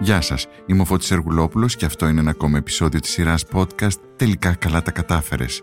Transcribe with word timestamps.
Γεια 0.00 0.20
σας, 0.20 0.46
είμαι 0.66 0.80
ο 0.80 0.84
Φώτης 0.84 1.10
Εργουλόπουλος 1.10 1.76
και 1.76 1.84
αυτό 1.84 2.08
είναι 2.08 2.20
ένα 2.20 2.30
ακόμα 2.30 2.58
επεισόδιο 2.58 3.00
της 3.00 3.10
σειράς 3.10 3.44
podcast 3.52 3.94
«Τελικά 4.16 4.54
καλά 4.54 4.82
τα 4.82 4.90
κατάφερες». 4.90 5.62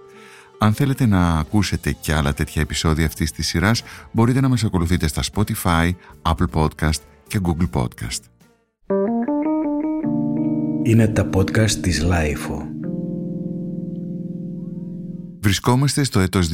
Αν 0.57 0.73
θέλετε 0.73 1.05
να 1.05 1.39
ακούσετε 1.39 1.91
και 1.91 2.13
άλλα 2.13 2.33
τέτοια 2.33 2.61
επεισόδια 2.61 3.05
αυτής 3.05 3.31
της 3.31 3.47
σειράς, 3.47 3.83
μπορείτε 4.11 4.41
να 4.41 4.49
μας 4.49 4.63
ακολουθείτε 4.63 5.07
στα 5.07 5.21
Spotify, 5.33 5.91
Apple 6.21 6.49
Podcast 6.53 7.01
και 7.27 7.39
Google 7.43 7.81
Podcast. 7.81 8.21
Είναι 10.83 11.07
τα 11.07 11.29
podcast 11.33 11.71
της 11.71 12.05
Lifeo. 12.05 12.68
Βρισκόμαστε 15.41 16.03
στο 16.03 16.19
έτος 16.19 16.49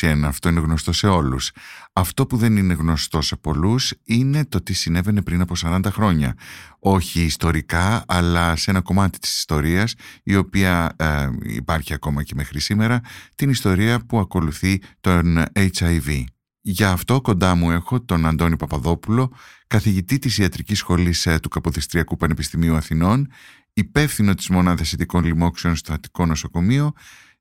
2021, 0.00 0.22
αυτό 0.24 0.48
είναι 0.48 0.60
γνωστό 0.60 0.92
σε 0.92 1.06
όλους. 1.06 1.50
Αυτό 1.92 2.26
που 2.26 2.36
δεν 2.36 2.56
είναι 2.56 2.74
γνωστό 2.74 3.20
σε 3.20 3.36
πολλούς 3.36 3.92
είναι 4.04 4.44
το 4.44 4.62
τι 4.62 4.72
συνέβαινε 4.72 5.22
πριν 5.22 5.40
από 5.40 5.54
40 5.62 5.80
χρόνια. 5.86 6.34
Όχι 6.78 7.20
ιστορικά, 7.20 8.04
αλλά 8.08 8.56
σε 8.56 8.70
ένα 8.70 8.80
κομμάτι 8.80 9.18
της 9.18 9.36
ιστορίας, 9.36 9.94
η 10.22 10.36
οποία 10.36 10.94
ε, 10.96 11.28
υπάρχει 11.42 11.94
ακόμα 11.94 12.22
και 12.22 12.32
μέχρι 12.36 12.60
σήμερα, 12.60 13.00
την 13.34 13.50
ιστορία 13.50 14.00
που 14.06 14.18
ακολουθεί 14.18 14.80
τον 15.00 15.44
HIV. 15.52 16.24
Για 16.60 16.90
αυτό 16.90 17.20
κοντά 17.20 17.54
μου 17.54 17.70
έχω 17.70 18.00
τον 18.00 18.26
Αντώνη 18.26 18.56
Παπαδόπουλο, 18.56 19.32
καθηγητή 19.66 20.18
της 20.18 20.38
Ιατρικής 20.38 20.78
Σχολής 20.78 21.26
ε, 21.26 21.38
του 21.38 21.48
Καποδιστριακού 21.48 22.16
Πανεπιστημίου 22.16 22.76
Αθηνών, 22.76 23.28
υπεύθυνο 23.72 24.34
της 24.34 24.48
Μονάδας 24.48 24.92
Ειδικών 24.92 25.24
Λοιμόξεων 25.24 25.76
στο 25.76 25.92
Αττικό 25.92 26.26
Νοσοκομείο 26.26 26.92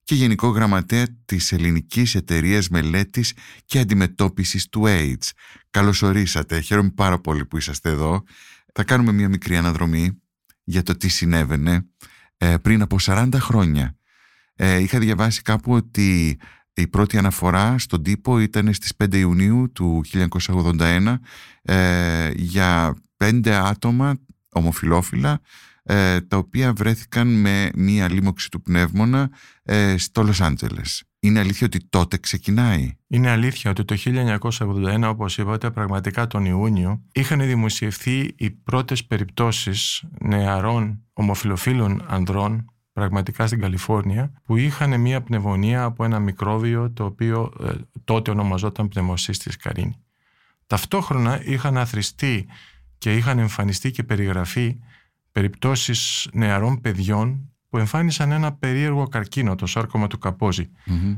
και 0.07 0.15
Γενικό 0.15 0.47
Γραμματέα 0.47 1.05
της 1.25 1.51
Ελληνικής 1.51 2.15
Εταιρείας 2.15 2.69
Μελέτης 2.69 3.33
και 3.65 3.79
Αντιμετώπισης 3.79 4.69
του 4.69 4.83
AIDS. 4.85 5.29
Καλώς 5.69 6.01
ορίσατε, 6.01 6.59
χαίρομαι 6.59 6.89
πάρα 6.95 7.19
πολύ 7.19 7.45
που 7.45 7.57
είσαστε 7.57 7.89
εδώ. 7.89 8.23
Θα 8.73 8.83
κάνουμε 8.83 9.11
μια 9.11 9.29
μικρή 9.29 9.57
αναδρομή 9.57 10.21
για 10.63 10.83
το 10.83 10.97
τι 10.97 11.07
συνέβαινε 11.07 11.85
ε, 12.37 12.57
πριν 12.57 12.81
από 12.81 12.97
40 13.01 13.29
χρόνια. 13.35 13.97
Ε, 14.55 14.77
είχα 14.77 14.99
διαβάσει 14.99 15.41
κάπου 15.41 15.73
ότι 15.73 16.37
η 16.73 16.87
πρώτη 16.87 17.17
αναφορά 17.17 17.77
στον 17.77 18.03
τύπο 18.03 18.39
ήταν 18.39 18.73
στις 18.73 18.91
5 19.03 19.15
Ιουνίου 19.15 19.71
του 19.71 20.01
1981 20.37 21.15
ε, 21.61 22.31
για 22.35 22.95
πέντε 23.17 23.55
άτομα 23.55 24.19
ομοφιλόφιλα 24.51 25.41
ε, 25.89 26.21
τα 26.21 26.37
οποία 26.37 26.73
βρέθηκαν 26.73 27.27
με 27.27 27.69
μία 27.75 28.11
λίμωξη 28.11 28.49
του 28.49 28.61
πνεύμονα 28.61 29.29
ε, 29.63 29.97
στο 29.97 30.23
Λος 30.23 30.41
Άντζελες. 30.41 31.03
Είναι 31.19 31.39
αλήθεια 31.39 31.67
ότι 31.67 31.87
τότε 31.89 32.17
ξεκινάει; 32.17 32.91
Είναι 33.07 33.29
αλήθεια 33.29 33.71
ότι 33.71 33.85
το 33.85 33.95
1981, 34.49 35.03
όπως 35.03 35.37
είπατε, 35.37 35.71
πραγματικά 35.71 36.27
τον 36.27 36.45
Ιούνιο, 36.45 37.01
είχαν 37.11 37.39
δημοσιευθεί 37.39 38.33
οι 38.37 38.49
πρώτες 38.49 39.05
περιπτώσεις 39.05 40.03
νεαρών 40.21 41.03
ομοφιλοφίλων 41.13 42.05
ανδρών 42.07 42.65
πραγματικά 42.93 43.47
στην 43.47 43.59
Καλιφόρνια, 43.59 44.33
που 44.43 44.55
είχαν 44.55 44.99
μία 44.99 45.21
πνευμονία 45.21 45.83
από 45.83 46.03
ένα 46.03 46.19
μικρόβιο 46.19 46.91
το 46.91 47.05
οποίο 47.05 47.53
ε, 47.63 47.71
τότε 48.03 48.31
ονομαζόταν 48.31 48.87
πνευμοσύστης 48.87 49.57
καρίνη. 49.57 49.95
Ταυτόχρονα 50.67 51.41
είχαν 51.43 51.77
αθριστεί 51.77 52.45
και 52.97 53.15
είχαν 53.15 53.39
εμφανιστεί 53.39 53.91
και 53.91 54.03
περιγραφεί 54.03 54.77
περιπτώσεις 55.37 56.27
νεαρών 56.33 56.81
παιδιών 56.81 57.51
που 57.69 57.77
εμφάνισαν 57.77 58.31
ένα 58.31 58.53
περίεργο 58.53 59.07
καρκίνο, 59.07 59.55
το 59.55 59.65
σάρκωμα 59.65 60.07
του 60.07 60.17
καποζη 60.17 60.69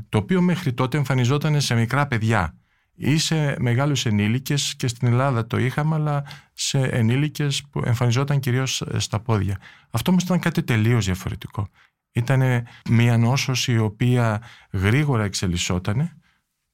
το 0.08 0.18
οποίο 0.18 0.40
μέχρι 0.40 0.72
τότε 0.72 0.96
εμφανιζόταν 0.96 1.60
σε 1.60 1.74
μικρά 1.74 2.06
παιδιά 2.06 2.56
ή 2.94 3.18
σε 3.18 3.56
μεγάλους 3.60 4.06
ενήλικες 4.06 4.74
και 4.76 4.88
στην 4.88 5.08
Ελλάδα 5.08 5.46
το 5.46 5.58
είχαμε, 5.58 5.94
αλλά 5.94 6.24
σε 6.52 6.78
ενήλικες 6.78 7.62
που 7.70 7.82
εμφανιζόταν 7.84 8.40
κυρίως 8.40 8.80
ε, 8.80 8.98
στα 8.98 9.20
πόδια. 9.20 9.58
Αυτό 9.90 10.10
όμως 10.10 10.22
ήταν 10.22 10.38
κάτι 10.38 10.62
τελείως 10.62 11.04
διαφορετικό. 11.04 11.68
Ήταν 12.12 12.66
μια 12.88 13.18
νόσος 13.18 13.68
η 13.68 13.78
οποία 13.78 14.42
γρήγορα 14.72 15.24
εξελισσόταν, 15.24 16.20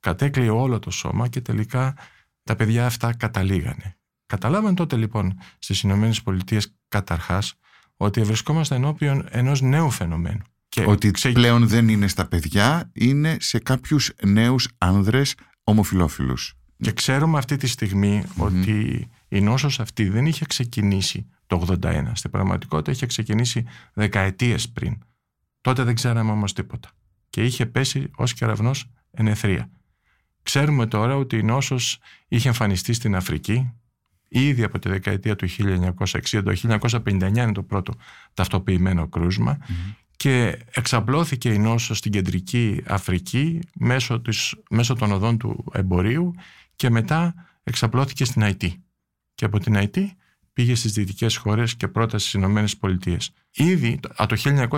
κατέκλειε 0.01 0.51
όλο 0.51 0.79
το 0.79 0.91
σώμα 0.91 1.29
και 1.29 1.41
τελικά 1.41 1.97
τα 2.43 2.57
παιδιά 2.57 2.87
αυτά 2.87 3.15
καταλήγανε. 3.15 3.97
Καταλάβαν 4.27 4.75
τότε 4.75 4.97
λοιπόν 4.97 5.39
στις 5.59 5.81
Ηνωμένες 5.81 6.23
Πολιτείες 6.23 6.76
καταρχάς 6.89 7.55
ότι 7.97 8.23
βρισκόμαστε 8.23 8.75
ενώπιον 8.75 9.27
ενός 9.31 9.61
νέου 9.61 9.91
φαινομένου. 9.91 10.43
Και 10.69 10.85
ότι 10.87 11.11
πλέον 11.33 11.69
δεν 11.69 11.89
είναι 11.89 12.09
στα 12.09 12.27
παιδιά, 12.27 12.91
είναι 12.93 13.37
σε 13.41 13.59
κάποιους 13.59 14.13
νέους 14.23 14.69
άνδρες 14.79 15.35
ομοφιλόφιλους. 15.65 16.55
Και 16.77 16.93
ξέρουμε 16.93 17.39
αυτή 17.39 17.57
τη 17.57 17.67
στιγμη 17.67 18.23
ότι 18.37 19.09
η 19.29 19.41
νόσος 19.41 19.81
αυτή 19.81 20.09
δεν 20.09 20.27
είχε 20.27 20.45
ξεκινήσει 20.45 21.27
το 21.47 21.67
81. 21.83 22.11
Στην 22.15 22.31
πραγματικότητα 22.31 22.91
είχε 22.91 23.07
ξεκινήσει 23.07 23.65
δεκαετίες 23.93 24.69
πριν. 24.69 24.99
Τότε 25.61 25.83
δεν 25.83 25.95
ξέραμε 25.95 26.31
όμως 26.31 26.53
τίποτα. 26.53 26.91
Και 27.31 27.45
είχε 27.45 27.67
πέσει 27.67 28.11
ως 28.17 28.35
κεραυνός 28.35 28.91
ενεθρία. 29.11 29.71
Ξέρουμε 30.43 30.87
τώρα 30.87 31.17
ότι 31.17 31.39
η 31.39 31.43
νόσος 31.43 31.99
είχε 32.29 32.49
εμφανιστεί 32.49 32.93
στην 32.93 33.15
Αφρική, 33.17 33.73
ήδη 34.29 34.63
από 34.63 34.79
τη 34.79 34.89
δεκαετία 34.89 35.37
του 35.37 35.49
1960, 35.49 36.43
το 36.45 36.79
1959 37.05 37.21
είναι 37.21 37.53
το 37.53 37.63
πρώτο 37.63 37.93
ταυτοποιημένο 38.35 39.09
και 40.17 40.59
εξαπλώθηκε 40.71 41.53
η 41.53 41.59
νόσο 41.59 41.95
στην 41.95 42.13
κεντρική 42.13 42.83
Αφρική 42.87 43.59
μέσω, 43.75 44.21
της, 44.21 44.55
μέσω 44.71 44.95
των 44.95 45.13
οδών 45.13 45.39
του 45.39 45.65
εμπορίου 45.73 46.35
και 46.77 46.91
μετά 46.91 47.35
εξαπλώθηκε 47.63 48.25
στην 48.25 48.43
Αϊτή. 48.43 48.83
Και 49.35 49.45
από 49.45 49.59
την 49.59 49.77
Αϊτή 49.77 50.17
πήγε 50.53 50.75
στις 50.75 50.93
δυτικές 50.93 51.37
χώρες 51.37 51.75
και 51.77 51.89
πρώτα 51.89 52.19
στις 52.19 52.33
Ηνωμένες 52.33 52.77
Πολιτείες. 52.77 53.31
Ήδη 53.51 54.01
από 54.17 54.37
το 54.37 54.69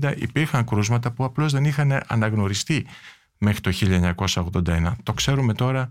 1970 0.00 0.14
υπήρχαν 0.16 0.64
κρούσματα 0.64 1.12
που 1.12 1.24
απλώς 1.24 1.52
δεν 1.52 1.64
είχαν 1.64 2.02
αναγνωριστεί 2.06 2.86
μέχρι 3.38 3.60
το 3.60 3.70
1981. 3.74 4.92
Το 5.02 5.12
ξέρουμε 5.12 5.54
τώρα 5.54 5.90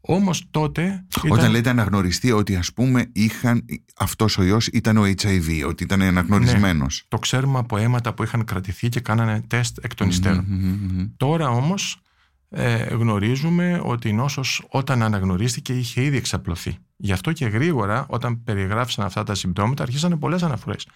όμως 0.00 0.46
τότε... 0.50 0.82
Ήταν... 1.16 1.30
Όταν 1.30 1.50
λέτε 1.50 1.70
αναγνωριστεί 1.70 2.32
ότι 2.32 2.56
ας 2.56 2.72
πούμε 2.72 3.10
είχαν, 3.12 3.64
αυτός 3.96 4.38
ο 4.38 4.42
ιός 4.42 4.66
ήταν 4.66 4.96
ο 4.96 5.02
HIV, 5.02 5.64
ότι 5.66 5.82
ήταν 5.82 6.02
αναγνωρισμένος. 6.02 7.00
Ναι, 7.02 7.08
το 7.08 7.18
ξέρουμε 7.18 7.58
από 7.58 7.76
αίματα 7.76 8.14
που 8.14 8.22
είχαν 8.22 8.44
κρατηθεί 8.44 8.88
και 8.88 9.00
κάνανε 9.00 9.42
τεστ 9.46 9.78
εκ 9.82 9.94
των 9.94 10.08
υστερων 10.08 10.46
Τώρα 11.16 11.48
όμως 11.48 12.00
ε, 12.48 12.84
γνωρίζουμε 12.84 13.80
ότι 13.84 14.08
η 14.08 14.12
νόσος 14.12 14.66
όταν 14.68 15.02
αναγνωρίστηκε 15.02 15.72
είχε 15.78 16.02
ήδη 16.02 16.16
εξαπλωθεί. 16.16 16.76
Γι' 16.96 17.12
αυτό 17.12 17.32
και 17.32 17.46
γρήγορα 17.46 18.06
όταν 18.08 18.42
περιγράφησαν 18.42 19.04
αυτά 19.04 19.22
τα 19.22 19.34
συμπτώματα 19.34 19.82
αρχίσανε 19.82 20.16
πολλές 20.16 20.42
αναφορές 20.42 20.86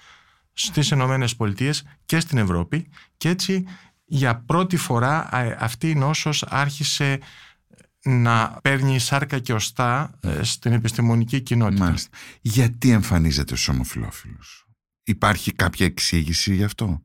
στις 0.52 0.90
Ηνωμένες 0.90 1.36
Πολιτείες 1.36 1.84
και 2.04 2.20
στην 2.20 2.38
Ευρώπη 2.38 2.88
και 3.16 3.28
έτσι 3.28 3.64
για 4.04 4.42
πρώτη 4.46 4.76
φορά 4.76 5.28
αυτή 5.58 5.90
η 5.90 5.94
νόσος 5.94 6.42
άρχισε 6.42 7.18
να 8.04 8.58
παίρνει 8.62 8.98
σάρκα 8.98 9.38
και 9.38 9.52
οστά 9.52 10.18
ε, 10.20 10.42
στην 10.42 10.72
επιστημονική 10.72 11.40
κοινότητα. 11.40 11.84
Μάλιστα. 11.84 12.16
Γιατί 12.40 12.90
εμφανίζεται 12.90 13.54
στους 13.54 13.68
ομοφιλόφιλους. 13.68 14.66
Υπάρχει 15.04 15.52
κάποια 15.52 15.86
εξήγηση 15.86 16.54
γι' 16.54 16.64
αυτό; 16.64 17.02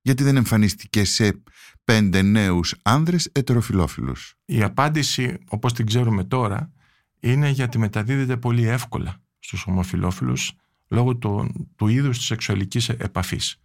Γιατί 0.00 0.22
δεν 0.22 0.36
εμφανίστηκε 0.36 1.04
σε 1.04 1.42
πέντε 1.84 2.22
νέους 2.22 2.74
άνδρες 2.82 3.28
ετεροφιλόφιλους. 3.32 4.34
Η 4.44 4.62
απάντηση 4.62 5.38
όπως 5.48 5.72
την 5.72 5.86
ξέρουμε 5.86 6.24
τώρα 6.24 6.72
είναι 7.20 7.48
γιατί 7.48 7.78
μεταδίδεται 7.78 8.36
πολύ 8.36 8.66
εύκολα 8.66 9.22
στους 9.38 9.66
ομοφιλόφιλους 9.66 10.52
λόγω 10.88 11.16
του, 11.16 11.52
του 11.76 11.88
είδους 11.88 12.16
της 12.16 12.26
σεξουαλικής 12.26 12.88
επαφής. 12.88 13.56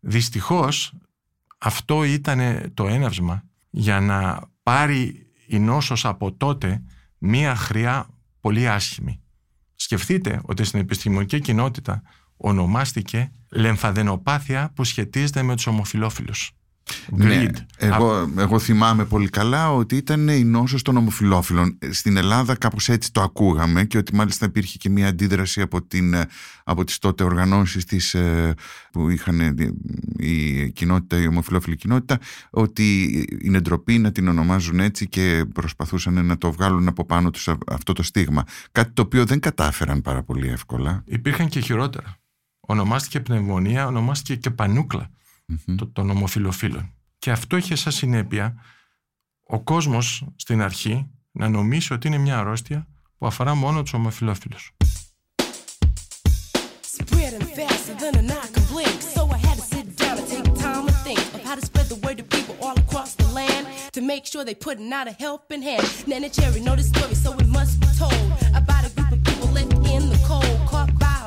Δυστυχώς 0.00 0.94
αυτό 1.58 2.04
ήταν 2.04 2.70
το 2.74 2.88
έναυσμα 2.88 3.42
για 3.70 4.00
να 4.00 4.40
πάρει 4.62 5.27
η 5.48 5.58
νόσος 5.58 6.04
από 6.04 6.32
τότε 6.32 6.82
μία 7.18 7.54
χρειά 7.54 8.08
πολύ 8.40 8.68
άσχημη. 8.68 9.22
Σκεφτείτε 9.74 10.40
ότι 10.44 10.64
στην 10.64 10.80
επιστημονική 10.80 11.40
κοινότητα 11.40 12.02
ονομάστηκε 12.36 13.30
λεμφαδενοπάθεια 13.50 14.72
που 14.74 14.84
σχετίζεται 14.84 15.42
με 15.42 15.54
τους 15.54 15.66
ομοφιλόφιλους. 15.66 16.57
Ναι, 17.10 17.46
εγώ, 17.76 18.30
εγώ 18.38 18.58
θυμάμαι 18.58 19.04
πολύ 19.04 19.28
καλά 19.28 19.74
ότι 19.74 19.96
ήταν 19.96 20.28
η 20.28 20.44
νόσος 20.44 20.82
των 20.82 20.96
ομοφιλόφιλων. 20.96 21.78
Στην 21.90 22.16
Ελλάδα 22.16 22.54
κάπως 22.54 22.88
έτσι 22.88 23.12
το 23.12 23.20
ακούγαμε 23.20 23.84
και 23.84 23.98
ότι 23.98 24.14
μάλιστα 24.14 24.46
υπήρχε 24.46 24.78
και 24.78 24.88
μια 24.88 25.08
αντίδραση 25.08 25.60
από, 25.60 25.82
την, 25.82 26.14
από 26.64 26.84
τις 26.84 26.98
τότε 26.98 27.24
οργανώσεις 27.24 27.84
της, 27.84 28.14
ε, 28.14 28.54
που 28.92 29.08
είχαν 29.08 29.40
ε, 29.40 29.54
η 30.16 30.70
κοινότητα, 30.70 31.20
η 31.20 31.26
ομοφιλόφιλη 31.26 31.76
κοινότητα 31.76 32.18
ότι 32.50 33.26
είναι 33.42 33.60
ντροπή 33.60 33.98
να 33.98 34.12
την 34.12 34.28
ονομάζουν 34.28 34.80
έτσι 34.80 35.08
και 35.08 35.44
προσπαθούσαν 35.54 36.26
να 36.26 36.38
το 36.38 36.52
βγάλουν 36.52 36.88
από 36.88 37.04
πάνω 37.04 37.30
τους 37.30 37.48
αυτό 37.66 37.92
το 37.92 38.02
στίγμα. 38.02 38.44
Κάτι 38.72 38.90
το 38.92 39.02
οποίο 39.02 39.24
δεν 39.24 39.40
κατάφεραν 39.40 40.02
πάρα 40.02 40.22
πολύ 40.22 40.48
εύκολα. 40.48 41.02
Υπήρχαν 41.04 41.48
και 41.48 41.60
χειρότερα. 41.60 42.16
Ονομάστηκε 42.60 43.20
πνευμονία, 43.20 43.86
ονομάστηκε 43.86 44.34
και 44.34 44.50
πανούκλα 44.50 45.10
mm-hmm. 45.52 45.88
των 45.92 46.10
ομοφιλοφίλων. 46.10 46.92
Και 47.18 47.30
αυτό 47.30 47.56
είχε 47.56 47.74
σαν 47.74 47.92
συνέπεια 47.92 48.54
ο 49.42 49.60
κόσμος 49.60 50.26
στην 50.36 50.62
αρχή 50.62 51.10
να 51.32 51.48
νομίσει 51.48 51.92
ότι 51.92 52.06
είναι 52.06 52.18
μια 52.18 52.38
αρρώστια 52.38 52.86
που 53.18 53.26
αφορά 53.26 53.54
μόνο 53.54 53.82
τους 53.82 53.92
ομοφιλόφιλους. 53.92 54.72
Spreading 56.98 57.46
faster 57.58 57.94
than 58.02 58.14
an 58.22 58.30
eye 58.38 58.48
can 58.54 58.64
blink. 58.74 58.96
So 59.14 59.22
I 59.36 59.38
had 59.46 59.56
to 59.60 59.66
sit 59.74 59.86
down 60.02 60.14
and 60.20 60.28
take 60.34 60.48
time 60.66 60.84
to 60.90 60.94
think 61.06 61.20
of 61.36 61.40
how 61.48 61.54
to 61.58 61.64
spread 61.68 61.86
the 61.94 61.98
word 62.04 62.16
to 62.20 62.26
people 62.36 62.54
all 62.64 62.76
across 62.84 63.10
the 63.22 63.28
land 63.38 63.64
to 63.96 64.00
make 64.00 64.24
sure 64.30 64.42
they 64.44 64.58
putting 64.68 64.90
out 64.98 65.06
a 65.12 65.14
helping 65.26 65.62
hand. 65.68 65.84
Nana 66.10 66.28
Cherry 66.36 66.60
know 66.66 66.76
the 66.80 66.86
story, 66.94 67.14
so 67.24 67.30
it 67.42 67.48
must 67.58 67.74
be 67.84 67.88
told 68.02 68.20
about 68.60 68.82
a 68.88 68.90
group 68.96 69.10
of 69.16 69.20
people 69.28 69.48
left 69.58 69.74
in 69.94 70.02
the 70.12 70.20
cold, 70.30 70.58
caught 70.72 70.92
by 71.04 71.17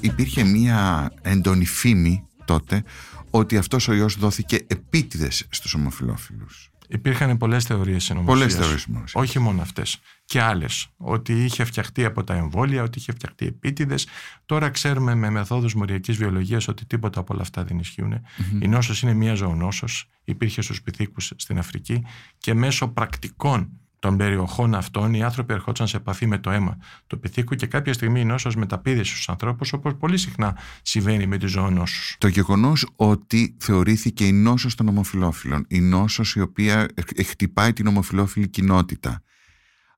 Υπήρχε 0.00 0.44
μία 0.44 1.10
έντονη 1.22 1.66
φήμη 1.66 2.26
τότε 2.44 2.84
ότι 3.30 3.56
αυτός 3.56 3.88
ο 3.88 3.92
ιός 3.94 4.18
δόθηκε 4.18 4.64
επίτηδες 4.66 5.46
στους 5.50 5.74
ομοφιλόφιλους. 5.74 6.70
Υπήρχαν 6.88 7.36
πολλές 7.36 7.64
θεωρίες 7.64 8.04
συνωμοσία. 8.04 8.34
Πολλές 8.34 8.54
θεωρίες 8.54 8.86
Όχι 9.12 9.38
μόνο 9.38 9.62
αυτές. 9.62 10.00
Και 10.24 10.40
άλλες. 10.40 10.88
Ότι 10.96 11.44
είχε 11.44 11.64
φτιαχτεί 11.64 12.04
από 12.04 12.24
τα 12.24 12.34
εμβόλια, 12.34 12.82
ότι 12.82 12.98
είχε 12.98 13.12
φτιαχτεί 13.12 13.46
επίτηδες. 13.46 14.06
Τώρα 14.46 14.70
ξέρουμε 14.70 15.14
με 15.14 15.30
μεθόδους 15.30 15.74
μοριακής 15.74 16.16
βιολογίας 16.16 16.68
ότι 16.68 16.86
τίποτα 16.86 17.20
από 17.20 17.32
όλα 17.32 17.42
αυτά 17.42 17.64
δεν 17.64 17.78
ισχύουν. 17.78 18.12
Mm-hmm. 18.14 18.62
Η 18.62 18.68
νόσος 18.68 19.02
είναι 19.02 19.12
μία 19.12 19.34
ζωονόσος. 19.34 20.08
Υπήρχε 20.24 20.62
στους 20.62 20.82
πυθίκους 20.82 21.32
στην 21.36 21.58
Αφρική 21.58 22.04
και 22.38 22.54
μέσω 22.54 22.88
πρακτικών 22.88 23.70
των 24.04 24.16
περιοχών 24.16 24.74
αυτών 24.74 25.14
οι 25.14 25.22
άνθρωποι 25.22 25.52
ερχόντουσαν 25.52 25.86
σε 25.86 25.96
επαφή 25.96 26.26
με 26.26 26.38
το 26.38 26.50
αίμα 26.50 26.78
του 27.06 27.20
πυθίκου 27.20 27.54
και 27.54 27.66
κάποια 27.66 27.92
στιγμή 27.92 28.20
η 28.20 28.24
νόσος 28.24 28.56
μεταπίδησε 28.56 29.14
στους 29.14 29.28
ανθρώπους 29.28 29.72
όπως 29.72 29.96
πολύ 29.96 30.18
συχνά 30.18 30.58
συμβαίνει 30.82 31.26
με 31.26 31.38
τις 31.38 31.50
ζωονόσους. 31.50 32.16
Το 32.18 32.28
γεγονός 32.28 32.86
ότι 32.96 33.56
θεωρήθηκε 33.60 34.26
η 34.26 34.32
νόσος 34.32 34.74
των 34.74 34.88
ομοφιλόφιλων, 34.88 35.64
η 35.68 35.80
νόσος 35.80 36.34
η 36.34 36.40
οποία 36.40 36.88
χτυπάει 37.26 37.72
την 37.72 37.86
ομοφιλόφιλη 37.86 38.48
κοινότητα, 38.48 39.22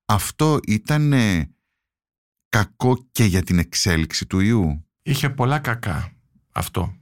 αυτό 0.05 0.59
ήταν 0.67 1.13
κακό 2.49 3.07
και 3.13 3.25
για 3.25 3.43
την 3.43 3.59
εξέλιξη 3.59 4.27
του 4.27 4.41
ιού; 4.41 4.85
Είχε 5.03 5.31
πολλά 5.31 5.59
κακά 5.59 6.13
αυτό. 6.53 6.95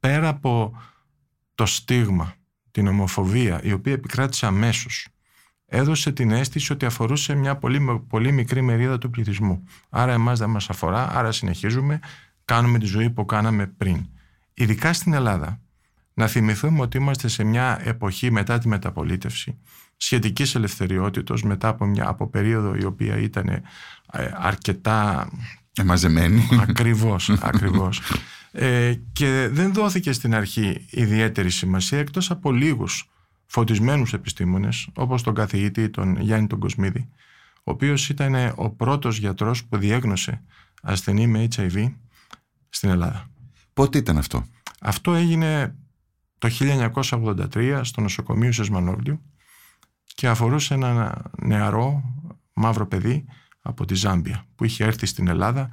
Πέρα 0.00 0.28
από 0.28 0.76
το 1.54 1.66
στίγμα, 1.66 2.34
την 2.70 2.86
ομοφοβία 2.86 3.62
η 3.62 3.72
οποία 3.72 3.92
επικράτησε 3.92 4.46
αμέσως 4.46 5.08
έδωσε 5.66 6.12
την 6.12 6.30
αίσθηση 6.30 6.72
ότι 6.72 6.86
αφορούσε 6.86 7.34
μια 7.34 7.56
πολύ, 7.56 8.04
πολύ 8.08 8.32
μικρή 8.32 8.62
μερίδα 8.62 8.98
του 8.98 9.10
πληθυσμού. 9.10 9.64
Άρα 9.88 10.12
εμάς 10.12 10.38
δεν 10.38 10.50
μας 10.50 10.70
αφορά, 10.70 11.16
άρα 11.16 11.32
συνεχίζουμε, 11.32 12.00
κάνουμε 12.44 12.78
τη 12.78 12.86
ζωή 12.86 13.10
που 13.10 13.24
κάναμε 13.24 13.66
πριν. 13.66 14.06
Ειδικά 14.54 14.92
στην 14.92 15.12
Ελλάδα, 15.12 15.60
να 16.14 16.26
θυμηθούμε 16.26 16.80
ότι 16.80 16.96
είμαστε 16.96 17.28
σε 17.28 17.44
μια 17.44 17.80
εποχή 17.84 18.30
μετά 18.30 18.58
τη 18.58 18.68
μεταπολίτευση, 18.68 19.58
σχετικής 19.96 20.54
ελευθεριότητος 20.54 21.42
μετά 21.42 21.68
από 21.68 21.84
μια 21.86 22.08
από 22.08 22.28
περίοδο 22.28 22.74
η 22.74 22.84
οποία 22.84 23.16
ήταν 23.16 23.48
ε, 23.48 23.62
αρκετά 24.34 25.28
Εμαζεμένη. 25.76 26.48
Ακριβώς, 26.60 27.30
ακριβώς. 27.50 28.00
Ε, 28.52 28.94
και 29.12 29.48
δεν 29.52 29.72
δόθηκε 29.72 30.12
στην 30.12 30.34
αρχή 30.34 30.86
ιδιαίτερη 30.90 31.50
σημασία 31.50 31.98
εκτός 31.98 32.30
από 32.30 32.52
λίγους 32.52 33.10
φωτισμένους 33.54 34.12
επιστήμονες 34.12 34.88
όπως 34.94 35.22
τον 35.22 35.34
καθηγητή 35.34 35.90
τον 35.90 36.20
Γιάννη 36.20 36.46
τον 36.46 36.58
Κοσμίδη 36.58 37.08
ο 37.56 37.70
οποίος 37.70 38.08
ήταν 38.08 38.52
ο 38.54 38.70
πρώτος 38.70 39.18
γιατρός 39.18 39.64
που 39.64 39.76
διέγνωσε 39.76 40.42
ασθενή 40.82 41.26
με 41.26 41.48
HIV 41.56 41.92
στην 42.68 42.88
Ελλάδα. 42.88 43.30
Πότε 43.72 43.98
ήταν 43.98 44.18
αυτό; 44.18 44.46
Αυτό 44.80 45.14
έγινε 45.14 45.76
το 46.38 46.48
1983 46.50 47.80
στο 47.82 48.00
νοσοκομείο 48.00 48.52
Σεσμανόβλιου 48.52 49.20
και 50.04 50.28
αφορούσε 50.28 50.74
ένα 50.74 51.22
νεαρό 51.42 52.02
μαύρο 52.52 52.86
παιδί 52.86 53.24
από 53.60 53.84
τη 53.84 53.94
Ζάμπια 53.94 54.44
που 54.54 54.64
είχε 54.64 54.84
έρθει 54.84 55.06
στην 55.06 55.28
Ελλάδα 55.28 55.70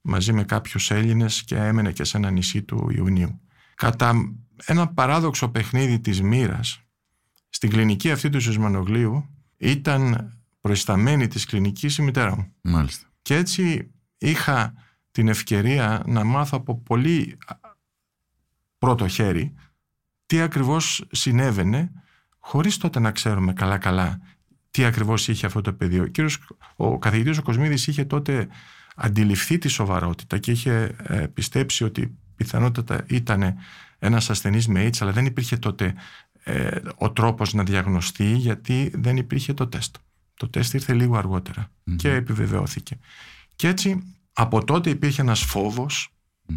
μαζί 0.00 0.32
με 0.32 0.44
κάποιους 0.44 0.90
Έλληνες 0.90 1.44
και 1.44 1.56
έμενε 1.56 1.92
και 1.92 2.04
σε 2.04 2.16
ένα 2.16 2.30
νησί 2.30 2.62
του 2.62 2.90
Ιουνίου. 2.96 3.40
Κατά 3.74 4.12
ένα 4.64 4.88
παράδοξο 4.88 5.48
παιχνίδι 5.48 6.00
της 6.00 6.22
μοίρας 6.22 6.82
στην 7.48 7.70
κλινική 7.70 8.10
αυτή 8.10 8.28
του 8.28 8.40
Σεσμανογλίου 8.40 9.28
ήταν 9.56 10.32
προϊσταμένη 10.60 11.26
της 11.26 11.44
κλινικής 11.44 11.98
η 11.98 12.02
μητέρα 12.02 12.36
μου. 12.36 12.52
Μάλιστα. 12.60 13.06
Και 13.22 13.34
έτσι 13.34 13.90
είχα 14.18 14.74
την 15.10 15.28
ευκαιρία 15.28 16.02
να 16.06 16.24
μάθω 16.24 16.56
από 16.56 16.80
πολύ 16.80 17.38
πρώτο 18.78 19.08
χέρι 19.08 19.54
τι 20.26 20.40
ακριβώς 20.40 21.04
συνέβαινε 21.10 21.92
χωρίς 22.38 22.76
τότε 22.76 22.98
να 23.00 23.10
ξέρουμε 23.10 23.52
καλά-καλά 23.52 24.20
τι 24.70 24.84
ακριβώς 24.84 25.28
είχε 25.28 25.46
αυτό 25.46 25.60
το 25.60 25.72
παιδί. 25.72 26.00
Ο, 26.00 26.06
κύριος, 26.06 26.38
ο 26.76 26.98
καθηγητής 26.98 27.38
ο 27.38 27.42
Κοσμίδης 27.42 27.86
είχε 27.86 28.04
τότε 28.04 28.48
αντιληφθεί 28.96 29.58
τη 29.58 29.68
σοβαρότητα 29.68 30.38
και 30.38 30.50
είχε 30.50 30.94
ε, 31.02 31.26
πιστέψει 31.26 31.84
ότι 31.84 32.18
πιθανότατα 32.36 33.04
ήταν 33.06 33.54
ένας 33.98 34.30
ασθενής 34.30 34.68
με 34.68 34.86
AIDS 34.86 34.96
αλλά 35.00 35.12
δεν 35.12 35.26
υπήρχε 35.26 35.56
τότε 35.56 35.94
ε, 36.48 36.80
ο 36.96 37.10
τρόπος 37.10 37.52
να 37.54 37.62
διαγνωστεί 37.62 38.32
γιατί 38.32 38.92
δεν 38.94 39.16
υπήρχε 39.16 39.54
το 39.54 39.66
τεστ. 39.66 39.96
Το 40.34 40.48
τεστ 40.48 40.74
ήρθε 40.74 40.92
λίγο 40.92 41.42
και 41.96 42.12
επιβεβαιώθηκε. 42.12 42.98
Και 43.56 43.68
έτσι 43.68 44.02
από 44.32 44.64
τότε 44.64 44.90
υπήρχε 44.90 45.22
ένας 45.22 45.40
φόβος, 45.40 46.12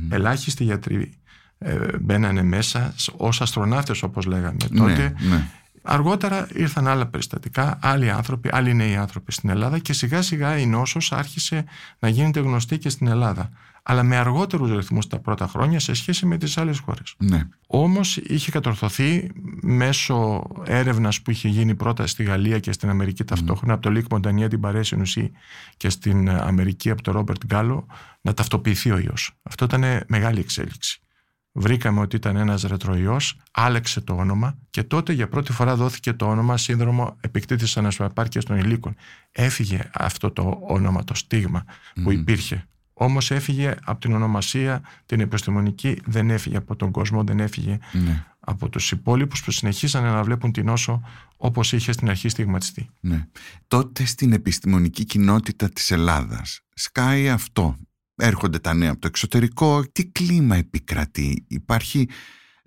ελάχιστοι 0.10 0.64
γιατροί 0.64 1.14
ε, 1.58 1.98
μπαίνανε 2.00 2.44
μέσα 2.44 2.94
ως 3.18 3.42
αστροναύτες 3.42 4.04
όπως 4.04 4.26
λέγαμε 4.26 4.58
ναι, 4.70 4.80
τότε. 4.80 5.14
Ναι. 5.20 5.48
Αργότερα 5.82 6.48
ήρθαν 6.54 6.88
άλλα 6.88 7.06
περιστατικά, 7.06 7.80
άλλοι 7.82 8.10
άνθρωποι, 8.12 8.50
άλλοι 8.52 8.74
νέοι 8.74 8.96
άνθρωποι 8.96 9.32
στην 9.32 9.50
Ελλάδα 9.50 9.80
και 9.80 9.94
σιγά 9.94 10.22
σιγά 10.22 10.58
η 10.58 10.66
νόσος 10.66 11.12
άρχισε 11.12 11.66
να 12.00 12.10
γίνεται 12.10 12.40
γνωστή 12.40 12.78
και 12.78 12.90
στην 12.90 13.08
Ελλάδα 13.08 13.50
αλλά 13.92 14.04
με 14.04 14.18
αργότερους 14.18 14.72
ρυθμούς 14.76 15.08
τα 15.08 15.20
πρώτα 15.20 15.48
χρόνια 15.48 15.80
σε 15.80 15.94
σχέση 15.94 16.26
με 16.26 16.38
τις 16.38 16.58
άλλες 16.58 16.80
χώρες. 16.80 17.16
Ναι. 17.18 17.48
Όμως 17.68 18.18
είχε 18.18 18.52
κατορθωθεί 18.52 19.32
μέσω 19.62 20.48
έρευνας 20.66 21.22
που 21.22 21.32
είχε 21.32 21.48
γίνει 21.48 21.76
πρώτα 21.76 22.08
στη 22.08 22.24
Γαλλία 22.24 22.60
και 22.60 22.72
στην 22.72 22.90
Αμερική 22.90 23.24
ταυτόχρονα, 23.24 23.74
από 23.74 23.82
το 23.82 23.90
Λίκ 23.90 24.06
Μοντανία 24.12 24.48
την 24.48 24.60
Παρέσι 24.60 24.96
Νουσί 24.96 25.32
και 25.78 25.90
στην 25.90 26.30
Αμερική 26.30 26.90
από 26.90 27.02
τον 27.02 27.14
Ρόμπερτ 27.14 27.46
Γκάλο, 27.46 27.86
να 28.22 28.34
ταυτοποιηθεί 28.34 28.92
ο 28.92 28.98
ιός. 28.98 29.32
Αυτό 29.44 29.66
ήταν 29.66 29.84
μεγάλη 30.08 30.40
εξέλιξη. 30.40 31.02
Βρήκαμε 31.52 32.00
ότι 32.00 32.16
ήταν 32.16 32.36
ένας 32.36 32.64
ρετροϊός, 32.64 33.40
άλεξε 33.52 34.02
το 34.02 34.14
όνομα 34.14 34.58
και 34.70 34.84
τότε 34.84 35.13
για 35.13 35.27
πρώτη 35.27 35.51
φορά 35.51 35.75
δόθηκε 35.75 36.13
το 36.13 36.25
όνομα 36.25 36.58
σύνδρομο 36.58 37.18
επικτήτηση 37.22 37.80
ανασπαρπάρκεια 37.80 38.44
των 38.44 38.58
υλίκων. 38.58 38.96
Έφυγε 39.32 39.89
αυτό 39.94 40.32
το 40.32 40.60
όνομα, 40.68 41.04
το 41.04 41.13
στίγμα 41.13 41.63
που 42.04 42.12
υπήρχε 42.12 42.65
όμως 43.03 43.31
έφυγε 43.31 43.75
από 43.84 44.00
την 44.00 44.13
ονομασία 44.13 44.81
την 45.05 45.20
επιστημονική, 45.20 46.01
δεν 46.05 46.29
έφυγε 46.29 46.58
από 46.58 46.75
τον 46.75 46.91
κόσμο, 46.91 47.24
δεν 47.24 47.39
έφυγε 47.39 47.77
ναι. 47.91 48.25
από 48.39 48.70
τους 48.70 48.91
υπόλοιπους 48.91 49.43
που 49.43 49.51
συνεχίσανε 49.51 50.10
να 50.10 50.24
βλέπουν 50.24 50.51
την 50.51 50.70
όσο 50.70 51.01
όπως 51.38 51.74
είχε 51.74 51.91
στην 51.91 52.10
αρχή 52.10 52.29
στιγματιστεί. 52.29 52.89
Ναι. 53.00 53.27
Τότε 53.67 54.05
στην 54.05 54.34
επιστημονική 54.34 55.05
κοινότητα 55.05 55.70
της 55.70 55.91
Ελλάδας 55.91 56.60
σκάει 56.74 57.29
αυτό. 57.29 57.77
Έρχονται 58.15 58.60
τα 58.60 58.74
νέα 58.74 58.91
από 58.91 59.00
το 59.00 59.08
εξωτερικό. 59.08 59.84
Τι 59.91 60.05
κλίμα 60.05 60.55
επικρατεί. 60.55 61.46
Υπάρχει 61.48 62.08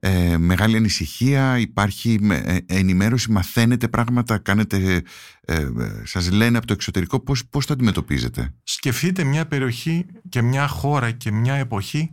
ε, 0.06 0.38
μεγάλη 0.38 0.76
ανησυχία, 0.76 1.58
υπάρχει 1.58 2.18
ε, 2.30 2.56
ενημέρωση, 2.66 3.30
μαθαίνετε 3.30 3.88
πράγματα, 3.88 4.38
κάνετε, 4.38 5.02
ε, 5.44 5.54
ε, 5.54 5.68
σας 6.04 6.30
λένε 6.30 6.58
από 6.58 6.66
το 6.66 6.73
εξωτερικό, 6.73 7.20
πώς, 7.20 7.46
πώς 7.46 7.66
το 7.66 7.73
αντιμετωπίζετε; 7.73 8.54
Σκεφτείτε 8.62 9.25
μια 9.25 9.46
περιοχή 9.46 10.06
και 10.28 10.42
μια 10.42 10.66
χώρα 10.66 11.11
και 11.11 11.30
μια 11.30 11.54
εποχή 11.54 12.12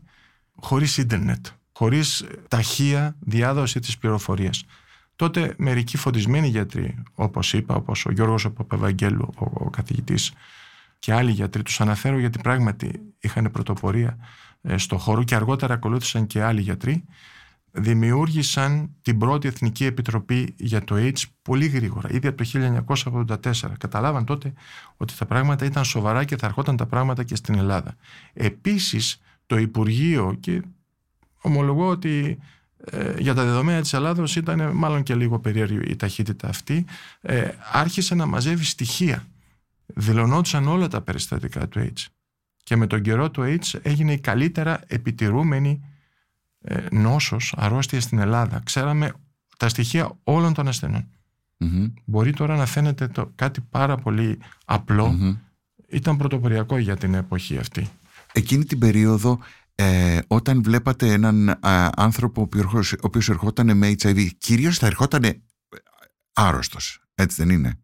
χωρίς 0.56 0.98
ίντερνετ, 0.98 1.46
χωρίς 1.72 2.26
ταχεία 2.48 3.16
διάδοση 3.20 3.80
της 3.80 3.98
πληροφορίας. 3.98 4.66
Τότε 5.16 5.54
μερικοί 5.58 5.98
φωτισμένοι 5.98 6.48
γιατροί, 6.48 7.04
όπως 7.14 7.54
είπα, 7.54 7.76
όπως 7.76 8.06
ο 8.06 8.12
Γιώργος 8.12 8.52
Παπαβαγγέλου, 8.52 9.34
ο, 9.38 9.46
ο 9.54 9.70
καθηγητής 9.70 10.32
και 11.00 11.14
άλλοι 11.14 11.32
γιατροί, 11.32 11.64
τους 11.64 11.82
αναφέρω 11.82 12.20
γιατί 12.20 12.40
πράγματι 12.40 12.92
είχαν 13.20 13.52
πρωτοπορία 13.52 14.18
στο 14.76 14.98
χώρο 14.98 15.24
και 15.24 15.36
αργότερα 15.36 15.74
ακολούθησαν 15.74 16.28
και 16.28 16.42
άλλοι 16.42 16.62
γιατροί, 16.62 17.06
δημιούργησαν 17.72 18.90
την 19.02 19.18
πρώτη 19.18 19.48
Εθνική 19.48 19.86
Επιτροπή 19.86 20.54
για 20.58 20.84
το 20.84 20.96
AIDS 20.98 21.22
πολύ 21.42 21.68
γρήγορα, 21.68 22.10
ήδη 22.12 22.28
από 22.28 22.44
το 22.44 22.50
1984. 23.54 23.54
Καταλάβαν 23.80 24.26
τότε 24.26 24.54
ότι 24.98 25.18
τα 25.18 25.26
πράγματα 25.26 25.66
ήταν 25.66 25.86
σοβαρά 25.86 26.24
και 26.24 26.38
θα 26.38 26.48
ερχόταν 26.48 26.78
τα 26.78 26.86
πράγματα 26.86 27.24
και 27.24 27.36
στην 27.36 27.56
Ελλάδα. 27.56 27.96
Επίσης, 28.34 29.22
το 29.46 29.58
Υπουργείο, 29.58 30.38
και 30.40 30.62
ομολογώ 31.42 31.88
ότι 31.88 32.40
ε, 32.86 33.14
για 33.18 33.34
τα 33.34 33.46
δεδομένα 33.46 33.82
της 33.82 33.94
Ελλάδος 33.94 34.36
ήταν 34.36 34.72
μάλλον 34.76 35.04
και 35.04 35.16
λίγο 35.16 35.40
περίεργη 35.40 35.92
η 35.92 35.96
ταχύτητα 35.96 36.48
αυτή, 36.48 36.86
ε, 37.22 37.50
άρχισε 37.72 38.16
να 38.16 38.26
μαζεύει 38.26 38.64
στοιχεία. 38.64 39.26
Δηλωνόντουσαν 39.86 40.68
όλα 40.68 40.88
τα 40.88 41.02
περιστατικά 41.02 41.68
του 41.68 41.80
AIDS. 41.80 42.06
Και 42.64 42.76
με 42.76 42.88
τον 42.88 43.02
καιρό 43.02 43.32
του 43.32 43.42
AIDS 43.42 43.80
έγινε 43.82 44.14
η 44.14 44.20
καλύτερα 44.20 44.82
επιτηρούμενη 44.88 45.82
ε, 45.82 45.91
νόσος, 46.92 47.54
αρρώστια 47.58 48.02
στην 48.02 48.20
Ελλάδα. 48.20 48.62
Ξέραμε 48.64 49.14
τα 49.58 49.70
στοιχεία 49.70 50.18
όλων 50.24 50.54
των 50.54 50.68
ασθενων 50.68 51.08
Μπορεί 52.06 52.34
τώρα 52.34 52.56
να 52.56 52.66
φαίνεται 52.66 53.08
το, 53.08 53.32
κάτι 53.36 53.62
πάρα 53.62 53.98
πολύ 53.98 54.40
Ήταν 55.88 56.18
πρωτοποριακό 56.18 56.78
για 56.78 56.98
την 56.98 57.14
εποχή 57.14 57.58
αυτή. 57.58 57.90
Εκείνη 58.34 58.66
την 58.66 58.80
περίοδο 58.80 59.40
ε, 59.76 60.20
όταν 60.28 60.64
βλέπατε 60.64 61.12
έναν 61.12 61.60
άνθρωπο 61.96 62.42
ο 62.42 62.48
οποίος 63.02 63.30
ερχόταν 63.30 63.78
με 63.78 63.96
HIV 63.98 64.28
κυρίως 64.38 64.78
θα 64.78 64.86
ερχόταν 64.86 65.44
άρρωστος, 66.34 67.02
έτσι 67.16 67.44
δεν 67.44 67.56
είναι; 67.56 67.80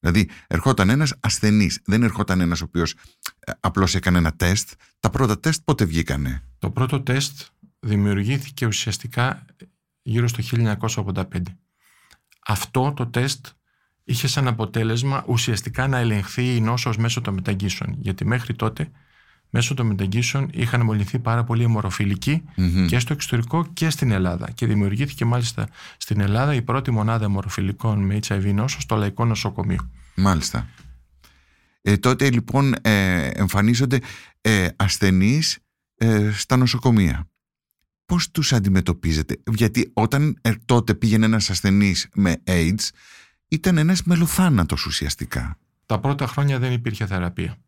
Δηλαδή 0.00 0.28
ερχόταν 0.46 0.90
ένας 0.90 1.14
ασθενής, 1.20 1.80
δεν 1.84 2.02
ερχόταν 2.02 2.40
ένας 2.40 2.60
ο 2.60 2.64
οποίος 2.64 2.92
ε, 3.38 3.52
απλώς 3.60 3.94
έκανε 3.94 4.18
ένα 4.18 4.32
τεστ. 4.32 4.70
Τα 5.00 5.10
πρώτα 5.10 5.40
τεστ 5.40 5.62
πότε 5.64 5.84
βγήκανε; 5.84 6.42
Το 6.58 6.70
πρώτο 6.70 7.00
τεστ 7.00 7.40
δημιουργήθηκε 7.80 8.66
ουσιαστικά 8.66 9.44
γύρω 10.02 10.28
στο 10.28 10.42
1985. 10.96 11.24
Αυτό 12.46 12.92
το 12.96 13.06
τεστ 13.06 13.46
είχε 14.04 14.26
σαν 14.26 14.48
αποτέλεσμα 14.48 15.24
ουσιαστικά 15.26 15.86
να 15.86 15.98
ελεγχθεί 15.98 16.56
η 16.56 16.60
νόσος 16.60 16.96
μέσω 16.96 17.20
των 17.20 17.34
μεταγγίσεων. 17.34 17.96
Γιατί 17.98 18.26
μέχρι 18.26 18.54
τότε 18.54 18.90
μέσω 19.50 19.74
των 19.74 19.86
μεταγγίσεων 19.86 20.48
είχαν 20.52 20.80
μολυνθεί 20.80 21.18
πάρα 21.18 21.44
πολλοί 21.44 21.66
και 22.88 22.98
στο 22.98 23.12
εξωτερικό 23.12 23.66
και 23.72 23.90
στην 23.90 24.10
Ελλάδα. 24.10 24.50
Και 24.50 24.66
δημιουργήθηκε 24.66 25.24
μάλιστα 25.24 25.68
στην 25.96 26.20
Ελλάδα 26.20 26.54
η 26.54 26.62
πρώτη 26.62 26.90
μονάδα 26.90 27.24
αιμορροφιλικών 27.24 28.04
με 28.04 28.18
HIV 28.28 28.52
νόσος 28.54 28.82
στο 28.82 28.96
Λαϊκό 28.96 29.24
Νοσοκομείο. 29.24 29.90
Μάλιστα. 30.14 30.68
Ε, 31.82 31.96
τότε 31.96 32.30
λοιπόν 32.30 32.74
ε, 32.82 33.26
εμφανίζονται 33.26 33.98
ε, 34.40 34.68
ασθενείς 34.76 35.58
ε, 35.94 36.30
στα 36.32 36.56
νοσοκομεία. 36.56 37.29
Πώς 38.10 38.30
τους 38.30 38.52
αντιμετωπίζετε, 38.52 39.40
γιατί 39.52 39.90
όταν 39.92 40.38
ε, 40.40 40.52
τότε 40.64 40.94
πήγαινε 40.94 41.26
ένας 41.26 41.50
ασθενής 41.50 42.08
με 42.14 42.42
AIDS 42.46 42.88
ήταν 43.48 43.78
ένας 43.78 44.02
μελοθάνατος 44.02 44.86
ουσιαστικά. 44.86 45.58
Τα 45.86 45.98
πρώτα 45.98 46.26
χρόνια 46.26 46.58
δεν 46.58 46.72
υπήρχε 46.72 47.06
θεραπεία 47.06 47.58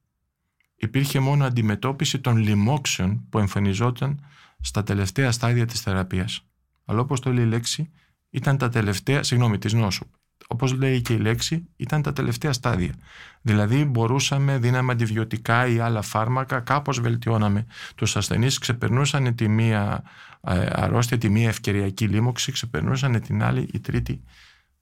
υπήρχε 0.83 1.21
μόνο 1.21 1.45
αντιμετώπιση 1.45 2.19
των 2.19 2.37
λοιμόξεων 2.37 3.25
που 3.29 3.39
εμφανιζόταν 3.39 4.25
στα 4.61 4.83
τελευταία 4.83 5.33
στάδια 5.33 5.67
της 5.67 5.81
θεραπείας. 5.81 6.47
Αλλά 6.85 7.01
όπως 7.01 7.21
το 7.21 7.33
λέει 7.33 7.45
η 7.45 7.49
λέξη, 7.49 7.91
ήταν 8.31 8.59
τα 8.59 8.69
τελευταία, 8.69 9.23
συγγνώμη, 9.23 9.59
της 9.59 9.73
νόσου. 9.73 10.07
Όπως 10.47 10.73
λέει 10.73 11.01
και 11.01 11.13
η 11.13 11.19
λέξη, 11.19 11.69
ήταν 11.77 12.03
τα 12.03 12.13
τελευταία 12.13 12.53
στάδια. 12.53 12.95
Δηλαδή 13.43 13.85
μπορούσαμε, 13.85 14.59
δίναμε 14.59 14.93
αντιβιωτικά 14.93 15.67
ή 15.67 15.79
άλλα 15.79 16.03
φάρμακα, 16.03 16.61
κάπως 16.61 17.01
βελτιώναμε 17.01 17.67
τους 17.95 18.17
ασθενείς, 18.17 18.59
ξεπερνούσαν 18.59 19.35
τη 19.35 19.49
μία 19.49 20.03
ε, 20.41 20.67
αρρώστια, 20.73 21.19
τη 21.19 21.29
μία 21.29 21.49
ευκαιριακή 21.49 22.07
λίμωξη, 22.07 22.53
ξεπερνούσαν 22.53 23.21
την 23.21 23.43
άλλη, 23.43 23.69
η 23.73 23.81
τρίτη 23.81 24.23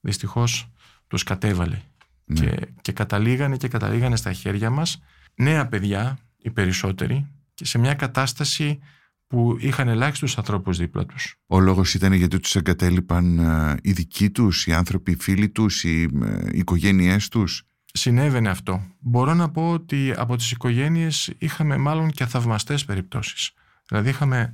δυστυχώς 0.01 0.69
τους 1.07 1.23
κατέβαλε. 1.23 1.81
Ναι. 2.25 2.41
Και, 2.41 2.69
και 2.81 2.93
καταλήγανε 2.93 3.57
και 3.57 3.69
καταλήγανε 3.69 4.17
στα 4.17 4.33
χέρια 4.33 4.71
μας 4.71 5.03
νέα 5.35 5.67
παιδιά, 5.67 6.19
οι 6.39 6.51
περισσότεροι, 6.51 7.27
και 7.55 7.65
σε 7.65 7.79
μια 7.79 7.95
κατάσταση 7.95 8.81
που 9.31 9.57
είχαν 9.61 9.89
ελάχιστους 9.89 10.39
ανθρώπους 10.39 10.79
δίπλα 10.79 11.07
τους. 11.07 11.37
Ο 11.47 11.61
λόγος 11.61 11.95
ήταν 11.95 12.13
γιατί 12.13 12.39
τους 12.39 12.57
εγκατέλειπαν 12.57 13.39
ε, 13.39 13.77
οι 13.83 13.93
δικοί 13.93 14.31
τους, 14.31 14.67
οι 14.67 14.73
άνθρωποι, 14.73 15.11
οι 15.11 15.17
φίλοι 15.21 15.49
τους, 15.49 15.85
οι, 15.85 16.09
ε, 16.23 16.49
οι 16.53 16.59
οικογένειές 16.59 17.29
τους. 17.29 17.63
Συνέβαινε 17.93 18.49
αυτό. 18.49 18.83
Μπορώ 18.99 19.35
να 19.35 19.51
πω 19.51 19.71
ότι 19.71 20.13
από 20.17 20.37
τις 20.37 20.51
οικογένειες 20.51 21.33
είχαμε 21.39 21.77
μάλλον 21.77 22.11
και 22.11 22.27
θαυμαστές 22.27 22.85
περιπτώσεις. 22.85 23.53
Δηλαδή 23.89 24.09
είχαμε 24.09 24.53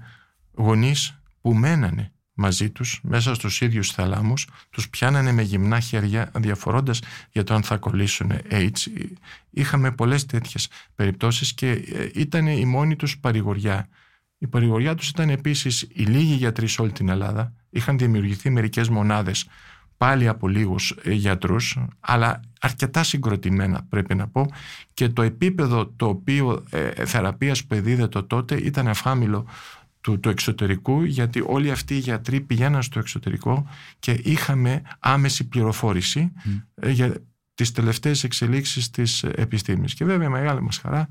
γονείς 0.53 1.21
που 1.41 1.55
μένανε 1.55 2.13
μαζί 2.35 2.71
τους 2.71 3.01
μέσα 3.03 3.35
στους 3.35 3.61
ίδιους 3.61 3.91
θαλάμους 3.91 4.49
τους 4.71 4.89
πιάνανε 4.89 5.33
με 5.33 5.43
γυμνά 5.43 5.81
χέρια 5.81 6.31
διαφορώντας 6.35 7.01
για 7.31 7.45
το 7.45 7.55
αν 7.55 7.63
θα 7.63 7.77
κολλήσουν 7.77 8.33
AIDS 8.51 8.87
είχαμε 9.51 9.93
πολλές 9.93 10.27
τέτοιες 10.27 10.69
περιπτώσεις 10.95 11.55
και 11.55 11.71
ε, 11.71 12.09
ήταν 12.15 12.47
η 12.47 12.65
μόνη 12.65 12.97
τους 12.97 13.19
παρηγοριά 13.19 13.89
η 14.39 14.47
παρηγοριά 14.47 14.95
τους 14.95 15.09
ήταν 15.09 15.31
επίσης 15.31 15.83
οι 15.83 16.03
λίγοι 16.03 16.35
γιατροί 16.35 16.67
σε 16.67 16.83
όλη 16.83 16.93
την 16.93 17.09
Ελλάδα. 17.09 17.53
Είχαν 17.71 17.99
δημιουργηθεί 17.99 18.51
μερικές 18.51 18.89
μονάδες 18.89 19.47
πάλι 19.97 20.29
από 20.29 20.49
λίγους 20.49 20.95
ε, 21.03 21.13
γιατρούς 21.13 21.79
αλλά 22.01 22.41
αρκετά 22.61 23.03
συγκροτημένα 23.03 23.87
πρέπει 23.89 24.15
να 24.15 24.29
πω. 24.29 24.51
Και 24.95 25.09
το 25.09 25.23
επίπεδο 25.23 25.87
το 25.87 26.07
οποίο 26.07 26.65
ε, 26.71 27.05
θεραπείας 27.05 27.65
που 27.65 27.75
εδίδεται 27.75 28.23
τότε 28.23 28.55
ήταν 28.55 28.89
αφάμιλο 28.89 29.47
του, 30.01 30.21
του 30.21 30.29
εξωτερικού 30.29 31.03
γιατί 31.03 31.43
όλοι 31.47 31.71
αυτοί 31.71 31.95
οι 31.95 31.99
γιατροί 31.99 32.41
πηγαίναν 32.41 32.83
στο 32.83 32.99
εξωτερικό 32.99 33.69
και 33.99 34.21
είχαμε 34.23 34.83
άμεση 34.99 35.49
πληροφόρηση 35.49 36.33
ε, 36.75 36.91
για 36.91 37.15
τις 37.55 37.73
τελευταίες 37.73 38.25
εξελίξεις 38.25 38.91
της 38.91 39.23
επιστήμης. 39.23 39.95
Και 39.95 40.05
βέβαια 40.05 40.31
μεγάλη 40.31 40.63
μας 40.63 40.79
χαρά 40.79 41.09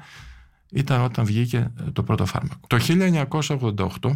ήταν 0.75 1.01
όταν 1.01 1.25
βγήκε 1.25 1.72
το 1.94 2.03
πρώτο 2.03 2.25
φάρμακο. 2.25 2.67
Το 2.67 2.77
1988 4.00 4.15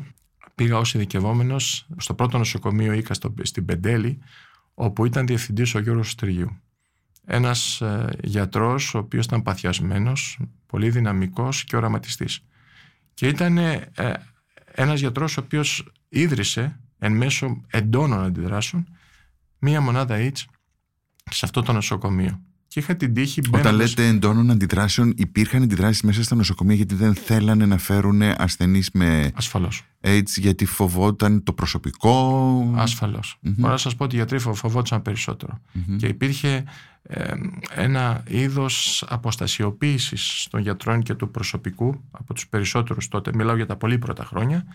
πήγα 0.55 0.77
ως 0.77 0.93
ειδικευόμενος 0.93 1.87
στο 1.97 2.13
πρώτο 2.13 2.37
νοσοκομείο 2.37 2.93
Ίκα 2.93 3.13
στην 3.41 3.65
Πεντέλη 3.65 4.19
όπου 4.73 5.05
ήταν 5.05 5.25
διευθυντής 5.25 5.75
ο 5.75 5.79
Γιώργος 5.79 6.11
Στριγιού. 6.11 6.61
Ένας 7.25 7.81
ε, 7.81 8.09
γιατρός 8.23 8.93
ο 8.93 8.97
οποίος 8.97 9.25
ήταν 9.25 9.41
παθιασμένος, 9.41 10.39
πολύ 10.65 10.89
δυναμικός 10.89 11.63
και 11.63 11.75
οραματιστής. 11.75 12.45
Και 13.13 13.27
ήταν 13.27 13.57
ε, 13.57 13.91
ένας 14.65 14.99
γιατρός 14.99 15.37
ο 15.37 15.41
οποίος 15.41 15.91
ίδρυσε 16.09 16.79
εν 16.97 17.11
μέσω 17.13 17.63
εντόνων 17.67 18.23
αντιδράσεων 18.23 18.87
μία 19.59 19.81
μονάδα 19.81 20.15
AIDS 20.19 20.43
σε 21.31 21.45
αυτό 21.45 21.61
το 21.61 21.73
νοσοκομείο. 21.73 22.41
Και 22.69 22.79
είχα 22.79 22.95
την 22.95 23.13
τύχη 23.13 23.41
Όταν 23.51 23.75
λέτε 23.75 24.07
εντόνων 24.07 24.51
αντιδράσεων, 24.51 25.13
υπήρχαν 25.17 25.63
αντιδράσεις 25.63 26.01
μέσα 26.01 26.23
στα 26.23 26.35
νοσοκομεία 26.35 26.75
γιατί 26.75 26.95
δεν 26.95 27.15
θέλανε 27.15 27.65
να 27.65 27.77
φέρουν 27.77 28.21
ασθενείς 28.21 28.89
με. 28.93 29.31
Ασφαλώς. 29.35 29.83
AIDS, 30.01 30.37
γιατί 30.37 30.65
φοβόταν 30.65 31.43
το 31.43 31.53
προσωπικό; 31.53 32.73
Ασφαλώς. 32.75 33.39
Mm-hmm. 33.43 33.53
Μπορώ 33.57 33.71
να 33.71 33.77
σας 33.77 33.95
πω 33.95 34.03
ότι 34.03 34.13
οι 34.13 34.17
γιατροί 34.17 34.39
φοβόταν 34.39 35.01
Και 35.97 36.07
υπήρχε 36.07 36.63
ένα 37.75 38.23
είδος 38.27 39.05
αποστασιοποίησης 39.07 40.47
των 40.49 40.61
γιατρών 40.61 41.03
και 41.03 41.13
του 41.13 41.31
προσωπικού 41.31 42.03
από 42.11 42.33
τους 42.33 42.47
περισσότερους 42.47 43.07
τότε. 43.07 43.31
Μιλάω 43.35 43.55
για 43.55 43.65
τα 43.65 43.75
πολύ 43.75 43.97
πρώτα 43.97 44.23
χρόνια. 44.23 44.65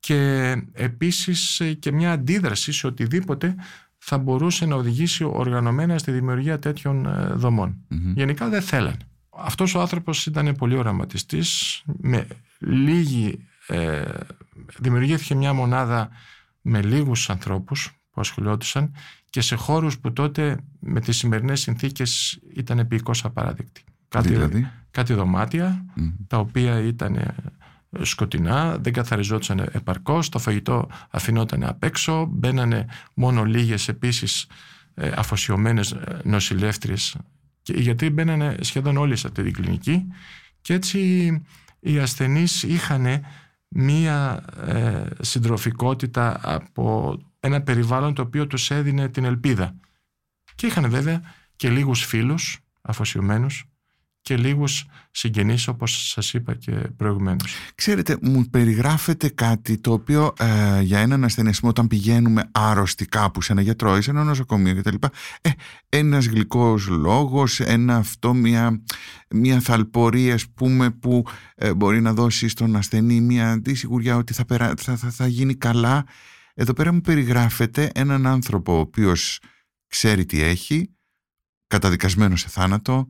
Και 0.00 0.50
επίσης 0.72 1.62
και 1.78 1.92
μια 1.92 2.12
αντίδραση 2.12 2.72
σε 2.72 2.86
οτιδήποτε 2.86 3.54
θα 3.98 4.18
μπορούσε 4.18 4.66
να 4.66 4.74
οδηγήσει 4.74 5.24
οργανωμένα 5.24 5.98
στη 5.98 6.10
δημιουργία 6.10 6.58
τέτοιων 6.58 7.06
ε, 7.06 7.34
Γενικά 8.14 8.48
δεν 8.48 8.62
θέλανε. 8.62 8.96
Αυτός 9.30 9.74
ο 9.74 9.80
άνθρωπος 9.80 10.26
ήταν 10.26 10.54
πολύ 10.56 10.76
οραματιστής, 10.76 11.82
με 11.86 12.26
λίγη, 12.58 13.46
ε, 13.66 14.02
δημιουργήθηκε 14.78 15.34
μια 15.34 15.52
μονάδα 15.52 16.08
με 16.60 16.82
λίγους 16.82 17.30
ανθρώπους 17.30 17.90
που 18.10 18.20
ασχολιόντουσαν 18.20 18.94
και 19.30 19.40
σε 19.40 19.54
χώρους 19.54 19.98
που 19.98 20.12
τότε 20.12 20.58
με 20.80 21.00
τις 21.00 21.16
σημερινές 21.16 21.60
συνθήκες 21.60 22.40
ήταν 22.54 22.78
επίοικος 22.78 23.24
απαράδεκτοι. 23.24 23.84
Κάτι, 24.08 24.28
δηλαδή; 24.28 24.70
κάτι 24.90 25.14
τα 26.26 26.38
οποία 26.38 26.78
ήταν 26.80 27.34
σκοτεινά, 28.00 28.78
δεν 28.78 28.92
καθαριζόταν 28.92 29.58
επαρκώς, 29.58 30.28
το 30.28 30.38
φαγητό 30.38 30.88
αφινόταν 31.10 31.64
απ' 31.64 31.84
έξω, 31.84 32.26
μπαίνανε 32.30 32.86
μόνο 33.14 33.44
λίγες 33.44 33.88
επίσης 33.88 34.46
ε, 34.94 35.12
αφοσιωμένες 35.16 35.92
ε, 35.92 36.20
νοσηλεύτριες 36.24 37.16
και 37.62 37.72
οι 37.76 37.80
γιατροί 37.80 38.10
μπαίνανε 38.10 38.56
σχεδόν 38.60 38.96
όλοι 38.96 39.16
σε 39.16 39.26
αυτή 39.26 39.42
την 39.42 39.52
κλινική 39.52 40.06
και 40.60 40.74
έτσι 40.74 41.00
οι 41.80 41.98
ασθενείς 41.98 42.62
είχαν 42.62 43.06
μία 43.68 44.44
ε, 44.66 45.06
συντροφικότητα 45.20 46.40
από 46.42 47.16
ένα 47.40 47.62
περιβάλλον 47.62 48.14
το 48.14 48.22
οποίο 48.22 48.46
τους 48.46 48.70
έδινε 48.70 49.08
την 49.08 49.24
ελπίδα. 49.24 49.74
Και 50.54 50.66
είχαν 50.66 50.90
βέβαια 50.90 51.22
και 51.56 51.70
λίγους 51.70 52.04
φίλους 52.04 52.60
αφοσιωμένους 52.82 53.64
και 54.28 54.36
λίγους 54.36 54.86
συγγενείς 55.10 55.68
όπως 55.68 56.08
σας 56.08 56.34
είπα 56.34 56.54
και 56.54 56.70
προηγουμένως. 56.72 57.54
Ξέρετε, 57.74 58.18
μου 58.22 58.44
περιγράφετε 58.50 59.28
κάτι 59.28 59.78
το 59.78 59.92
οποίο 59.92 60.32
ε, 60.38 60.80
για 60.80 60.98
έναν 60.98 61.24
ασθενεσμό 61.24 61.68
όταν 61.68 61.86
πηγαίνουμε 61.86 62.50
άρρωστοι 62.52 63.06
κάπου 63.06 63.42
σε 63.42 63.52
ένα 63.52 63.60
γιατρό 63.60 63.96
ή 63.96 64.02
σε 64.02 64.10
ένα 64.10 64.24
νοσοκομείο 64.24 64.76
κτλ. 64.76 64.94
Ε, 65.40 65.50
ένας 65.88 66.26
γλυκός 66.26 66.86
λόγος, 66.86 67.60
ένα 67.60 67.96
αυτό, 67.96 68.34
μια, 68.34 68.82
μια 69.30 69.60
θαλπορία 69.60 70.34
ας 70.34 70.48
πούμε 70.48 70.90
που 70.90 71.24
ε, 71.54 71.74
μπορεί 71.74 72.00
να 72.00 72.12
δώσει 72.12 72.48
στον 72.48 72.76
ασθενή 72.76 73.20
μια 73.20 73.50
αντισυγουριά 73.50 74.16
ότι 74.16 74.32
θα, 74.32 74.44
θα, 74.76 74.96
θα, 74.96 75.10
θα 75.10 75.26
γίνει 75.26 75.54
καλά. 75.54 76.06
Εδώ 76.54 76.72
πέρα 76.72 76.92
μου 76.92 77.00
περιγράφεται 77.00 77.90
έναν 77.94 78.26
άνθρωπο 78.26 78.76
ο 78.76 78.78
οποίος 78.78 79.40
ξέρει 79.86 80.24
τι 80.24 80.42
έχει, 80.42 80.90
καταδικασμένος 81.66 82.40
σε 82.40 82.48
θάνατο, 82.48 83.08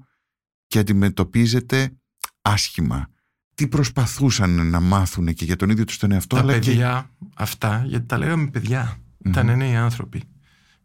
και 0.69 0.79
αντιμετωπίζεται 0.79 1.91
άσχημα. 2.43 3.09
τι 3.55 3.69
προσπαθούσαν 3.69 4.71
να 4.71 4.81
μάθουν 4.81 5.35
και 5.35 5.45
για 5.45 5.57
τον 5.57 5.71
ίδιο 5.71 5.85
τους 5.85 5.99
τον 5.99 6.13
εαυτό. 6.13 6.37
Τα 6.37 6.43
αλλά 6.43 6.53
παιδιά 6.53 7.11
αυτά, 7.35 7.85
γιατί 7.87 8.07
τα 8.07 8.19
λέγαμε 8.19 8.47
παιδιά, 8.47 8.97
ήταν 9.25 9.57
νέοι 9.57 9.77
άνθρωποι 9.77 10.23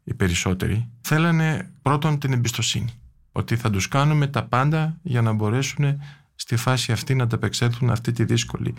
οι 0.03 0.13
περισσότεροι, 0.13 0.89
θέλανε 1.01 1.71
πρώτον 1.81 2.19
την 2.19 2.33
εμπιστοσύνη. 2.33 2.93
Ότι 3.31 3.55
θα 3.55 3.69
τους 3.69 3.87
κάνουμε 3.87 4.27
τα 4.27 4.43
πάντα 4.43 4.99
για 5.01 5.21
να 5.21 5.31
μπορέσουν 5.31 6.01
στη 6.35 6.55
φάση 6.55 6.91
αυτή 6.91 7.15
να 7.15 7.23
ανταπεξέλθουν 7.23 7.89
αυτή 7.89 8.11
τη 8.11 8.23
δύσκολη 8.23 8.73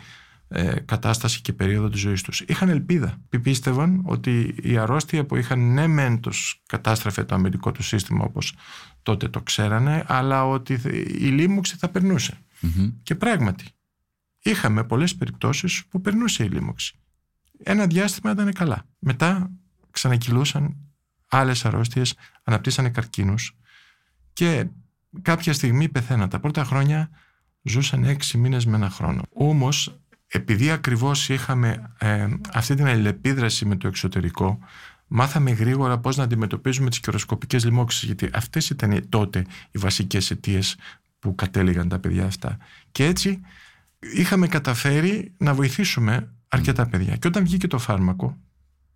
ε, 0.48 0.80
κατάσταση 0.80 1.40
και 1.40 1.52
περίοδο 1.52 1.88
της 1.88 2.00
ζωής 2.00 2.22
τους. 2.22 2.40
Είχαν 2.40 2.68
ελπίδα. 2.68 3.18
Πίστευαν 3.42 4.02
ότι 4.04 4.54
η 4.62 4.76
αρρώστια 4.76 5.24
που 5.24 5.36
είχαν 5.36 5.72
ναι 5.72 5.86
μεν 5.86 6.20
τους 6.20 6.62
κατάστρεφε 6.66 7.24
το 7.24 7.34
αμυντικό 7.34 7.72
του 7.72 7.82
σύστημα 7.82 8.24
όπως 8.24 8.54
τότε 9.02 9.28
το 9.28 9.40
ξέρανε, 9.40 10.04
αλλά 10.06 10.48
ότι 10.48 10.80
η 11.18 11.28
λίμωξη 11.28 11.76
θα 11.76 11.88
περνούσε. 11.88 12.38
Και 13.02 13.14
πράγματι, 13.14 13.64
είχαμε 14.42 14.84
πολλές 14.84 15.16
περιπτώσεις 15.16 15.84
που 15.86 16.00
περνούσε 16.00 16.44
η 16.44 16.48
λίμωξη. 16.48 16.94
Ένα 17.62 17.86
διάστημα 17.86 18.32
ήταν 18.32 18.52
καλά. 18.52 18.86
Μετά 18.98 19.50
ξανακυλούσαν 19.90 20.76
άλλες 21.28 21.64
αρρώστιες, 21.64 22.14
αναπτύσσανε 22.42 22.90
καρκίνους 22.90 23.56
και 24.32 24.66
κάποια 25.22 25.52
στιγμή 25.52 25.88
πεθαίναν. 25.88 26.28
Τα 26.28 26.40
πρώτα 26.40 26.64
χρόνια 26.64 27.10
ζούσαν 27.62 28.04
έξι 28.04 28.38
μήνες 28.38 28.66
με 28.66 28.76
ένα 28.76 28.90
χρόνο. 28.90 29.22
Όμως 29.32 30.00
επειδή 30.36 30.70
ακριβώς 30.70 31.28
είχαμε 31.28 31.92
ε, 31.98 32.28
αυτή 32.52 32.74
την 32.74 32.86
αλληλεπίδραση 32.86 33.66
με 33.66 33.76
το 33.76 33.86
εξωτερικό, 33.86 34.58
μάθαμε 35.06 35.50
γρήγορα 35.50 35.98
πώς 35.98 36.16
να 36.16 36.24
αντιμετωπίζουμε 36.24 36.90
τις 36.90 37.00
κυροσκοπικές 37.00 37.64
λοιμώξεις, 37.64 38.02
γιατί 38.02 38.28
αυτές 38.32 38.70
ήταν 38.70 39.08
τότε 39.08 39.46
οι 39.70 39.78
βασικές 39.78 40.30
αιτίες 40.30 40.76
που 41.18 41.34
κατέληγαν 41.34 41.88
τα 41.88 41.98
παιδιά 41.98 42.24
αυτά. 42.24 42.58
Και 42.92 43.04
έτσι 43.04 43.40
είχαμε 43.98 44.46
καταφέρει 44.46 45.32
να 45.36 45.54
βοηθήσουμε 45.54 46.32
αρκετά 46.48 46.86
παιδιά. 46.86 47.16
Και 47.16 47.26
όταν 47.26 47.44
βγήκε 47.44 47.66
το 47.66 47.78
φάρμακο, 47.78 48.36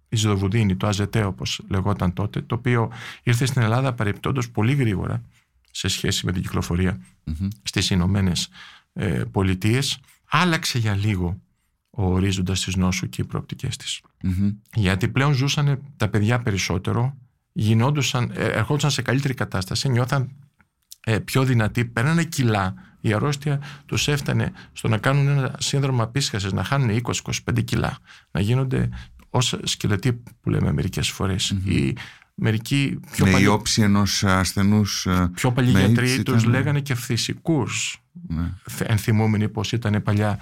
η 0.09 0.17
Ζεδοβουδίνη, 0.17 0.77
το 0.77 0.87
ΑΖΕΤΕ 0.87 1.25
όπως 1.25 1.61
λεγόταν 1.69 2.13
τότε, 2.13 2.41
το 2.41 2.55
οποίο 2.55 2.93
ήρθε 3.23 3.47
στην 3.47 3.63
Ελλάδα 3.63 3.93
παρεπτόντως 3.93 4.51
πολύ 4.51 4.75
γρήγορα 4.75 5.23
σε 5.71 5.89
σχέση 5.89 6.27
με 6.27 6.33
την 6.33 6.43
κυκλοφορία 6.43 7.01
mm-hmm. 7.27 7.49
στις 7.63 7.91
Ηνωμένες 7.91 8.49
ε, 8.93 9.23
Πολιτείες, 9.31 10.01
άλλαξε 10.29 10.79
για 10.79 10.95
λίγο 10.95 11.41
ο 11.91 12.13
ορίζοντας 12.13 12.65
της 12.65 12.77
νόσου 12.77 13.09
και 13.09 13.23
οι 13.23 13.25
προοπτικές 13.25 13.77
της. 13.77 14.01
Γιατί 14.75 15.09
πλέον 15.09 15.33
ζούσαν 15.33 15.83
τα 15.97 16.09
παιδιά 16.09 16.41
περισσότερο, 16.41 17.17
γινόντουσαν, 17.53 18.31
ε, 18.35 18.45
ερχόντουσαν 18.45 18.91
σε 18.91 19.03
καλύτερη 19.03 19.35
κατάσταση, 19.35 19.89
νιώθαν 19.89 20.31
ε, 21.05 21.19
πιο 21.19 21.45
δυνατοί, 21.45 21.85
παίρνανε 21.85 22.25
κιλά. 22.25 22.75
Η 23.01 23.13
αρρώστια 23.13 23.61
τους 23.87 24.09
έφτανε 24.09 24.53
στο 24.73 24.89
να 24.89 24.99
κάνουν 24.99 25.29
ένα 25.29 25.55
σύνδρομο 25.59 26.03
απίσχασης, 26.03 26.53
να 26.53 26.65
χάνουν 26.65 27.01
20-25 27.47 27.65
κιλά, 27.65 27.99
να 28.31 28.41
γίνονται 28.41 28.89
ως 29.31 29.59
σκελετοί 29.63 30.13
που 30.41 30.51
λέμε 30.51 30.73
μερικές 30.73 31.09
φορές. 31.09 31.55
Mm-hmm. 31.55 31.93
μερικοί 32.35 33.01
πιο 33.11 33.25
ναι, 33.25 33.33
παλι... 33.33 33.45
η 33.45 33.47
όψη 33.47 33.83
ενός 33.83 34.25
ασθενούς 34.25 35.07
ε, 35.07 35.31
Πιο 35.35 35.53
παλιοί 35.53 35.75
γιατροί 35.77 36.23
τους 36.23 36.45
λέγανε 36.45 36.81
και 36.81 36.95
φυσικούς 36.95 38.03
ναι. 38.27 38.53
ενθυμούμενοι 38.79 39.49
πως 39.49 39.73
ήταν 39.73 40.03
παλιά 40.03 40.39